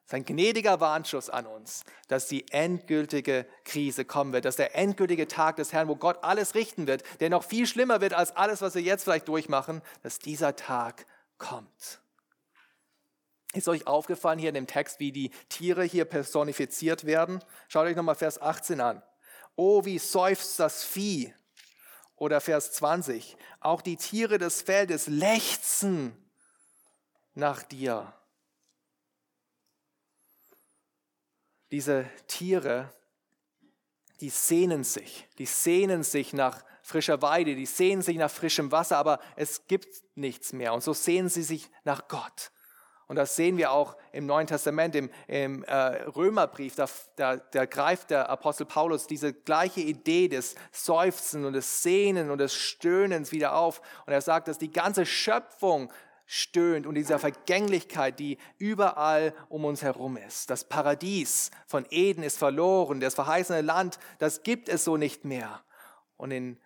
sein 0.05 0.25
gnädiger 0.25 0.81
Warnschuss 0.81 1.31
an 1.31 1.47
uns, 1.47 1.85
dass 2.09 2.27
die 2.27 2.51
endgültige 2.51 3.47
Krise 3.65 4.05
kommen 4.05 4.33
wird, 4.33 4.45
dass 4.45 4.57
der 4.57 4.77
endgültige 4.77 5.29
Tag 5.29 5.57
des 5.57 5.73
Herrn, 5.73 5.89
wo 5.89 5.97
Gott 5.97 6.19
alles 6.23 6.55
richten 6.55 6.87
wird, 6.87 7.03
der 7.21 7.31
noch 7.31 7.45
viel 7.45 7.67
schlimmer 7.67 8.01
wird 8.01 8.13
als 8.13 8.37
alles, 8.37 8.61
was 8.61 8.75
wir 8.75 8.83
jetzt 8.83 9.05
vielleicht 9.05 9.29
durchmachen, 9.29 9.81
dass 10.03 10.19
dieser 10.19 10.57
Tag 10.57 11.07
kommt. 11.39 12.01
Ist 13.55 13.69
euch 13.69 13.87
aufgefallen 13.87 14.39
hier 14.39 14.49
in 14.49 14.55
dem 14.55 14.67
Text, 14.67 14.99
wie 14.99 15.13
die 15.13 15.31
Tiere 15.49 15.85
hier 15.85 16.07
personifiziert 16.07 17.05
werden? 17.05 17.43
Schaut 17.69 17.87
euch 17.87 17.97
nochmal 17.97 18.15
Vers 18.15 18.41
18 18.41 18.81
an. 18.81 19.03
Oh, 19.57 19.85
wie 19.85 19.99
seufzt 19.99 20.59
das 20.59 20.85
Vieh. 20.85 21.35
Oder 22.17 22.41
Vers 22.41 22.73
20. 22.73 23.37
Auch 23.61 23.83
die 23.83 23.97
Tiere 23.97 24.39
des 24.39 24.63
Feldes 24.63 25.07
lechzen 25.07 26.17
nach 27.35 27.63
dir. 27.63 28.15
Diese 31.73 32.05
Tiere, 32.29 32.93
die 34.21 34.29
sehnen 34.29 34.85
sich, 34.85 35.27
die 35.39 35.47
sehnen 35.47 36.05
sich 36.05 36.33
nach 36.33 36.63
frischer 36.83 37.23
Weide, 37.23 37.57
die 37.57 37.67
sehnen 37.67 38.03
sich 38.03 38.19
nach 38.19 38.31
frischem 38.31 38.71
Wasser, 38.71 38.99
aber 38.99 39.19
es 39.37 39.67
gibt 39.67 39.89
nichts 40.15 40.53
mehr. 40.53 40.75
Und 40.75 40.83
so 40.83 40.93
sehnen 40.93 41.29
sie 41.29 41.43
sich 41.43 41.71
nach 41.85 42.07
Gott. 42.09 42.53
Und 43.07 43.17
das 43.17 43.37
sehen 43.37 43.57
wir 43.57 43.73
auch 43.73 43.97
im 44.13 44.27
Neuen 44.27 44.47
Testament, 44.47 44.95
im, 44.95 45.11
im 45.27 45.65
äh, 45.65 45.75
Römerbrief. 45.75 46.77
Da, 46.77 46.87
da, 47.17 47.37
da, 47.37 47.67
greift 47.67 48.11
der 48.11 48.31
Apostel 48.31 48.65
Paulus 48.65 49.07
diese 49.07 49.33
gleiche 49.33 49.81
Idee 49.81 50.29
des 50.29 50.55
Seufzen 50.71 51.45
und 51.45 51.55
des 51.55 51.83
Sehnen 51.83 52.31
und 52.31 52.39
des 52.39 52.55
Stöhnens 52.55 53.33
wieder 53.33 53.55
auf. 53.55 53.81
Und 54.07 54.13
er 54.13 54.21
sagt, 54.21 54.49
dass 54.49 54.59
die 54.59 54.73
ganze 54.73 55.05
Schöpfung 55.05 55.93
stöhnt 56.27 56.87
und 56.87 56.95
dieser 56.95 57.19
Vergänglichkeit, 57.19 58.19
die 58.19 58.39
überall 58.59 59.35
um 59.49 59.65
uns 59.65 59.83
herum 59.83 60.17
ist. 60.17 60.51
Das 60.51 60.65
Paradies 60.65 61.51
von 61.67 61.87
Eden 61.91 62.23
ist 62.23 62.39
verloren, 62.39 63.01
das 63.01 63.15
verheißene 63.15 63.61
Land, 63.61 63.99
das 64.19 64.43
gibt 64.43 64.69
es 64.69 64.85
so 64.85 64.97
nicht 64.97 65.25
mehr. 65.25 65.63
Und 66.17 66.31
in, 66.31 66.59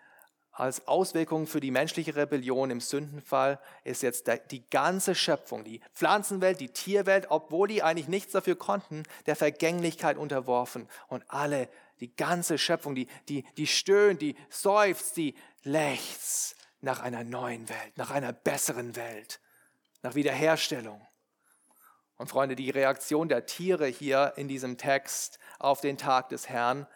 als 0.53 0.87
Auswirkung 0.87 1.47
für 1.47 1.61
die 1.61 1.71
menschliche 1.71 2.17
Rebellion 2.17 2.71
im 2.71 2.81
Sündenfall 2.81 3.61
ist 3.85 4.03
jetzt 4.03 4.31
die 4.51 4.69
ganze 4.71 5.15
Schöpfung, 5.15 5.65
die 5.65 5.81
Pflanzenwelt, 5.95 6.61
die 6.61 6.69
Tierwelt, 6.69 7.27
obwohl 7.31 7.69
die 7.69 7.83
eigentlich 7.83 8.09
nichts 8.09 8.33
dafür 8.33 8.57
konnten, 8.57 9.03
der 9.27 9.37
Vergänglichkeit 9.37 10.17
unterworfen. 10.17 10.89
Und 11.09 11.25
alle, 11.29 11.69
die 12.01 12.15
ganze 12.15 12.59
Schöpfung, 12.59 12.95
die, 12.95 13.09
die, 13.29 13.45
die 13.57 13.67
stöhnt, 13.67 14.23
die 14.23 14.37
seufzt, 14.49 15.17
die 15.17 15.35
lechzt 15.63 16.57
nach 16.81 17.01
einer 17.01 17.25
neuen 17.25 17.69
Welt, 17.69 17.97
nach 17.97 18.11
einer 18.11 18.33
besseren 18.33 18.97
Welt 18.97 19.41
nach 20.07 20.15
Wiederherstellung. 20.15 21.05
Und 22.17 22.29
Freunde, 22.29 22.55
die 22.55 22.71
Reaktion 22.71 23.29
der 23.29 23.45
Tiere 23.45 23.87
hier 23.87 24.35
in 24.37 24.47
diesem 24.47 24.79
Text 24.79 25.41
auf 25.59 25.81
den 25.81 25.99
Tag 25.99 26.29
des 26.29 26.49
Herrn, 26.49 26.87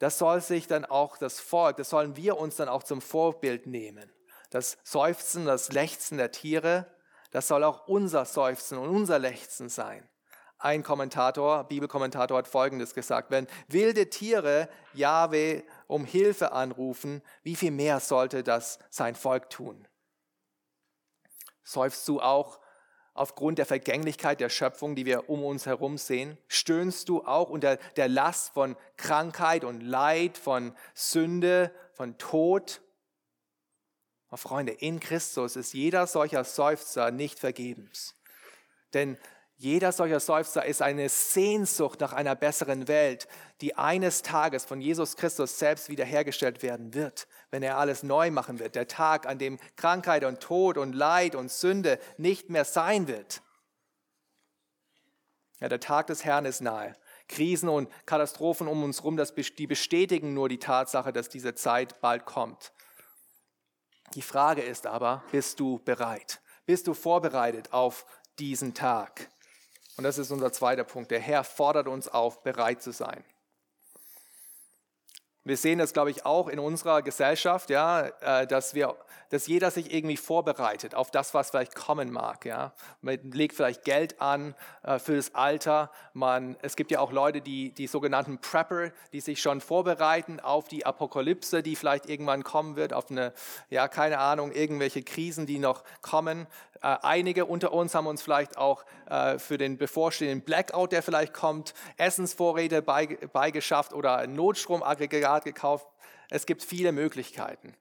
das 0.00 0.18
soll 0.18 0.40
sich 0.40 0.66
dann 0.66 0.84
auch 0.84 1.16
das 1.18 1.38
Volk, 1.38 1.76
das 1.76 1.88
sollen 1.88 2.16
wir 2.16 2.36
uns 2.36 2.56
dann 2.56 2.68
auch 2.68 2.82
zum 2.82 3.00
Vorbild 3.00 3.68
nehmen. 3.68 4.12
Das 4.50 4.76
Seufzen, 4.82 5.46
das 5.46 5.70
Lechzen 5.72 6.18
der 6.18 6.32
Tiere, 6.32 6.86
das 7.30 7.46
soll 7.46 7.62
auch 7.62 7.86
unser 7.86 8.24
Seufzen 8.24 8.76
und 8.76 8.88
unser 8.88 9.20
Lechzen 9.20 9.68
sein. 9.68 10.08
Ein 10.58 10.82
Kommentator, 10.82 11.62
Bibelkommentator 11.62 12.38
hat 12.38 12.48
Folgendes 12.48 12.92
gesagt, 12.92 13.30
wenn 13.30 13.46
wilde 13.68 14.10
Tiere 14.10 14.68
Jahwe 14.94 15.62
um 15.86 16.04
Hilfe 16.04 16.50
anrufen, 16.50 17.22
wie 17.44 17.54
viel 17.54 17.70
mehr 17.70 18.00
sollte 18.00 18.42
das 18.42 18.80
sein 18.90 19.14
Volk 19.14 19.48
tun? 19.48 19.86
Seufst 21.68 22.08
du 22.08 22.22
auch 22.22 22.60
aufgrund 23.12 23.58
der 23.58 23.66
Vergänglichkeit 23.66 24.40
der 24.40 24.48
Schöpfung, 24.48 24.96
die 24.96 25.04
wir 25.04 25.28
um 25.28 25.44
uns 25.44 25.66
herum 25.66 25.98
sehen? 25.98 26.38
Stöhnst 26.48 27.10
du 27.10 27.26
auch 27.26 27.50
unter 27.50 27.76
der 27.96 28.08
Last 28.08 28.54
von 28.54 28.74
Krankheit 28.96 29.64
und 29.64 29.82
Leid, 29.82 30.38
von 30.38 30.74
Sünde, 30.94 31.70
von 31.92 32.16
Tod? 32.16 32.80
Oh, 34.30 34.38
Freunde, 34.38 34.72
in 34.72 34.98
Christus 34.98 35.56
ist 35.56 35.74
jeder 35.74 36.06
solcher 36.06 36.42
Seufzer 36.44 37.10
nicht 37.10 37.38
vergebens. 37.38 38.14
Denn 38.94 39.18
jeder 39.60 39.90
solcher 39.90 40.20
Seufzer 40.20 40.64
ist 40.64 40.82
eine 40.82 41.08
Sehnsucht 41.08 42.00
nach 42.00 42.12
einer 42.12 42.36
besseren 42.36 42.86
Welt, 42.86 43.26
die 43.60 43.74
eines 43.74 44.22
Tages 44.22 44.64
von 44.64 44.80
Jesus 44.80 45.16
Christus 45.16 45.58
selbst 45.58 45.88
wiederhergestellt 45.88 46.62
werden 46.62 46.94
wird, 46.94 47.26
wenn 47.50 47.64
er 47.64 47.76
alles 47.76 48.04
neu 48.04 48.30
machen 48.30 48.60
wird. 48.60 48.76
Der 48.76 48.86
Tag, 48.86 49.26
an 49.26 49.38
dem 49.38 49.58
Krankheit 49.74 50.22
und 50.22 50.38
Tod 50.38 50.78
und 50.78 50.92
Leid 50.92 51.34
und 51.34 51.50
Sünde 51.50 51.98
nicht 52.18 52.50
mehr 52.50 52.64
sein 52.64 53.08
wird. 53.08 53.42
Ja, 55.58 55.68
der 55.68 55.80
Tag 55.80 56.06
des 56.06 56.24
Herrn 56.24 56.44
ist 56.44 56.60
nahe. 56.60 56.94
Krisen 57.26 57.68
und 57.68 57.90
Katastrophen 58.06 58.68
um 58.68 58.84
uns 58.84 58.98
herum, 58.98 59.20
die 59.58 59.66
bestätigen 59.66 60.34
nur 60.34 60.48
die 60.48 60.60
Tatsache, 60.60 61.12
dass 61.12 61.28
diese 61.28 61.56
Zeit 61.56 62.00
bald 62.00 62.26
kommt. 62.26 62.72
Die 64.14 64.22
Frage 64.22 64.62
ist 64.62 64.86
aber, 64.86 65.24
bist 65.32 65.58
du 65.58 65.80
bereit? 65.80 66.40
Bist 66.64 66.86
du 66.86 66.94
vorbereitet 66.94 67.72
auf 67.72 68.06
diesen 68.38 68.72
Tag? 68.72 69.28
Und 69.98 70.04
das 70.04 70.16
ist 70.16 70.30
unser 70.30 70.52
zweiter 70.52 70.84
Punkt. 70.84 71.10
Der 71.10 71.18
Herr 71.18 71.42
fordert 71.42 71.88
uns 71.88 72.06
auf, 72.06 72.44
bereit 72.44 72.80
zu 72.82 72.92
sein. 72.92 73.24
Wir 75.48 75.56
sehen 75.56 75.78
das, 75.78 75.94
glaube 75.94 76.10
ich, 76.10 76.26
auch 76.26 76.46
in 76.46 76.58
unserer 76.58 77.00
Gesellschaft, 77.00 77.70
ja, 77.70 78.08
äh, 78.20 78.46
dass, 78.46 78.74
wir, 78.74 78.94
dass 79.30 79.46
jeder 79.46 79.70
sich 79.70 79.94
irgendwie 79.94 80.18
vorbereitet 80.18 80.94
auf 80.94 81.10
das, 81.10 81.32
was 81.32 81.48
vielleicht 81.48 81.74
kommen 81.74 82.12
mag. 82.12 82.44
Ja. 82.44 82.74
Man 83.00 83.18
legt 83.32 83.56
vielleicht 83.56 83.82
Geld 83.82 84.20
an 84.20 84.54
äh, 84.82 84.98
für 84.98 85.16
das 85.16 85.34
Alter. 85.34 85.90
Man, 86.12 86.58
es 86.60 86.76
gibt 86.76 86.90
ja 86.90 87.00
auch 87.00 87.12
Leute, 87.12 87.40
die, 87.40 87.72
die 87.72 87.86
sogenannten 87.86 88.42
Prepper, 88.42 88.90
die 89.14 89.20
sich 89.20 89.40
schon 89.40 89.62
vorbereiten 89.62 90.38
auf 90.38 90.68
die 90.68 90.84
Apokalypse, 90.84 91.62
die 91.62 91.76
vielleicht 91.76 92.10
irgendwann 92.10 92.44
kommen 92.44 92.76
wird, 92.76 92.92
auf 92.92 93.10
eine, 93.10 93.32
ja, 93.70 93.88
keine 93.88 94.18
Ahnung, 94.18 94.52
irgendwelche 94.52 95.02
Krisen, 95.02 95.46
die 95.46 95.58
noch 95.58 95.82
kommen. 96.02 96.46
Äh, 96.82 96.96
einige 97.02 97.46
unter 97.46 97.72
uns 97.72 97.94
haben 97.94 98.06
uns 98.06 98.22
vielleicht 98.22 98.56
auch 98.56 98.84
äh, 99.08 99.38
für 99.38 99.58
den 99.58 99.78
bevorstehenden 99.78 100.42
Blackout, 100.42 100.92
der 100.92 101.02
vielleicht 101.02 101.34
kommt, 101.34 101.74
Essensvorräte 101.96 102.82
beigeschafft 102.82 103.92
oder 103.92 104.18
ein 104.18 104.34
Notstromaggregat 104.34 105.44
gekauft. 105.44 105.88
Es 106.30 106.46
gibt 106.46 106.62
viele 106.62 106.92
Möglichkeiten. 106.92 107.74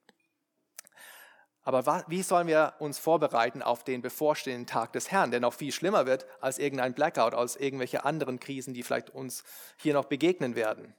Aber 1.67 2.05
wie 2.07 2.23
sollen 2.23 2.47
wir 2.47 2.75
uns 2.79 2.97
vorbereiten 2.97 3.61
auf 3.61 3.83
den 3.83 4.01
bevorstehenden 4.01 4.67
Tag 4.67 4.93
des 4.93 5.11
Herrn, 5.11 5.31
der 5.31 5.41
noch 5.41 5.53
viel 5.53 5.73
schlimmer 5.73 6.05
wird 6.05 6.25
als 6.39 6.59
irgendein 6.59 6.93
Blackout, 6.93 7.33
als 7.33 7.57
irgendwelche 7.57 8.05
anderen 8.05 8.39
Krisen, 8.39 8.73
die 8.73 8.83
vielleicht 8.83 9.09
uns 9.09 9.43
hier 9.75 9.93
noch 9.93 10.05
begegnen 10.05 10.55
werden? 10.55 10.95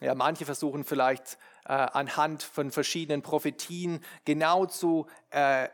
Ja, 0.00 0.16
manche 0.16 0.44
versuchen 0.44 0.82
vielleicht 0.84 1.38
äh, 1.64 1.72
anhand 1.72 2.42
von 2.42 2.72
verschiedenen 2.72 3.22
Prophetien 3.22 4.04
genau 4.24 4.66
zu 4.66 5.06
äh, 5.30 5.68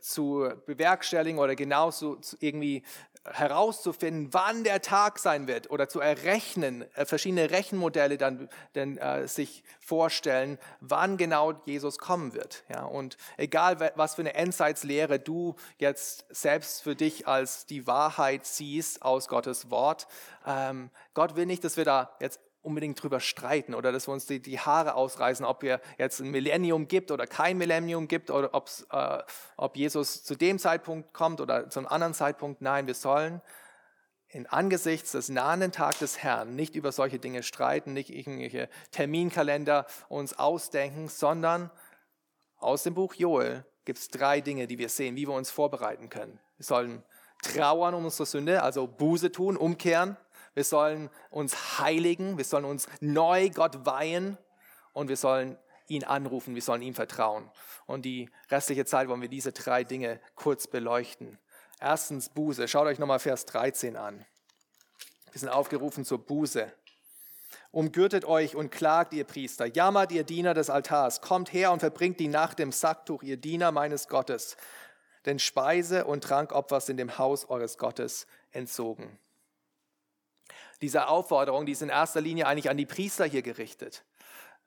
zu 0.00 0.48
bewerkstelligen 0.66 1.38
oder 1.38 1.54
genauso 1.54 2.18
irgendwie 2.40 2.82
herauszufinden, 3.32 4.32
wann 4.32 4.64
der 4.64 4.82
Tag 4.82 5.18
sein 5.18 5.48
wird 5.48 5.70
oder 5.70 5.88
zu 5.88 6.00
errechnen, 6.00 6.84
äh, 6.94 7.04
verschiedene 7.04 7.50
Rechenmodelle 7.50 8.18
dann, 8.18 8.48
dann 8.74 8.98
äh, 8.98 9.26
sich 9.26 9.64
vorstellen, 9.80 10.58
wann 10.80 11.16
genau 11.16 11.54
Jesus 11.64 11.98
kommen 11.98 12.34
wird. 12.34 12.64
Ja, 12.68 12.84
und 12.84 13.16
egal, 13.36 13.92
was 13.96 14.14
für 14.14 14.22
eine 14.22 14.34
Endzeitslehre 14.34 15.18
du 15.18 15.56
jetzt 15.78 16.24
selbst 16.30 16.82
für 16.82 16.94
dich 16.94 17.26
als 17.26 17.66
die 17.66 17.86
Wahrheit 17.86 18.46
siehst 18.46 19.02
aus 19.02 19.28
Gottes 19.28 19.70
Wort, 19.70 20.06
ähm, 20.46 20.90
Gott 21.14 21.36
will 21.36 21.46
nicht, 21.46 21.64
dass 21.64 21.76
wir 21.76 21.84
da 21.84 22.16
jetzt 22.20 22.40
unbedingt 22.66 23.02
drüber 23.02 23.20
streiten 23.20 23.74
oder 23.74 23.92
dass 23.92 24.08
wir 24.08 24.12
uns 24.12 24.26
die, 24.26 24.40
die 24.40 24.58
Haare 24.58 24.94
ausreißen, 24.94 25.46
ob 25.46 25.62
es 25.62 25.80
jetzt 25.98 26.20
ein 26.20 26.30
Millennium 26.30 26.88
gibt 26.88 27.10
oder 27.10 27.26
kein 27.26 27.56
Millennium 27.56 28.08
gibt 28.08 28.30
oder 28.30 28.50
äh, 28.90 29.22
ob 29.56 29.76
Jesus 29.76 30.24
zu 30.24 30.34
dem 30.34 30.58
Zeitpunkt 30.58 31.14
kommt 31.14 31.40
oder 31.40 31.70
zu 31.70 31.78
einem 31.78 31.88
anderen 31.88 32.14
Zeitpunkt. 32.14 32.60
Nein, 32.60 32.86
wir 32.86 32.94
sollen 32.94 33.40
in 34.28 34.46
angesichts 34.46 35.12
des 35.12 35.28
nahenden 35.28 35.72
Tages 35.72 36.00
des 36.00 36.18
Herrn 36.22 36.56
nicht 36.56 36.74
über 36.74 36.92
solche 36.92 37.18
Dinge 37.18 37.42
streiten, 37.42 37.92
nicht 37.92 38.10
irgendwelche 38.10 38.68
Terminkalender 38.90 39.86
uns 40.08 40.38
ausdenken, 40.38 41.08
sondern 41.08 41.70
aus 42.58 42.82
dem 42.82 42.94
Buch 42.94 43.14
Joel 43.14 43.64
gibt 43.84 43.98
es 43.98 44.08
drei 44.08 44.40
Dinge, 44.40 44.66
die 44.66 44.78
wir 44.78 44.88
sehen, 44.88 45.16
wie 45.16 45.26
wir 45.26 45.34
uns 45.34 45.50
vorbereiten 45.50 46.10
können. 46.10 46.38
Wir 46.56 46.64
sollen 46.64 47.02
trauern 47.42 47.94
um 47.94 48.04
unsere 48.04 48.26
Sünde, 48.26 48.62
also 48.62 48.86
Buße 48.86 49.30
tun, 49.30 49.56
umkehren. 49.56 50.16
Wir 50.56 50.64
sollen 50.64 51.10
uns 51.28 51.78
heiligen, 51.78 52.38
wir 52.38 52.44
sollen 52.44 52.64
uns 52.64 52.88
neu 53.00 53.50
Gott 53.50 53.84
weihen 53.84 54.38
und 54.94 55.10
wir 55.10 55.18
sollen 55.18 55.58
ihn 55.86 56.02
anrufen, 56.02 56.54
wir 56.54 56.62
sollen 56.62 56.80
ihm 56.80 56.94
vertrauen. 56.94 57.50
Und 57.84 58.06
die 58.06 58.30
restliche 58.50 58.86
Zeit 58.86 59.08
wollen 59.08 59.20
wir 59.20 59.28
diese 59.28 59.52
drei 59.52 59.84
Dinge 59.84 60.18
kurz 60.34 60.66
beleuchten. 60.66 61.38
Erstens 61.78 62.30
Buße. 62.30 62.68
Schaut 62.68 62.86
euch 62.86 62.98
nochmal 62.98 63.18
Vers 63.18 63.44
13 63.44 63.98
an. 63.98 64.24
Wir 65.30 65.40
sind 65.40 65.50
aufgerufen 65.50 66.06
zur 66.06 66.24
Buße. 66.24 66.72
Umgürtet 67.70 68.24
euch 68.24 68.56
und 68.56 68.70
klagt, 68.70 69.12
ihr 69.12 69.24
Priester. 69.24 69.66
Jammert, 69.66 70.10
ihr 70.10 70.24
Diener 70.24 70.54
des 70.54 70.70
Altars. 70.70 71.20
Kommt 71.20 71.52
her 71.52 71.70
und 71.70 71.80
verbringt 71.80 72.18
die 72.18 72.28
Nacht 72.28 72.60
im 72.60 72.72
Sacktuch, 72.72 73.22
ihr 73.22 73.36
Diener 73.36 73.72
meines 73.72 74.08
Gottes. 74.08 74.56
Denn 75.26 75.38
Speise 75.38 76.06
und 76.06 76.24
Trankopfer 76.24 76.80
sind 76.80 76.96
dem 76.96 77.18
Haus 77.18 77.44
eures 77.50 77.76
Gottes 77.76 78.26
entzogen. 78.52 79.18
Diese 80.80 81.08
Aufforderung, 81.08 81.66
die 81.66 81.72
ist 81.72 81.82
in 81.82 81.88
erster 81.88 82.20
Linie 82.20 82.46
eigentlich 82.46 82.70
an 82.70 82.76
die 82.76 82.86
Priester 82.86 83.24
hier 83.24 83.42
gerichtet. 83.42 84.04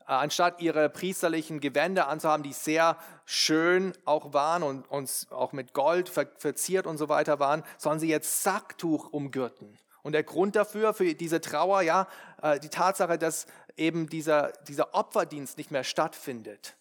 Äh, 0.01 0.13
anstatt 0.13 0.59
ihre 0.59 0.89
priesterlichen 0.89 1.59
Gewänder 1.59 2.07
anzuhaben, 2.07 2.43
die 2.43 2.53
sehr 2.53 2.97
schön 3.25 3.93
auch 4.05 4.33
waren 4.33 4.63
und 4.63 4.89
uns 4.89 5.31
auch 5.31 5.53
mit 5.53 5.73
Gold 5.73 6.09
verziert 6.09 6.87
und 6.87 6.97
so 6.97 7.09
weiter 7.09 7.39
waren, 7.39 7.63
sollen 7.77 7.99
sie 7.99 8.09
jetzt 8.09 8.43
Sacktuch 8.43 9.13
umgürten. 9.13 9.77
Und 10.01 10.13
der 10.13 10.23
Grund 10.23 10.55
dafür, 10.55 10.93
für 10.93 11.13
diese 11.13 11.41
Trauer, 11.41 11.81
ja, 11.81 12.07
äh, 12.41 12.59
die 12.59 12.69
Tatsache, 12.69 13.17
dass 13.19 13.45
eben 13.77 14.09
dieser, 14.09 14.51
dieser 14.67 14.95
Opferdienst 14.95 15.57
nicht 15.57 15.71
mehr 15.71 15.83
stattfindet. 15.83 16.75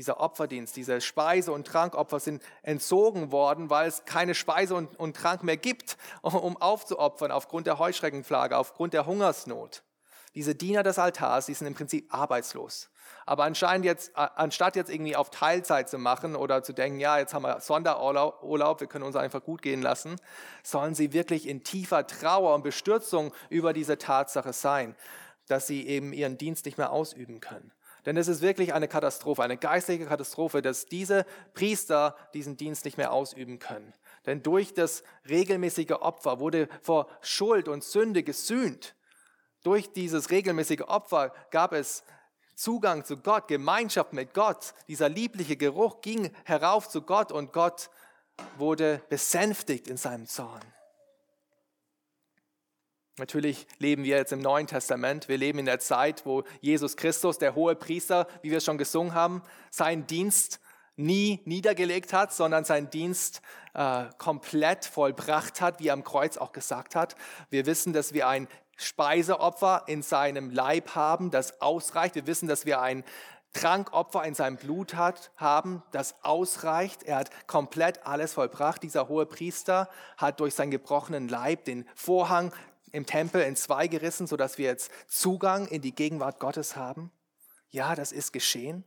Dieser 0.00 0.18
Opferdienst, 0.18 0.76
diese 0.76 1.02
Speise- 1.02 1.52
und 1.52 1.66
Trankopfer 1.66 2.20
sind 2.20 2.42
entzogen 2.62 3.32
worden, 3.32 3.68
weil 3.68 3.86
es 3.86 4.06
keine 4.06 4.34
Speise 4.34 4.74
und, 4.74 4.98
und 4.98 5.14
Trank 5.14 5.42
mehr 5.42 5.58
gibt, 5.58 5.98
um 6.22 6.56
aufzuopfern 6.56 7.30
aufgrund 7.30 7.66
der 7.66 7.78
Heuschreckenplage, 7.78 8.56
aufgrund 8.56 8.94
der 8.94 9.04
Hungersnot. 9.04 9.82
Diese 10.34 10.54
Diener 10.54 10.82
des 10.82 10.98
Altars, 10.98 11.44
die 11.44 11.52
sind 11.52 11.66
im 11.66 11.74
Prinzip 11.74 12.14
arbeitslos. 12.14 12.88
Aber 13.26 13.44
anscheinend 13.44 13.84
jetzt, 13.84 14.16
anstatt 14.16 14.74
jetzt 14.74 14.90
irgendwie 14.90 15.16
auf 15.16 15.28
Teilzeit 15.28 15.90
zu 15.90 15.98
machen 15.98 16.34
oder 16.34 16.62
zu 16.62 16.72
denken, 16.72 16.98
ja, 16.98 17.18
jetzt 17.18 17.34
haben 17.34 17.42
wir 17.42 17.60
Sonderurlaub, 17.60 18.80
wir 18.80 18.86
können 18.86 19.04
uns 19.04 19.16
einfach 19.16 19.42
gut 19.44 19.60
gehen 19.60 19.82
lassen, 19.82 20.16
sollen 20.62 20.94
sie 20.94 21.12
wirklich 21.12 21.46
in 21.46 21.62
tiefer 21.62 22.06
Trauer 22.06 22.54
und 22.54 22.62
Bestürzung 22.62 23.34
über 23.50 23.74
diese 23.74 23.98
Tatsache 23.98 24.54
sein, 24.54 24.96
dass 25.46 25.66
sie 25.66 25.86
eben 25.86 26.14
ihren 26.14 26.38
Dienst 26.38 26.64
nicht 26.64 26.78
mehr 26.78 26.90
ausüben 26.90 27.40
können. 27.40 27.70
Denn 28.06 28.16
es 28.16 28.28
ist 28.28 28.40
wirklich 28.40 28.74
eine 28.74 28.88
Katastrophe, 28.88 29.42
eine 29.42 29.56
geistliche 29.56 30.06
Katastrophe, 30.06 30.62
dass 30.62 30.86
diese 30.86 31.26
Priester 31.54 32.16
diesen 32.34 32.56
Dienst 32.56 32.84
nicht 32.84 32.96
mehr 32.96 33.12
ausüben 33.12 33.58
können. 33.58 33.92
Denn 34.26 34.42
durch 34.42 34.74
das 34.74 35.02
regelmäßige 35.28 35.92
Opfer 35.92 36.40
wurde 36.40 36.68
vor 36.82 37.08
Schuld 37.20 37.68
und 37.68 37.84
Sünde 37.84 38.22
gesühnt. 38.22 38.94
Durch 39.62 39.92
dieses 39.92 40.30
regelmäßige 40.30 40.82
Opfer 40.82 41.32
gab 41.50 41.72
es 41.72 42.04
Zugang 42.54 43.04
zu 43.04 43.16
Gott, 43.16 43.48
Gemeinschaft 43.48 44.12
mit 44.12 44.34
Gott. 44.34 44.74
Dieser 44.88 45.08
liebliche 45.08 45.56
Geruch 45.56 46.00
ging 46.02 46.30
herauf 46.44 46.88
zu 46.88 47.02
Gott 47.02 47.32
und 47.32 47.52
Gott 47.52 47.90
wurde 48.56 49.02
besänftigt 49.08 49.88
in 49.88 49.96
seinem 49.96 50.26
Zorn. 50.26 50.60
Natürlich 53.18 53.66
leben 53.78 54.04
wir 54.04 54.16
jetzt 54.16 54.32
im 54.32 54.40
Neuen 54.40 54.66
Testament. 54.66 55.28
Wir 55.28 55.36
leben 55.36 55.58
in 55.58 55.66
der 55.66 55.78
Zeit, 55.78 56.24
wo 56.24 56.44
Jesus 56.60 56.96
Christus, 56.96 57.38
der 57.38 57.54
hohe 57.54 57.74
Priester, 57.74 58.26
wie 58.42 58.50
wir 58.50 58.60
schon 58.60 58.78
gesungen 58.78 59.14
haben, 59.14 59.42
seinen 59.70 60.06
Dienst 60.06 60.60
nie 60.96 61.40
niedergelegt 61.44 62.12
hat, 62.12 62.32
sondern 62.32 62.64
seinen 62.64 62.90
Dienst 62.90 63.42
äh, 63.74 64.04
komplett 64.18 64.84
vollbracht 64.84 65.60
hat, 65.60 65.80
wie 65.80 65.88
er 65.88 65.94
am 65.94 66.04
Kreuz 66.04 66.36
auch 66.36 66.52
gesagt 66.52 66.94
hat. 66.94 67.16
Wir 67.48 67.66
wissen, 67.66 67.92
dass 67.92 68.12
wir 68.12 68.28
ein 68.28 68.48
Speiseopfer 68.76 69.84
in 69.86 70.02
seinem 70.02 70.50
Leib 70.50 70.94
haben, 70.94 71.30
das 71.30 71.60
ausreicht. 71.60 72.14
Wir 72.14 72.26
wissen, 72.26 72.48
dass 72.48 72.64
wir 72.64 72.80
ein 72.80 73.04
Trankopfer 73.52 74.24
in 74.24 74.34
seinem 74.34 74.56
Blut 74.56 74.94
hat, 74.94 75.32
haben, 75.36 75.82
das 75.90 76.14
ausreicht. 76.22 77.02
Er 77.02 77.16
hat 77.16 77.48
komplett 77.48 78.06
alles 78.06 78.34
vollbracht. 78.34 78.82
Dieser 78.82 79.08
hohe 79.08 79.26
Priester 79.26 79.88
hat 80.16 80.40
durch 80.40 80.54
seinen 80.54 80.70
gebrochenen 80.70 81.28
Leib 81.28 81.64
den 81.64 81.86
Vorhang 81.94 82.52
im 82.92 83.06
Tempel 83.06 83.42
in 83.42 83.56
zwei 83.56 83.86
gerissen, 83.88 84.26
sodass 84.26 84.58
wir 84.58 84.66
jetzt 84.66 84.90
Zugang 85.08 85.66
in 85.66 85.82
die 85.82 85.94
Gegenwart 85.94 86.40
Gottes 86.40 86.76
haben. 86.76 87.10
Ja, 87.70 87.94
das 87.94 88.12
ist 88.12 88.32
geschehen. 88.32 88.84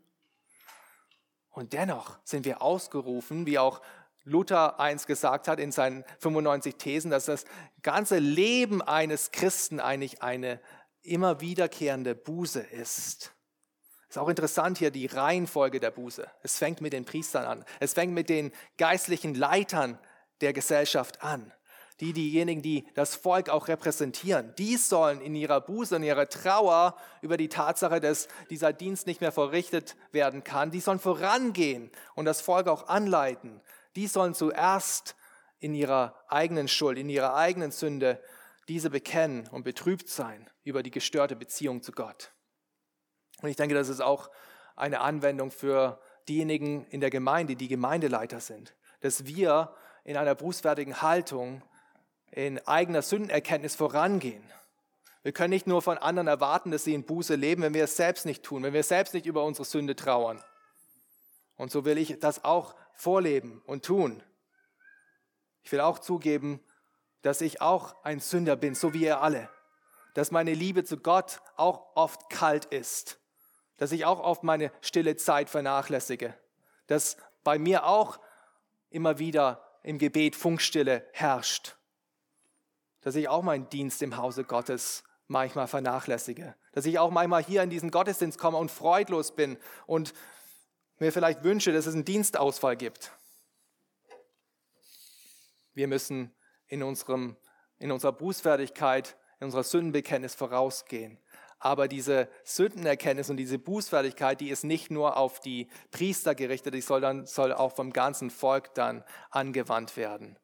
Und 1.50 1.74
dennoch 1.74 2.18
sind 2.24 2.46
wir 2.46 2.62
ausgerufen, 2.62 3.46
wie 3.46 3.60
auch 3.60 3.82
Luther 4.24 4.80
einst 4.80 5.08
gesagt 5.08 5.48
hat 5.48 5.60
in 5.60 5.72
seinen 5.72 6.04
95 6.20 6.76
Thesen, 6.76 7.12
dass 7.12 7.26
das 7.26 7.46
ganze 7.82 8.20
Leben 8.20 8.82
eines 8.82 9.32
Christen 9.32 9.80
eigentlich 9.80 10.22
eine 10.22 10.60
immer 11.02 11.42
wiederkehrende 11.42 12.16
Buße 12.16 12.62
ist. 12.62 13.34
Ist 14.10 14.18
auch 14.18 14.30
interessant 14.30 14.78
hier 14.78 14.92
die 14.92 15.08
Reihenfolge 15.08 15.80
der 15.80 15.92
Buße. 15.92 16.30
Es 16.44 16.58
fängt 16.58 16.82
mit 16.82 16.94
den 16.94 17.04
Priestern 17.04 17.46
an. 17.46 17.66
Es 17.80 17.94
fängt 17.94 18.14
mit 18.14 18.30
den 18.30 18.52
geistlichen 18.78 19.34
Leitern 19.34 20.00
der 20.42 20.54
Gesellschaft 20.54 21.24
an. 21.24 21.52
Die, 22.00 22.12
diejenigen, 22.12 22.62
die 22.62 22.86
das 22.96 23.16
Volk 23.16 23.50
auch 23.50 23.68
repräsentieren, 23.68 24.54
die 24.58 24.78
sollen 24.78 25.22
in 25.22 25.36
ihrer 25.36 25.62
Buße, 25.62 25.96
in 25.96 26.04
ihrer 26.04 26.28
Trauer 26.28 26.98
über 27.22 27.38
die 27.38 27.50
Tatsache, 27.50 28.00
dass 28.00 28.28
dieser 28.50 28.74
Dienst 28.74 29.06
nicht 29.06 29.22
mehr 29.22 29.32
verrichtet 29.32 29.96
werden 30.12 30.44
kann, 30.44 30.72
die 30.72 30.80
sollen 30.80 31.00
vorangehen 31.00 31.92
und 32.16 32.26
das 32.26 32.42
Volk 32.42 32.68
auch 32.68 32.88
anleiten 32.88 33.62
die 33.96 34.08
sollen 34.08 34.34
zuerst 34.34 35.16
in 35.60 35.76
ihrer 35.76 36.16
eigenen 36.28 36.68
Schuld, 36.68 36.98
in 36.98 37.10
ihrer 37.10 37.36
eigenen 37.36 37.72
Sünde 37.72 38.22
diese 38.68 38.90
bekennen 38.90 39.48
und 39.50 39.64
betrübt 39.64 40.10
sein 40.10 40.50
über 40.64 40.84
die 40.84 40.92
gestörte 40.92 41.36
Beziehung 41.36 41.82
zu 41.82 41.92
Gott. 41.92 42.32
Und 43.42 43.50
ich 43.50 43.56
denke, 43.56 43.76
das 43.76 43.90
ist 43.90 44.02
auch 44.02 44.30
eine 44.76 45.02
Anwendung 45.02 45.52
für 45.52 46.00
diejenigen 46.28 46.86
in 46.86 47.02
der 47.02 47.10
Gemeinde, 47.10 47.56
die 47.56 47.68
Gemeindeleiter 47.68 48.40
sind, 48.40 48.76
dass 49.02 49.26
wir 49.26 49.76
in 50.06 50.18
einer 50.18 50.36
bußfertigen 50.36 51.02
Haltung, 51.02 51.62
in 52.36 52.60
eigener 52.68 53.02
Sündenerkenntnis 53.02 53.76
vorangehen. 53.76 54.44
Wir 55.22 55.32
können 55.32 55.52
nicht 55.52 55.68
nur 55.68 55.82
von 55.82 55.98
anderen 55.98 56.28
erwarten, 56.28 56.72
dass 56.72 56.84
sie 56.84 56.94
in 56.94 57.06
Buße 57.06 57.36
leben, 57.36 57.62
wenn 57.62 57.74
wir 57.74 57.86
es 57.86 57.96
selbst 57.96 58.26
nicht 58.26 58.44
tun, 58.44 58.64
wenn 58.64 58.74
wir 58.74 58.84
selbst 58.84 59.14
nicht 59.14 59.26
über 59.26 59.44
unsere 59.44 59.66
Sünde 59.66 59.96
trauern. 59.96 60.44
Und 61.56 61.72
so 61.72 61.86
will 61.86 61.98
ich 61.98 62.20
das 62.20 62.44
auch 62.44 62.76
vorleben 62.94 63.62
und 63.66 63.86
tun. 63.86 64.22
Ich 65.64 65.72
will 65.72 65.80
auch 65.80 66.00
zugeben, 66.00 66.60
dass 67.22 67.40
ich 67.40 67.62
auch 67.62 68.04
ein 68.04 68.20
Sünder 68.20 68.56
bin, 68.56 68.76
so 68.76 68.94
wie 68.94 69.04
ihr 69.04 69.22
alle. 69.22 69.50
Dass 70.14 70.32
meine 70.32 70.54
Liebe 70.54 70.84
zu 70.84 70.98
Gott 70.98 71.40
auch 71.56 71.96
oft 71.96 72.30
kalt 72.30 72.66
ist. 72.66 73.20
Dass 73.78 73.92
ich 73.92 74.06
auch 74.06 74.20
oft 74.20 74.44
meine 74.44 74.72
stille 74.82 75.16
Zeit 75.16 75.50
vernachlässige. 75.50 76.34
Dass 76.88 77.16
bei 77.44 77.58
mir 77.58 77.86
auch 77.86 78.20
immer 78.90 79.20
wieder 79.20 79.64
im 79.84 80.00
Gebet 80.00 80.36
Funkstille 80.36 81.08
herrscht. 81.14 81.78
Dass 83.04 83.16
ich 83.16 83.28
auch 83.30 83.44
meinen 83.44 83.70
Dienst 83.70 84.02
im 84.02 84.18
Hause 84.18 84.44
Gottes 84.44 85.04
manchmal 85.28 85.68
vernachlässige. 85.68 86.56
Dass 86.72 86.86
ich 86.86 87.00
auch 87.00 87.12
manchmal 87.12 87.44
hier 87.44 87.64
in 87.64 87.70
diesen 87.70 87.92
Gottesdienst 87.92 88.38
komme 88.38 88.58
und 88.58 88.72
freudlos 88.72 89.36
bin 89.36 89.58
und 89.86 90.14
mir 91.00 91.12
vielleicht 91.12 91.44
wünsche, 91.44 91.74
dass 91.74 91.86
es 91.86 91.94
einen 91.94 92.06
Dienstausfall 92.06 92.78
gibt. 92.78 93.12
Wir 95.74 95.88
müssen 95.88 96.34
in, 96.68 96.84
unserem, 96.84 97.36
in 97.80 97.92
unserer 97.92 98.14
Bußfertigkeit, 98.14 99.18
in 99.40 99.46
unserer 99.46 99.64
Sündenbekenntnis 99.64 100.36
vorausgehen. 100.36 101.20
Aber 101.60 101.88
diese 101.88 102.28
Sündenerkenntnis 102.44 103.30
und 103.30 103.38
diese 103.38 103.58
Bußfertigkeit, 103.58 104.42
die 104.42 104.50
ist 104.50 104.66
nicht 104.66 104.92
nur 104.92 105.16
auf 105.16 105.40
die 105.40 105.70
Priester 105.92 106.36
gerichtet, 106.36 106.74
die 106.74 106.82
soll, 106.82 107.00
dann, 107.00 107.26
soll 107.26 107.54
auch 107.54 107.74
vom 107.74 107.94
ganzen 107.94 108.30
Volk 108.30 108.74
dann 108.74 109.04
angewandt 109.32 109.96
werden. 109.96 110.38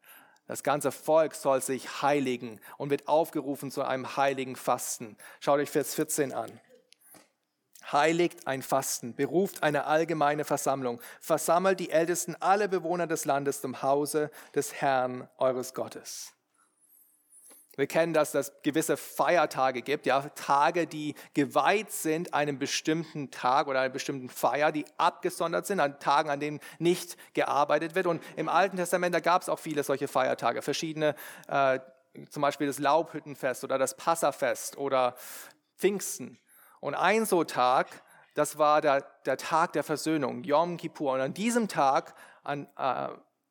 Das 0.50 0.64
ganze 0.64 0.92
Volk 0.92 1.36
soll 1.36 1.62
sich 1.62 2.02
heiligen 2.02 2.60
und 2.78 2.90
wird 2.90 3.08
aufgerufen 3.08 3.70
zu 3.70 3.84
einem 3.84 4.18
heiligen 4.18 4.56
Fasten. 4.56 5.16
Schaut 5.40 5.60
euch 5.60 5.70
Vers 5.70 5.94
14 5.94 6.34
an 6.34 6.60
heiligt 7.92 8.46
ein 8.46 8.62
Fasten, 8.62 9.16
beruft 9.16 9.64
eine 9.64 9.86
allgemeine 9.86 10.46
Versammlung, 10.46 11.02
versammelt 11.20 11.80
die 11.80 11.90
Ältesten, 11.90 12.36
alle 12.40 12.70
Bewohner 12.70 13.08
des 13.08 13.26
Landes 13.26 13.62
zum 13.62 13.82
Hause 13.82 14.30
des 14.54 14.74
Herrn 14.74 15.28
eures 15.38 15.74
Gottes. 15.74 16.34
Wir 17.80 17.88
kennen, 17.88 18.12
dass 18.12 18.36
es 18.36 18.52
gewisse 18.62 18.98
Feiertage 18.98 19.82
gibt, 19.82 20.06
ja, 20.06 20.20
Tage, 20.36 20.86
die 20.86 21.16
geweiht 21.34 21.94
sind 21.94 22.34
einem 22.34 22.60
bestimmten 22.60 23.32
Tag 23.32 23.68
oder 23.68 23.80
einer 23.80 23.90
bestimmten 23.90 24.28
Feier, 24.28 24.74
die 24.74 24.84
abgesondert 24.98 25.66
sind, 25.66 25.80
an 25.80 25.98
Tagen, 26.02 26.30
an 26.30 26.42
denen 26.42 26.60
nicht 26.78 27.16
gearbeitet 27.34 27.96
wird. 27.96 28.06
Und 28.06 28.22
im 28.36 28.50
Alten 28.50 28.76
Testament, 28.76 29.16
da 29.16 29.22
gab 29.22 29.44
es 29.44 29.48
auch 29.48 29.60
viele 29.60 29.84
solche 29.84 30.10
Feiertage, 30.10 30.62
verschiedene 30.62 31.16
äh, 31.48 31.80
zum 32.30 32.42
Beispiel 32.42 32.68
das 32.68 32.80
Laubhüttenfest 32.80 33.64
oder 33.64 33.78
das 33.78 33.96
Passafest 33.96 34.78
oder 34.78 35.16
Pfingsten. 35.78 36.38
Und 36.82 36.96
ein 36.96 37.26
so 37.26 37.46
Tag, 37.46 37.88
das 38.34 38.58
war 38.58 38.82
der, 38.82 39.06
der 39.26 39.38
Tag 39.38 39.72
der 39.72 39.86
Versöhnung, 39.86 40.44
Yom 40.44 40.76
Kippur. 40.76 41.14
Und 41.14 41.22
an 41.22 41.34
diesem 41.34 41.70
Tag, 41.70 42.14
an, 42.44 42.68
äh, 42.78 43.08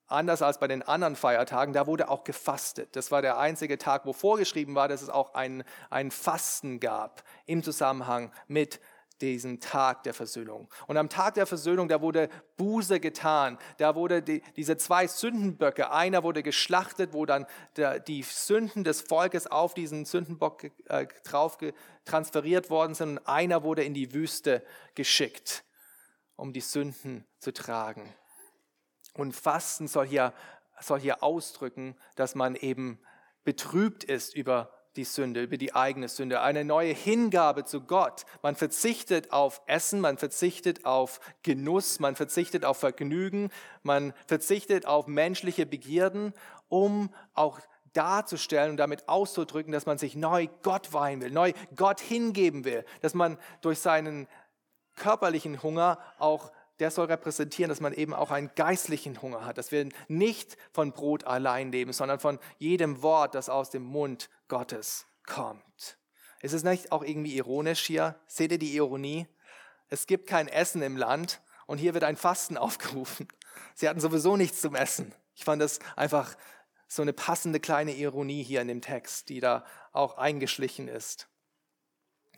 anders 0.08 0.42
als 0.42 0.58
bei 0.58 0.66
den 0.66 0.82
anderen 0.82 1.16
Feiertagen, 1.16 1.72
da 1.72 1.86
wurde 1.86 2.08
auch 2.08 2.24
gefastet. 2.24 2.96
Das 2.96 3.10
war 3.10 3.22
der 3.22 3.38
einzige 3.38 3.78
Tag, 3.78 4.06
wo 4.06 4.12
vorgeschrieben 4.12 4.74
war, 4.74 4.88
dass 4.88 5.02
es 5.02 5.10
auch 5.10 5.34
ein, 5.34 5.64
ein 5.90 6.10
Fasten 6.10 6.80
gab 6.80 7.22
im 7.46 7.62
Zusammenhang 7.62 8.32
mit 8.46 8.80
diesen 9.20 9.60
Tag 9.60 10.04
der 10.04 10.14
Versöhnung. 10.14 10.68
Und 10.86 10.96
am 10.96 11.08
Tag 11.08 11.34
der 11.34 11.46
Versöhnung, 11.46 11.88
da 11.88 12.00
wurde 12.00 12.28
Buße 12.56 13.00
getan. 13.00 13.58
Da 13.78 13.94
wurde 13.94 14.22
die, 14.22 14.42
diese 14.56 14.76
zwei 14.76 15.06
Sündenböcke, 15.06 15.90
einer 15.90 16.22
wurde 16.22 16.42
geschlachtet, 16.42 17.12
wo 17.12 17.26
dann 17.26 17.46
der, 17.76 17.98
die 17.98 18.22
Sünden 18.22 18.84
des 18.84 19.00
Volkes 19.00 19.46
auf 19.46 19.74
diesen 19.74 20.04
Sündenbock 20.04 20.70
äh, 20.86 21.06
drauf 21.24 21.58
transferiert 22.04 22.70
worden 22.70 22.94
sind 22.94 23.18
und 23.18 23.26
einer 23.26 23.62
wurde 23.62 23.82
in 23.82 23.94
die 23.94 24.12
Wüste 24.14 24.64
geschickt, 24.94 25.64
um 26.36 26.52
die 26.52 26.60
Sünden 26.60 27.26
zu 27.38 27.52
tragen. 27.52 28.14
Und 29.18 29.34
Fasten 29.34 29.88
soll 29.88 30.06
hier, 30.06 30.32
soll 30.80 31.00
hier 31.00 31.24
ausdrücken, 31.24 31.96
dass 32.14 32.36
man 32.36 32.54
eben 32.54 33.00
betrübt 33.42 34.04
ist 34.04 34.34
über 34.36 34.70
die 34.94 35.02
Sünde, 35.02 35.42
über 35.42 35.56
die 35.56 35.74
eigene 35.74 36.08
Sünde, 36.08 36.40
eine 36.40 36.64
neue 36.64 36.92
Hingabe 36.92 37.64
zu 37.64 37.80
Gott. 37.80 38.26
Man 38.42 38.54
verzichtet 38.54 39.32
auf 39.32 39.60
Essen, 39.66 40.00
man 40.00 40.18
verzichtet 40.18 40.84
auf 40.84 41.18
Genuss, 41.42 41.98
man 41.98 42.14
verzichtet 42.14 42.64
auf 42.64 42.78
Vergnügen, 42.78 43.50
man 43.82 44.14
verzichtet 44.28 44.86
auf 44.86 45.08
menschliche 45.08 45.66
Begierden, 45.66 46.32
um 46.68 47.12
auch 47.34 47.58
darzustellen 47.94 48.70
und 48.70 48.76
damit 48.76 49.08
auszudrücken, 49.08 49.72
dass 49.72 49.86
man 49.86 49.98
sich 49.98 50.14
neu 50.14 50.46
Gott 50.62 50.92
weihen 50.92 51.20
will, 51.20 51.32
neu 51.32 51.54
Gott 51.74 52.00
hingeben 52.00 52.64
will, 52.64 52.84
dass 53.00 53.14
man 53.14 53.36
durch 53.62 53.80
seinen 53.80 54.28
körperlichen 54.94 55.60
Hunger 55.60 55.98
auch 56.20 56.52
der 56.78 56.90
soll 56.90 57.06
repräsentieren, 57.06 57.68
dass 57.68 57.80
man 57.80 57.92
eben 57.92 58.14
auch 58.14 58.30
einen 58.30 58.50
geistlichen 58.54 59.20
Hunger 59.20 59.44
hat, 59.44 59.58
dass 59.58 59.72
wir 59.72 59.88
nicht 60.08 60.56
von 60.72 60.92
Brot 60.92 61.24
allein 61.24 61.72
leben, 61.72 61.92
sondern 61.92 62.20
von 62.20 62.38
jedem 62.58 63.02
Wort, 63.02 63.34
das 63.34 63.48
aus 63.48 63.70
dem 63.70 63.82
Mund 63.82 64.30
Gottes 64.48 65.06
kommt. 65.26 65.98
Ist 66.40 66.54
es 66.54 66.62
nicht 66.62 66.92
auch 66.92 67.02
irgendwie 67.02 67.36
ironisch 67.36 67.84
hier? 67.84 68.14
Seht 68.26 68.52
ihr 68.52 68.58
die 68.58 68.76
Ironie? 68.76 69.26
Es 69.88 70.06
gibt 70.06 70.28
kein 70.28 70.48
Essen 70.48 70.82
im 70.82 70.96
Land 70.96 71.40
und 71.66 71.78
hier 71.78 71.94
wird 71.94 72.04
ein 72.04 72.16
Fasten 72.16 72.56
aufgerufen. 72.58 73.28
Sie 73.74 73.88
hatten 73.88 74.00
sowieso 74.00 74.36
nichts 74.36 74.60
zum 74.60 74.74
Essen. 74.74 75.14
Ich 75.34 75.44
fand 75.44 75.62
das 75.62 75.80
einfach 75.96 76.36
so 76.86 77.02
eine 77.02 77.12
passende 77.12 77.60
kleine 77.60 77.92
Ironie 77.92 78.42
hier 78.42 78.62
in 78.62 78.68
dem 78.68 78.80
Text, 78.80 79.28
die 79.28 79.40
da 79.40 79.64
auch 79.92 80.16
eingeschlichen 80.16 80.88
ist. 80.88 81.27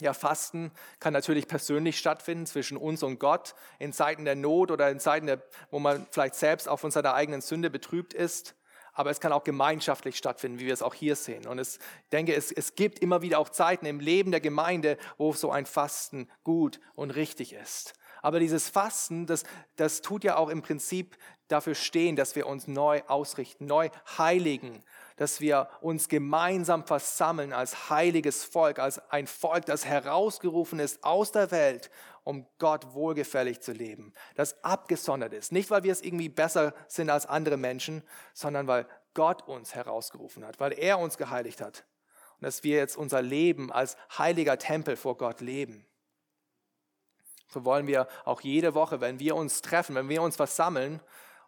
Ja, 0.01 0.15
Fasten 0.15 0.73
kann 0.99 1.13
natürlich 1.13 1.47
persönlich 1.47 1.99
stattfinden 1.99 2.47
zwischen 2.47 2.77
uns 2.77 3.03
und 3.03 3.19
Gott 3.19 3.55
in 3.79 3.93
Zeiten 3.93 4.25
der 4.25 4.35
Not 4.35 4.71
oder 4.71 4.91
in 4.91 5.01
Zeiten, 5.01 5.27
der, 5.27 5.43
wo 5.71 5.79
man 5.79 6.07
vielleicht 6.11 6.35
selbst 6.35 6.69
auch 6.69 6.79
von 6.79 6.91
seiner 6.91 7.15
eigenen 7.15 7.41
Sünde 7.41 7.71
betrübt 7.71 8.15
ist. 8.15 8.55
Aber 8.93 9.11
es 9.11 9.21
kann 9.21 9.33
auch 9.33 9.45
gemeinschaftlich 9.45 10.17
stattfinden, 10.17 10.59
wie 10.59 10.67
wir 10.67 10.75
es 10.75 10.83
auch 10.83 10.95
hier 10.95 11.17
sehen. 11.17 11.47
Und 11.47 11.59
es, 11.59 11.77
ich 11.77 12.11
denke, 12.11 12.35
es, 12.35 12.51
es 12.51 12.75
gibt 12.75 12.99
immer 12.99 13.23
wieder 13.23 13.39
auch 13.39 13.49
Zeiten 13.49 13.87
im 13.87 14.01
Leben 14.01 14.31
der 14.31 14.41
Gemeinde, 14.41 14.99
wo 15.17 15.33
so 15.33 15.51
ein 15.51 15.65
Fasten 15.67 16.29
gut 16.43 16.81
und 16.95 17.11
richtig 17.13 17.53
ist. 17.53 17.95
Aber 18.23 18.41
dieses 18.41 18.69
Fasten, 18.69 19.27
das, 19.27 19.45
das 19.77 20.03
tut 20.03 20.25
ja 20.25 20.37
auch 20.37 20.49
im 20.49 20.63
Prinzip 20.63 21.17
dafür 21.49 21.75
stehen, 21.75 22.17
dass 22.17 22.37
wir 22.37 22.47
uns 22.47 22.67
neu 22.67 23.03
ausrichten, 23.07 23.67
neu 23.67 23.91
heiligen, 24.19 24.85
dass 25.21 25.43
wir 25.43 25.69
uns 25.83 26.09
gemeinsam 26.09 26.87
versammeln 26.87 27.53
als 27.53 27.91
heiliges 27.91 28.43
Volk, 28.43 28.79
als 28.79 28.99
ein 29.11 29.27
Volk, 29.27 29.67
das 29.67 29.85
herausgerufen 29.85 30.79
ist 30.79 31.05
aus 31.05 31.31
der 31.31 31.51
Welt, 31.51 31.91
um 32.25 32.47
Gott 32.59 32.95
wohlgefällig 32.95 33.61
zu 33.61 33.73
leben, 33.73 34.15
das 34.35 34.65
abgesondert 34.65 35.35
ist. 35.35 35.53
Nicht, 35.53 35.71
weil 35.71 35.83
wir 35.83 35.93
es 35.93 36.01
irgendwie 36.01 36.31
besser 36.31 36.73
sind 36.89 37.11
als 37.11 37.27
andere 37.27 37.59
Menschen, 37.59 38.03
sondern 38.33 38.67
weil 38.67 38.89
Gott 39.13 39.47
uns 39.47 39.75
herausgerufen 39.75 40.43
hat, 40.43 40.59
weil 40.59 40.73
er 40.73 40.99
uns 40.99 41.19
geheiligt 41.19 41.61
hat. 41.61 41.85
Und 42.39 42.45
dass 42.47 42.65
wir 42.65 42.79
jetzt 42.79 42.97
unser 42.97 43.21
Leben 43.21 43.71
als 43.71 43.99
heiliger 44.17 44.57
Tempel 44.57 44.97
vor 44.97 45.19
Gott 45.19 45.43
leben. 45.43 45.85
So 47.49 47.67
wollen 47.67 47.87
wir 47.87 48.09
auch 48.25 48.41
jede 48.41 48.73
Woche, 48.73 49.03
wenn 49.03 49.21
wir 49.21 49.37
uns 49.37 49.61
treffen, 49.61 49.97
wenn 49.97 50.09
wir 50.09 50.23
uns 50.23 50.37
versammeln, 50.37 50.99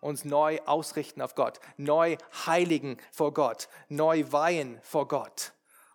uns 0.02 0.26
neu 0.26 0.58
ausrichten 0.66 1.22
auf 1.22 1.34
Gott, 1.34 1.60
neu 1.78 2.18
heiligen 2.44 2.98
vor 3.10 3.32
Gott, 3.32 3.68
neu 3.88 4.24
weihen 4.30 4.78
vor 4.82 5.08
Gott 5.08 5.52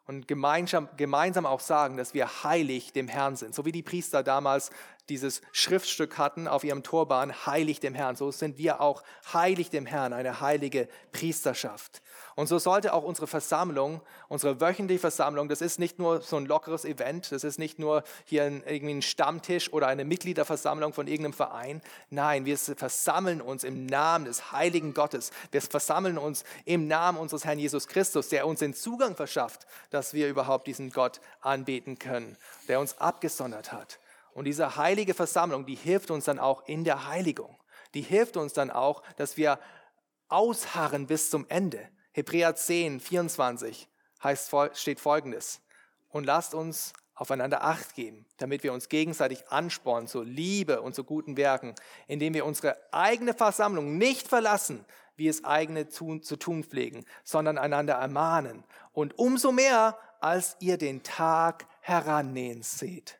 und 0.07 0.27
gemeinsam, 0.27 0.87
gemeinsam 0.95 1.45
auch 1.45 1.59
sagen, 1.59 1.97
dass 1.97 2.13
wir 2.13 2.43
heilig 2.43 2.93
dem 2.93 3.09
Herrn 3.09 3.35
sind. 3.35 3.53
So 3.53 3.65
wie 3.65 3.73
die 3.73 3.83
Priester 3.83 4.23
damals 4.23 4.71
dieses 5.09 5.41
Schriftstück 5.51 6.17
hatten 6.17 6.47
auf 6.47 6.63
ihrem 6.63 6.81
Turban, 6.81 7.45
heilig 7.45 7.81
dem 7.81 7.93
Herrn. 7.93 8.15
So 8.15 8.31
sind 8.31 8.57
wir 8.57 8.81
auch 8.81 9.03
heilig 9.33 9.69
dem 9.69 9.85
Herrn, 9.85 10.13
eine 10.13 10.39
heilige 10.39 10.87
Priesterschaft. 11.11 12.01
Und 12.37 12.45
so 12.45 12.59
sollte 12.59 12.93
auch 12.93 13.03
unsere 13.03 13.25
Versammlung, 13.25 13.99
unsere 14.27 14.61
wöchentliche 14.61 14.99
Versammlung, 14.99 15.49
das 15.49 15.59
ist 15.59 15.79
nicht 15.79 15.97
nur 15.97 16.21
so 16.21 16.35
ein 16.35 16.45
lockeres 16.45 16.85
Event, 16.85 17.31
das 17.31 17.43
ist 17.43 17.57
nicht 17.57 17.79
nur 17.79 18.03
hier 18.25 18.43
ein, 18.43 18.61
irgendwie 18.63 18.93
ein 18.93 19.01
Stammtisch 19.01 19.73
oder 19.73 19.87
eine 19.87 20.05
Mitgliederversammlung 20.05 20.93
von 20.93 21.07
irgendeinem 21.07 21.33
Verein. 21.33 21.81
Nein, 22.11 22.45
wir 22.45 22.55
versammeln 22.59 23.41
uns 23.41 23.63
im 23.63 23.87
Namen 23.87 24.25
des 24.25 24.51
heiligen 24.51 24.93
Gottes. 24.93 25.31
Wir 25.49 25.63
versammeln 25.63 26.19
uns 26.19 26.43
im 26.65 26.87
Namen 26.87 27.17
unseres 27.17 27.43
Herrn 27.43 27.57
Jesus 27.57 27.87
Christus, 27.87 28.29
der 28.29 28.45
uns 28.45 28.59
den 28.59 28.75
Zugang 28.75 29.15
verschafft, 29.15 29.65
dass 29.89 30.13
wir 30.13 30.29
überhaupt 30.29 30.67
diesen 30.67 30.91
Gott 30.91 31.21
anbeten 31.41 31.97
können, 31.97 32.37
der 32.67 32.79
uns 32.79 32.99
abgesondert 32.99 33.71
hat. 33.71 33.97
Und 34.35 34.45
diese 34.45 34.75
heilige 34.75 35.15
Versammlung, 35.15 35.65
die 35.65 35.73
hilft 35.73 36.11
uns 36.11 36.25
dann 36.25 36.37
auch 36.37 36.67
in 36.67 36.83
der 36.83 37.07
Heiligung. 37.07 37.57
Die 37.95 38.03
hilft 38.03 38.37
uns 38.37 38.53
dann 38.53 38.69
auch, 38.69 39.01
dass 39.15 39.37
wir 39.37 39.57
ausharren 40.29 41.07
bis 41.07 41.31
zum 41.31 41.47
Ende. 41.49 41.79
Hebräer 42.17 42.55
10, 42.55 42.99
24 42.99 43.87
heißt, 44.23 44.51
steht 44.73 44.99
folgendes. 44.99 45.61
Und 46.09 46.23
lasst 46.23 46.55
uns 46.55 46.93
aufeinander 47.13 47.63
Acht 47.63 47.93
geben, 47.93 48.25
damit 48.37 48.63
wir 48.63 48.73
uns 48.73 48.89
gegenseitig 48.89 49.47
anspornen 49.49 50.07
zur 50.07 50.25
Liebe 50.25 50.81
und 50.81 50.95
zu 50.95 51.03
guten 51.03 51.37
Werken, 51.37 51.75
indem 52.07 52.33
wir 52.33 52.43
unsere 52.43 52.75
eigene 52.91 53.35
Versammlung 53.35 53.99
nicht 53.99 54.27
verlassen, 54.27 54.83
wie 55.15 55.27
es 55.27 55.43
eigene 55.43 55.89
zu, 55.89 56.17
zu 56.17 56.37
tun 56.37 56.63
pflegen, 56.63 57.05
sondern 57.23 57.59
einander 57.59 57.93
ermahnen. 57.93 58.63
Und 58.93 59.19
umso 59.19 59.51
mehr, 59.51 59.95
als 60.19 60.57
ihr 60.59 60.79
den 60.79 61.03
Tag 61.03 61.67
herannähen 61.81 62.63
seht. 62.63 63.19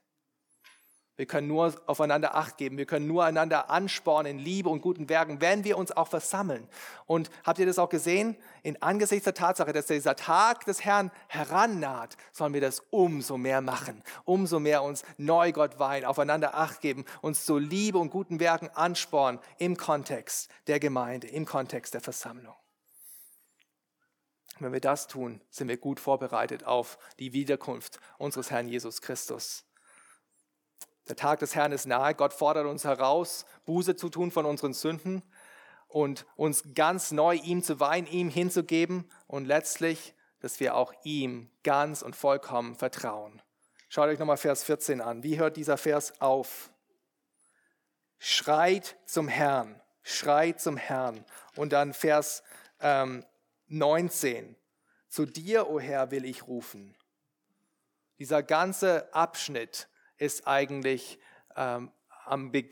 Wir 1.17 1.25
können 1.25 1.47
nur 1.47 1.73
aufeinander 1.88 2.36
Acht 2.36 2.58
geben. 2.58 2.77
Wir 2.77 2.86
können 2.86 3.08
nur 3.08 3.25
einander 3.25 3.71
anspornen 3.71 4.34
in 4.34 4.39
Liebe 4.39 4.69
und 4.69 4.82
guten 4.82 5.10
Werken, 5.10 5.41
wenn 5.41 5.63
wir 5.63 5.75
uns 5.75 5.91
auch 5.91 6.08
versammeln. 6.08 6.69
Und 7.08 7.32
habt 7.43 7.58
ihr 7.58 7.65
das 7.65 7.80
auch 7.80 7.89
gesehen? 7.89 8.38
In 8.62 8.80
Angesichts 8.84 9.23
der 9.23 9.34
Tatsache, 9.34 9.73
dass 9.73 9.88
dieser 9.88 10.15
Tag 10.15 10.65
des 10.65 10.86
Herrn 10.86 11.12
herannaht, 11.27 12.17
sollen 12.32 12.53
wir 12.53 12.62
das 12.62 12.82
umso 12.91 13.38
mehr 13.38 13.62
machen. 13.62 14.03
Umso 14.25 14.60
mehr 14.60 14.84
uns 14.84 15.03
neu 15.17 15.51
Gott 15.51 15.80
weihen, 15.80 16.06
aufeinander 16.06 16.53
Acht 16.53 16.82
geben, 16.82 17.03
uns 17.21 17.45
zu 17.45 17.58
Liebe 17.58 17.97
und 17.97 18.12
guten 18.12 18.39
Werken 18.39 18.69
anspornen 18.69 19.41
im 19.58 19.75
Kontext 19.75 20.51
der 20.67 20.80
Gemeinde, 20.80 21.27
im 21.27 21.45
Kontext 21.45 21.95
der 21.95 22.01
Versammlung. 22.01 22.53
Wenn 24.60 24.73
wir 24.73 24.82
das 24.82 25.08
tun, 25.08 25.41
sind 25.49 25.67
wir 25.67 25.77
gut 25.77 25.99
vorbereitet 25.99 26.63
auf 26.63 26.99
die 27.17 27.34
Wiederkunft 27.34 27.99
unseres 28.19 28.51
Herrn 28.51 28.67
Jesus 28.67 29.01
Christus. 29.01 29.66
Der 31.10 31.15
Tag 31.15 31.39
des 31.39 31.56
Herrn 31.56 31.72
ist 31.72 31.86
nahe. 31.86 32.13
Gott 32.15 32.34
fordert 32.34 32.65
uns 32.65 32.84
heraus, 32.84 33.46
Buße 33.65 33.96
zu 33.96 34.10
tun 34.10 34.32
von 34.32 34.46
unseren 34.46 34.74
Sünden 34.74 35.24
und 35.88 36.26
uns 36.36 36.63
ganz 36.76 37.12
neu 37.12 37.36
ihm 37.36 37.63
zu 37.63 37.80
weihen, 37.80 38.08
ihm 38.08 38.30
hinzugeben 38.30 39.10
und 39.28 39.46
letztlich, 39.46 40.13
dass 40.41 40.60
wir 40.60 40.76
auch 40.76 40.93
ihm 41.04 41.50
ganz 41.63 42.02
und 42.02 42.15
vollkommen 42.15 42.76
vertrauen. 42.76 43.41
Schaut 43.89 44.10
euch 44.10 44.20
nochmal 44.20 44.38
Vers 44.38 44.63
14 44.63 45.00
an. 45.00 45.24
Wie 45.24 45.39
hört 45.39 45.56
dieser 45.56 45.78
Vers 45.78 46.20
auf? 46.20 46.70
Schreit 48.20 48.97
zum 49.05 49.28
Herrn, 49.28 49.80
schreit 50.03 50.60
zum 50.60 50.76
Herrn. 50.76 51.24
Und 51.55 51.72
dann 51.72 51.93
Vers 51.93 52.43
ähm, 52.82 53.26
19. 53.68 54.55
Zu 55.08 55.26
dir, 55.26 55.70
o 55.70 55.76
oh 55.76 55.80
Herr, 55.80 56.12
will 56.12 56.26
ich 56.26 56.47
rufen. 56.47 56.95
Dieser 58.20 58.43
ganze 58.43 59.14
Abschnitt 59.14 59.88
ist 60.18 60.47
eigentlich 60.47 61.20
ähm, 61.55 61.91
am 62.26 62.51
Be 62.51 62.70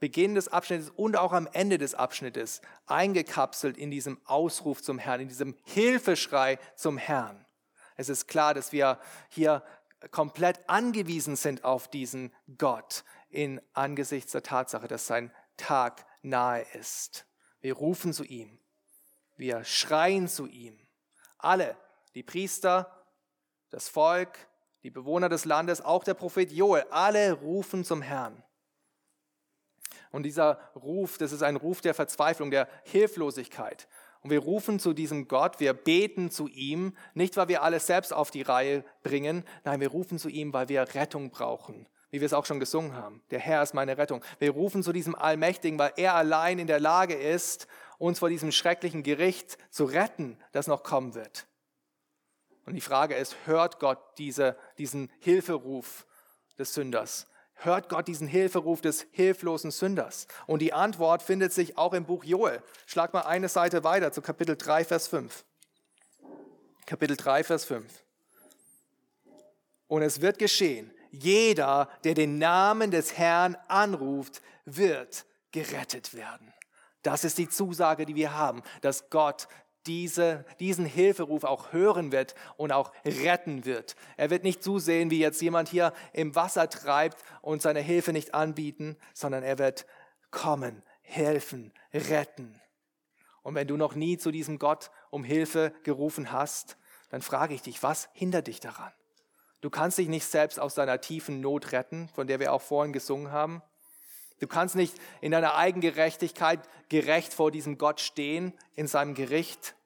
Beginn 0.00 0.34
des 0.34 0.48
Abschnittes 0.48 0.90
und 0.90 1.16
auch 1.16 1.32
am 1.32 1.48
Ende 1.52 1.78
des 1.78 1.94
Abschnittes 1.94 2.62
eingekapselt 2.86 3.76
in 3.76 3.92
diesem 3.92 4.20
Ausruf 4.24 4.82
zum 4.82 4.98
Herrn, 4.98 5.20
in 5.20 5.28
diesem 5.28 5.56
Hilfeschrei 5.62 6.58
zum 6.74 6.98
Herrn. 6.98 7.46
Es 7.96 8.08
ist 8.08 8.26
klar, 8.26 8.54
dass 8.54 8.72
wir 8.72 8.98
hier 9.28 9.62
komplett 10.10 10.68
angewiesen 10.68 11.36
sind 11.36 11.62
auf 11.62 11.88
diesen 11.88 12.32
Gott 12.58 13.04
in 13.28 13.60
angesichts 13.72 14.32
der 14.32 14.42
Tatsache, 14.42 14.88
dass 14.88 15.06
sein 15.06 15.32
Tag 15.56 16.04
nahe 16.22 16.66
ist. 16.74 17.26
Wir 17.60 17.74
rufen 17.74 18.12
zu 18.12 18.24
ihm. 18.24 18.58
Wir 19.36 19.64
schreien 19.64 20.26
zu 20.26 20.46
ihm. 20.46 20.78
Alle, 21.38 21.76
die 22.14 22.22
Priester, 22.22 23.04
das 23.70 23.88
Volk, 23.88 24.36
die 24.82 24.90
Bewohner 24.90 25.28
des 25.28 25.44
Landes, 25.44 25.80
auch 25.80 26.04
der 26.04 26.14
Prophet 26.14 26.50
Joel, 26.50 26.84
alle 26.90 27.32
rufen 27.32 27.84
zum 27.84 28.02
Herrn. 28.02 28.42
Und 30.10 30.24
dieser 30.24 30.60
Ruf, 30.74 31.18
das 31.18 31.32
ist 31.32 31.42
ein 31.42 31.56
Ruf 31.56 31.80
der 31.80 31.94
Verzweiflung, 31.94 32.50
der 32.50 32.68
Hilflosigkeit. 32.84 33.88
Und 34.20 34.30
wir 34.30 34.40
rufen 34.40 34.78
zu 34.78 34.92
diesem 34.92 35.26
Gott, 35.26 35.58
wir 35.58 35.72
beten 35.72 36.30
zu 36.30 36.46
ihm, 36.46 36.96
nicht 37.14 37.36
weil 37.36 37.48
wir 37.48 37.62
alles 37.62 37.86
selbst 37.86 38.12
auf 38.12 38.30
die 38.30 38.42
Reihe 38.42 38.84
bringen, 39.02 39.44
nein, 39.64 39.80
wir 39.80 39.88
rufen 39.88 40.18
zu 40.18 40.28
ihm, 40.28 40.52
weil 40.52 40.68
wir 40.68 40.94
Rettung 40.94 41.30
brauchen, 41.30 41.88
wie 42.10 42.20
wir 42.20 42.26
es 42.26 42.34
auch 42.34 42.46
schon 42.46 42.60
gesungen 42.60 42.94
haben. 42.94 43.22
Der 43.30 43.40
Herr 43.40 43.62
ist 43.62 43.74
meine 43.74 43.98
Rettung. 43.98 44.22
Wir 44.38 44.52
rufen 44.52 44.82
zu 44.82 44.92
diesem 44.92 45.16
Allmächtigen, 45.16 45.78
weil 45.78 45.92
er 45.96 46.14
allein 46.14 46.60
in 46.60 46.68
der 46.68 46.78
Lage 46.78 47.14
ist, 47.14 47.66
uns 47.98 48.20
vor 48.20 48.28
diesem 48.28 48.52
schrecklichen 48.52 49.02
Gericht 49.02 49.58
zu 49.70 49.84
retten, 49.84 50.38
das 50.52 50.66
noch 50.66 50.84
kommen 50.84 51.14
wird. 51.14 51.46
Und 52.64 52.74
die 52.74 52.80
Frage 52.80 53.14
ist, 53.14 53.36
hört 53.44 53.80
Gott 53.80 53.98
diese, 54.18 54.56
diesen 54.78 55.10
Hilferuf 55.20 56.06
des 56.58 56.74
Sünders? 56.74 57.26
Hört 57.54 57.88
Gott 57.88 58.08
diesen 58.08 58.26
Hilferuf 58.26 58.80
des 58.80 59.06
hilflosen 59.12 59.70
Sünders? 59.70 60.26
Und 60.46 60.60
die 60.60 60.72
Antwort 60.72 61.22
findet 61.22 61.52
sich 61.52 61.78
auch 61.78 61.92
im 61.92 62.04
Buch 62.04 62.24
Joel. 62.24 62.62
Schlag 62.86 63.12
mal 63.12 63.20
eine 63.20 63.48
Seite 63.48 63.84
weiter 63.84 64.12
zu 64.12 64.20
Kapitel 64.20 64.56
3, 64.56 64.84
Vers 64.84 65.08
5. 65.08 65.44
Kapitel 66.86 67.16
3, 67.16 67.44
Vers 67.44 67.64
5. 67.64 68.04
Und 69.86 70.02
es 70.02 70.20
wird 70.20 70.38
geschehen, 70.38 70.92
jeder, 71.10 71.88
der 72.02 72.14
den 72.14 72.38
Namen 72.38 72.90
des 72.90 73.16
Herrn 73.16 73.56
anruft, 73.68 74.42
wird 74.64 75.24
gerettet 75.52 76.14
werden. 76.14 76.52
Das 77.02 77.24
ist 77.24 77.38
die 77.38 77.48
Zusage, 77.48 78.06
die 78.06 78.14
wir 78.14 78.34
haben, 78.34 78.62
dass 78.80 79.10
Gott 79.10 79.48
diese, 79.86 80.44
diesen 80.60 80.84
Hilferuf 80.84 81.44
auch 81.44 81.72
hören 81.72 82.12
wird 82.12 82.34
und 82.56 82.72
auch 82.72 82.92
retten 83.04 83.64
wird. 83.64 83.96
Er 84.16 84.30
wird 84.30 84.44
nicht 84.44 84.62
zusehen, 84.62 85.10
wie 85.10 85.18
jetzt 85.18 85.40
jemand 85.42 85.68
hier 85.68 85.92
im 86.12 86.34
Wasser 86.34 86.68
treibt 86.68 87.18
und 87.40 87.62
seine 87.62 87.80
Hilfe 87.80 88.12
nicht 88.12 88.34
anbieten, 88.34 88.96
sondern 89.14 89.42
er 89.42 89.58
wird 89.58 89.86
kommen, 90.30 90.82
helfen, 91.02 91.72
retten. 91.92 92.60
Und 93.42 93.54
wenn 93.54 93.66
du 93.66 93.76
noch 93.76 93.94
nie 93.94 94.18
zu 94.18 94.30
diesem 94.30 94.58
Gott 94.58 94.90
um 95.10 95.24
Hilfe 95.24 95.72
gerufen 95.82 96.32
hast, 96.32 96.76
dann 97.10 97.22
frage 97.22 97.54
ich 97.54 97.62
dich, 97.62 97.82
was 97.82 98.08
hindert 98.12 98.46
dich 98.46 98.60
daran? 98.60 98.92
Du 99.60 99.70
kannst 99.70 99.98
dich 99.98 100.08
nicht 100.08 100.26
selbst 100.26 100.58
aus 100.58 100.74
deiner 100.74 101.00
tiefen 101.00 101.40
Not 101.40 101.72
retten, 101.72 102.08
von 102.08 102.26
der 102.26 102.40
wir 102.40 102.52
auch 102.52 102.62
vorhin 102.62 102.92
gesungen 102.92 103.30
haben. 103.30 103.62
Du 104.42 104.48
kannst 104.48 104.74
nicht 104.74 104.96
in 105.20 105.30
deiner 105.30 105.54
Eigengerechtigkeit 105.54 106.58
gerecht 106.88 107.32
vor 107.32 107.52
diesem 107.52 107.78
Gott 107.78 108.00
stehen 108.00 108.52
in 108.74 108.88
seinem 108.88 109.14
Gericht. 109.14 109.76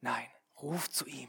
Nein, 0.00 0.28
ruf 0.62 0.88
zu 0.88 1.04
ihm. 1.04 1.28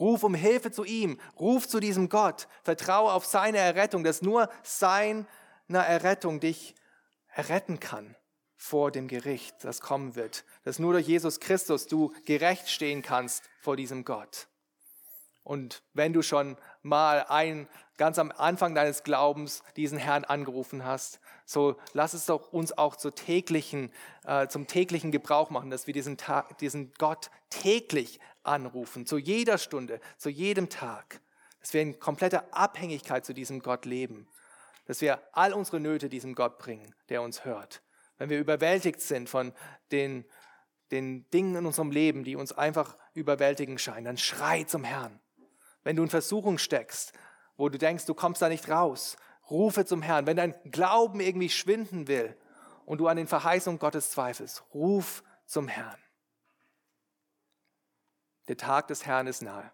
Ruf 0.00 0.22
um 0.22 0.34
Hilfe 0.34 0.70
zu 0.70 0.84
ihm. 0.84 1.20
Ruf 1.38 1.68
zu 1.68 1.78
diesem 1.78 2.08
Gott. 2.08 2.48
Vertraue 2.62 3.12
auf 3.12 3.26
seine 3.26 3.58
Errettung, 3.58 4.02
dass 4.02 4.22
nur 4.22 4.48
seine 4.62 5.26
Errettung 5.68 6.40
dich 6.40 6.74
erretten 7.34 7.78
kann 7.80 8.16
vor 8.56 8.90
dem 8.90 9.06
Gericht, 9.06 9.62
das 9.62 9.82
kommen 9.82 10.16
wird. 10.16 10.46
Dass 10.64 10.78
nur 10.78 10.94
durch 10.94 11.06
Jesus 11.06 11.38
Christus 11.38 11.86
du 11.86 12.14
gerecht 12.24 12.70
stehen 12.70 13.02
kannst 13.02 13.44
vor 13.60 13.76
diesem 13.76 14.06
Gott. 14.06 14.48
Und 15.42 15.82
wenn 15.92 16.14
du 16.14 16.22
schon 16.22 16.56
mal 16.80 17.26
ein, 17.28 17.68
ganz 17.98 18.18
am 18.18 18.32
Anfang 18.32 18.74
deines 18.74 19.02
Glaubens 19.02 19.62
diesen 19.76 19.98
Herrn 19.98 20.24
angerufen 20.24 20.84
hast, 20.84 21.20
so 21.44 21.76
lass 21.92 22.14
es 22.14 22.26
doch 22.26 22.52
uns 22.52 22.76
auch 22.76 22.96
zur 22.96 23.14
täglichen, 23.14 23.92
äh, 24.24 24.48
zum 24.48 24.66
täglichen 24.66 25.10
Gebrauch 25.10 25.50
machen, 25.50 25.68
dass 25.68 25.86
wir 25.86 25.94
diesen, 25.94 26.16
Tag, 26.16 26.56
diesen 26.58 26.94
Gott 26.94 27.30
täglich 27.50 28.20
anrufen, 28.44 29.04
zu 29.04 29.18
jeder 29.18 29.58
Stunde, 29.58 30.00
zu 30.16 30.30
jedem 30.30 30.70
Tag. 30.70 31.20
Dass 31.60 31.74
wir 31.74 31.82
in 31.82 31.98
kompletter 31.98 32.44
Abhängigkeit 32.52 33.26
zu 33.26 33.34
diesem 33.34 33.60
Gott 33.60 33.84
leben. 33.84 34.28
Dass 34.86 35.00
wir 35.00 35.20
all 35.32 35.52
unsere 35.52 35.80
Nöte 35.80 36.08
diesem 36.08 36.34
Gott 36.34 36.58
bringen, 36.58 36.94
der 37.08 37.20
uns 37.20 37.44
hört. 37.44 37.82
Wenn 38.16 38.30
wir 38.30 38.38
überwältigt 38.38 39.00
sind 39.00 39.28
von 39.28 39.52
den, 39.90 40.24
den 40.92 41.28
Dingen 41.30 41.56
in 41.56 41.66
unserem 41.66 41.90
Leben, 41.90 42.24
die 42.24 42.36
uns 42.36 42.52
einfach 42.52 42.96
überwältigen 43.12 43.78
scheinen, 43.78 44.04
dann 44.04 44.18
schrei 44.18 44.64
zum 44.64 44.84
Herrn. 44.84 45.20
Wenn 45.82 45.96
du 45.96 46.02
in 46.02 46.08
Versuchung 46.10 46.58
steckst, 46.58 47.12
wo 47.58 47.68
du 47.68 47.76
denkst, 47.76 48.06
du 48.06 48.14
kommst 48.14 48.40
da 48.40 48.48
nicht 48.48 48.70
raus, 48.70 49.18
rufe 49.50 49.84
zum 49.84 50.00
Herrn. 50.00 50.26
Wenn 50.26 50.38
dein 50.38 50.54
Glauben 50.70 51.20
irgendwie 51.20 51.50
schwinden 51.50 52.08
will 52.08 52.34
und 52.86 52.98
du 52.98 53.08
an 53.08 53.18
den 53.18 53.26
Verheißungen 53.26 53.78
Gottes 53.78 54.12
zweifelst, 54.12 54.64
ruf 54.72 55.22
zum 55.44 55.68
Herrn. 55.68 55.98
Der 58.46 58.56
Tag 58.56 58.86
des 58.86 59.04
Herrn 59.04 59.26
ist 59.26 59.42
nahe. 59.42 59.70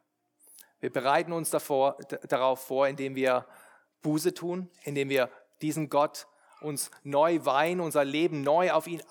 Wir 0.81 0.91
bereiten 0.91 1.33
uns 1.33 1.51
davor, 1.51 1.97
darauf 2.29 2.67
vor, 2.67 2.89
indem 2.89 3.15
wir 3.15 3.47
Buße 4.03 4.35
tun, 4.35 4.71
indem 4.83 5.09
wir 5.09 5.31
diesen 5.63 5.89
Gott 5.89 6.27
uns 6.61 6.91
neu 7.03 7.45
weihen, 7.45 7.81
unser 7.81 8.05
Leben 8.05 8.43
neu 8.43 8.73
auf 8.73 8.87
ihn 8.87 9.03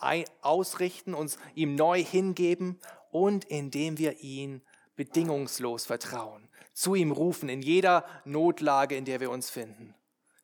ausrichten, 0.42 1.14
uns 1.14 1.38
ihm 1.54 1.76
neu 1.76 2.04
hingeben 2.04 2.80
und 3.12 3.46
indem 3.46 3.98
wir 4.00 4.20
ihn 4.20 4.64
bedingungslos 4.96 5.86
vertrauen 5.86 6.50
zu 6.74 6.96
ihm 6.96 7.12
rufen 7.12 7.50
in 7.50 7.62
jeder 7.62 8.06
Notlage, 8.26 8.96
in 8.96 9.06
der 9.06 9.20
wir 9.20 9.30
uns 9.30 9.50
finden. 9.50 9.96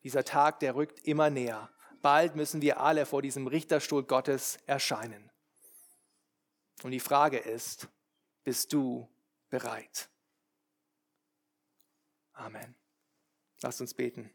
Dieser 0.03 0.23
Tag, 0.23 0.59
der 0.59 0.75
rückt 0.75 0.99
immer 1.05 1.29
näher. 1.29 1.69
Bald 2.01 2.35
müssen 2.35 2.61
wir 2.61 2.79
alle 2.79 3.05
vor 3.05 3.21
diesem 3.21 3.47
Richterstuhl 3.47 4.03
Gottes 4.03 4.57
erscheinen. 4.65 5.29
Und 6.83 6.91
die 6.91 7.01
Frage 7.01 7.37
ist, 7.37 7.89
bist 8.43 8.71
du 8.71 9.09
bereit? 9.49 10.09
Amen. 12.33 12.75
Lasst 13.61 13.81
uns 13.81 13.93
beten. 13.93 14.31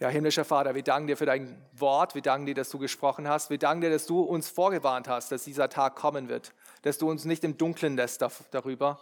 Ja, 0.00 0.08
himmlischer 0.08 0.44
Vater, 0.44 0.76
wir 0.76 0.84
danken 0.84 1.08
dir 1.08 1.16
für 1.16 1.26
dein 1.26 1.60
Wort. 1.72 2.14
Wir 2.14 2.22
danken 2.22 2.46
dir, 2.46 2.54
dass 2.54 2.70
du 2.70 2.78
gesprochen 2.78 3.26
hast. 3.26 3.50
Wir 3.50 3.58
danken 3.58 3.80
dir, 3.80 3.90
dass 3.90 4.06
du 4.06 4.20
uns 4.20 4.48
vorgewarnt 4.48 5.08
hast, 5.08 5.32
dass 5.32 5.42
dieser 5.42 5.68
Tag 5.68 5.96
kommen 5.96 6.28
wird. 6.28 6.52
Dass 6.82 6.98
du 6.98 7.10
uns 7.10 7.24
nicht 7.24 7.42
im 7.42 7.58
Dunkeln 7.58 7.96
lässt 7.96 8.22
darüber, 8.52 9.00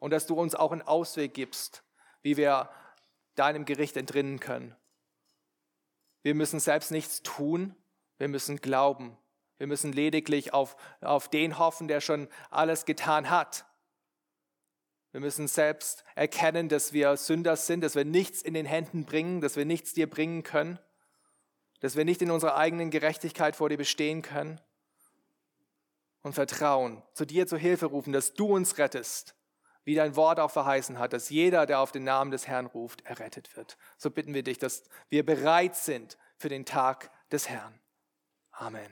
und 0.00 0.10
dass 0.10 0.26
du 0.26 0.34
uns 0.34 0.54
auch 0.54 0.72
einen 0.72 0.82
Ausweg 0.82 1.34
gibst, 1.34 1.82
wie 2.22 2.36
wir 2.36 2.70
deinem 3.34 3.64
Gericht 3.64 3.96
entrinnen 3.96 4.40
können. 4.40 4.74
Wir 6.22 6.34
müssen 6.34 6.60
selbst 6.60 6.90
nichts 6.90 7.22
tun, 7.22 7.74
wir 8.18 8.28
müssen 8.28 8.56
glauben. 8.56 9.16
Wir 9.58 9.66
müssen 9.66 9.92
lediglich 9.92 10.54
auf, 10.54 10.76
auf 11.00 11.28
den 11.28 11.58
hoffen, 11.58 11.88
der 11.88 12.00
schon 12.00 12.28
alles 12.50 12.84
getan 12.84 13.28
hat. 13.28 13.64
Wir 15.12 15.20
müssen 15.20 15.48
selbst 15.48 16.04
erkennen, 16.14 16.68
dass 16.68 16.92
wir 16.92 17.16
Sünder 17.16 17.56
sind, 17.56 17.82
dass 17.82 17.94
wir 17.94 18.04
nichts 18.04 18.42
in 18.42 18.54
den 18.54 18.66
Händen 18.66 19.04
bringen, 19.04 19.40
dass 19.40 19.56
wir 19.56 19.64
nichts 19.64 19.94
dir 19.94 20.08
bringen 20.08 20.42
können, 20.42 20.78
dass 21.80 21.96
wir 21.96 22.04
nicht 22.04 22.20
in 22.22 22.30
unserer 22.30 22.56
eigenen 22.56 22.90
Gerechtigkeit 22.90 23.56
vor 23.56 23.68
dir 23.68 23.78
bestehen 23.78 24.22
können. 24.22 24.60
Und 26.22 26.34
vertrauen, 26.34 27.02
zu 27.14 27.24
dir 27.24 27.46
zur 27.46 27.58
Hilfe 27.58 27.86
rufen, 27.86 28.12
dass 28.12 28.34
du 28.34 28.54
uns 28.54 28.76
rettest 28.76 29.38
wie 29.88 29.94
dein 29.94 30.16
Wort 30.16 30.38
auch 30.38 30.50
verheißen 30.50 30.98
hat, 30.98 31.14
dass 31.14 31.30
jeder, 31.30 31.64
der 31.64 31.80
auf 31.80 31.92
den 31.92 32.04
Namen 32.04 32.30
des 32.30 32.46
Herrn 32.46 32.66
ruft, 32.66 33.00
errettet 33.06 33.56
wird. 33.56 33.78
So 33.96 34.10
bitten 34.10 34.34
wir 34.34 34.42
dich, 34.42 34.58
dass 34.58 34.82
wir 35.08 35.24
bereit 35.24 35.76
sind 35.76 36.18
für 36.36 36.50
den 36.50 36.66
Tag 36.66 37.10
des 37.32 37.48
Herrn. 37.48 37.80
Amen. 38.50 38.86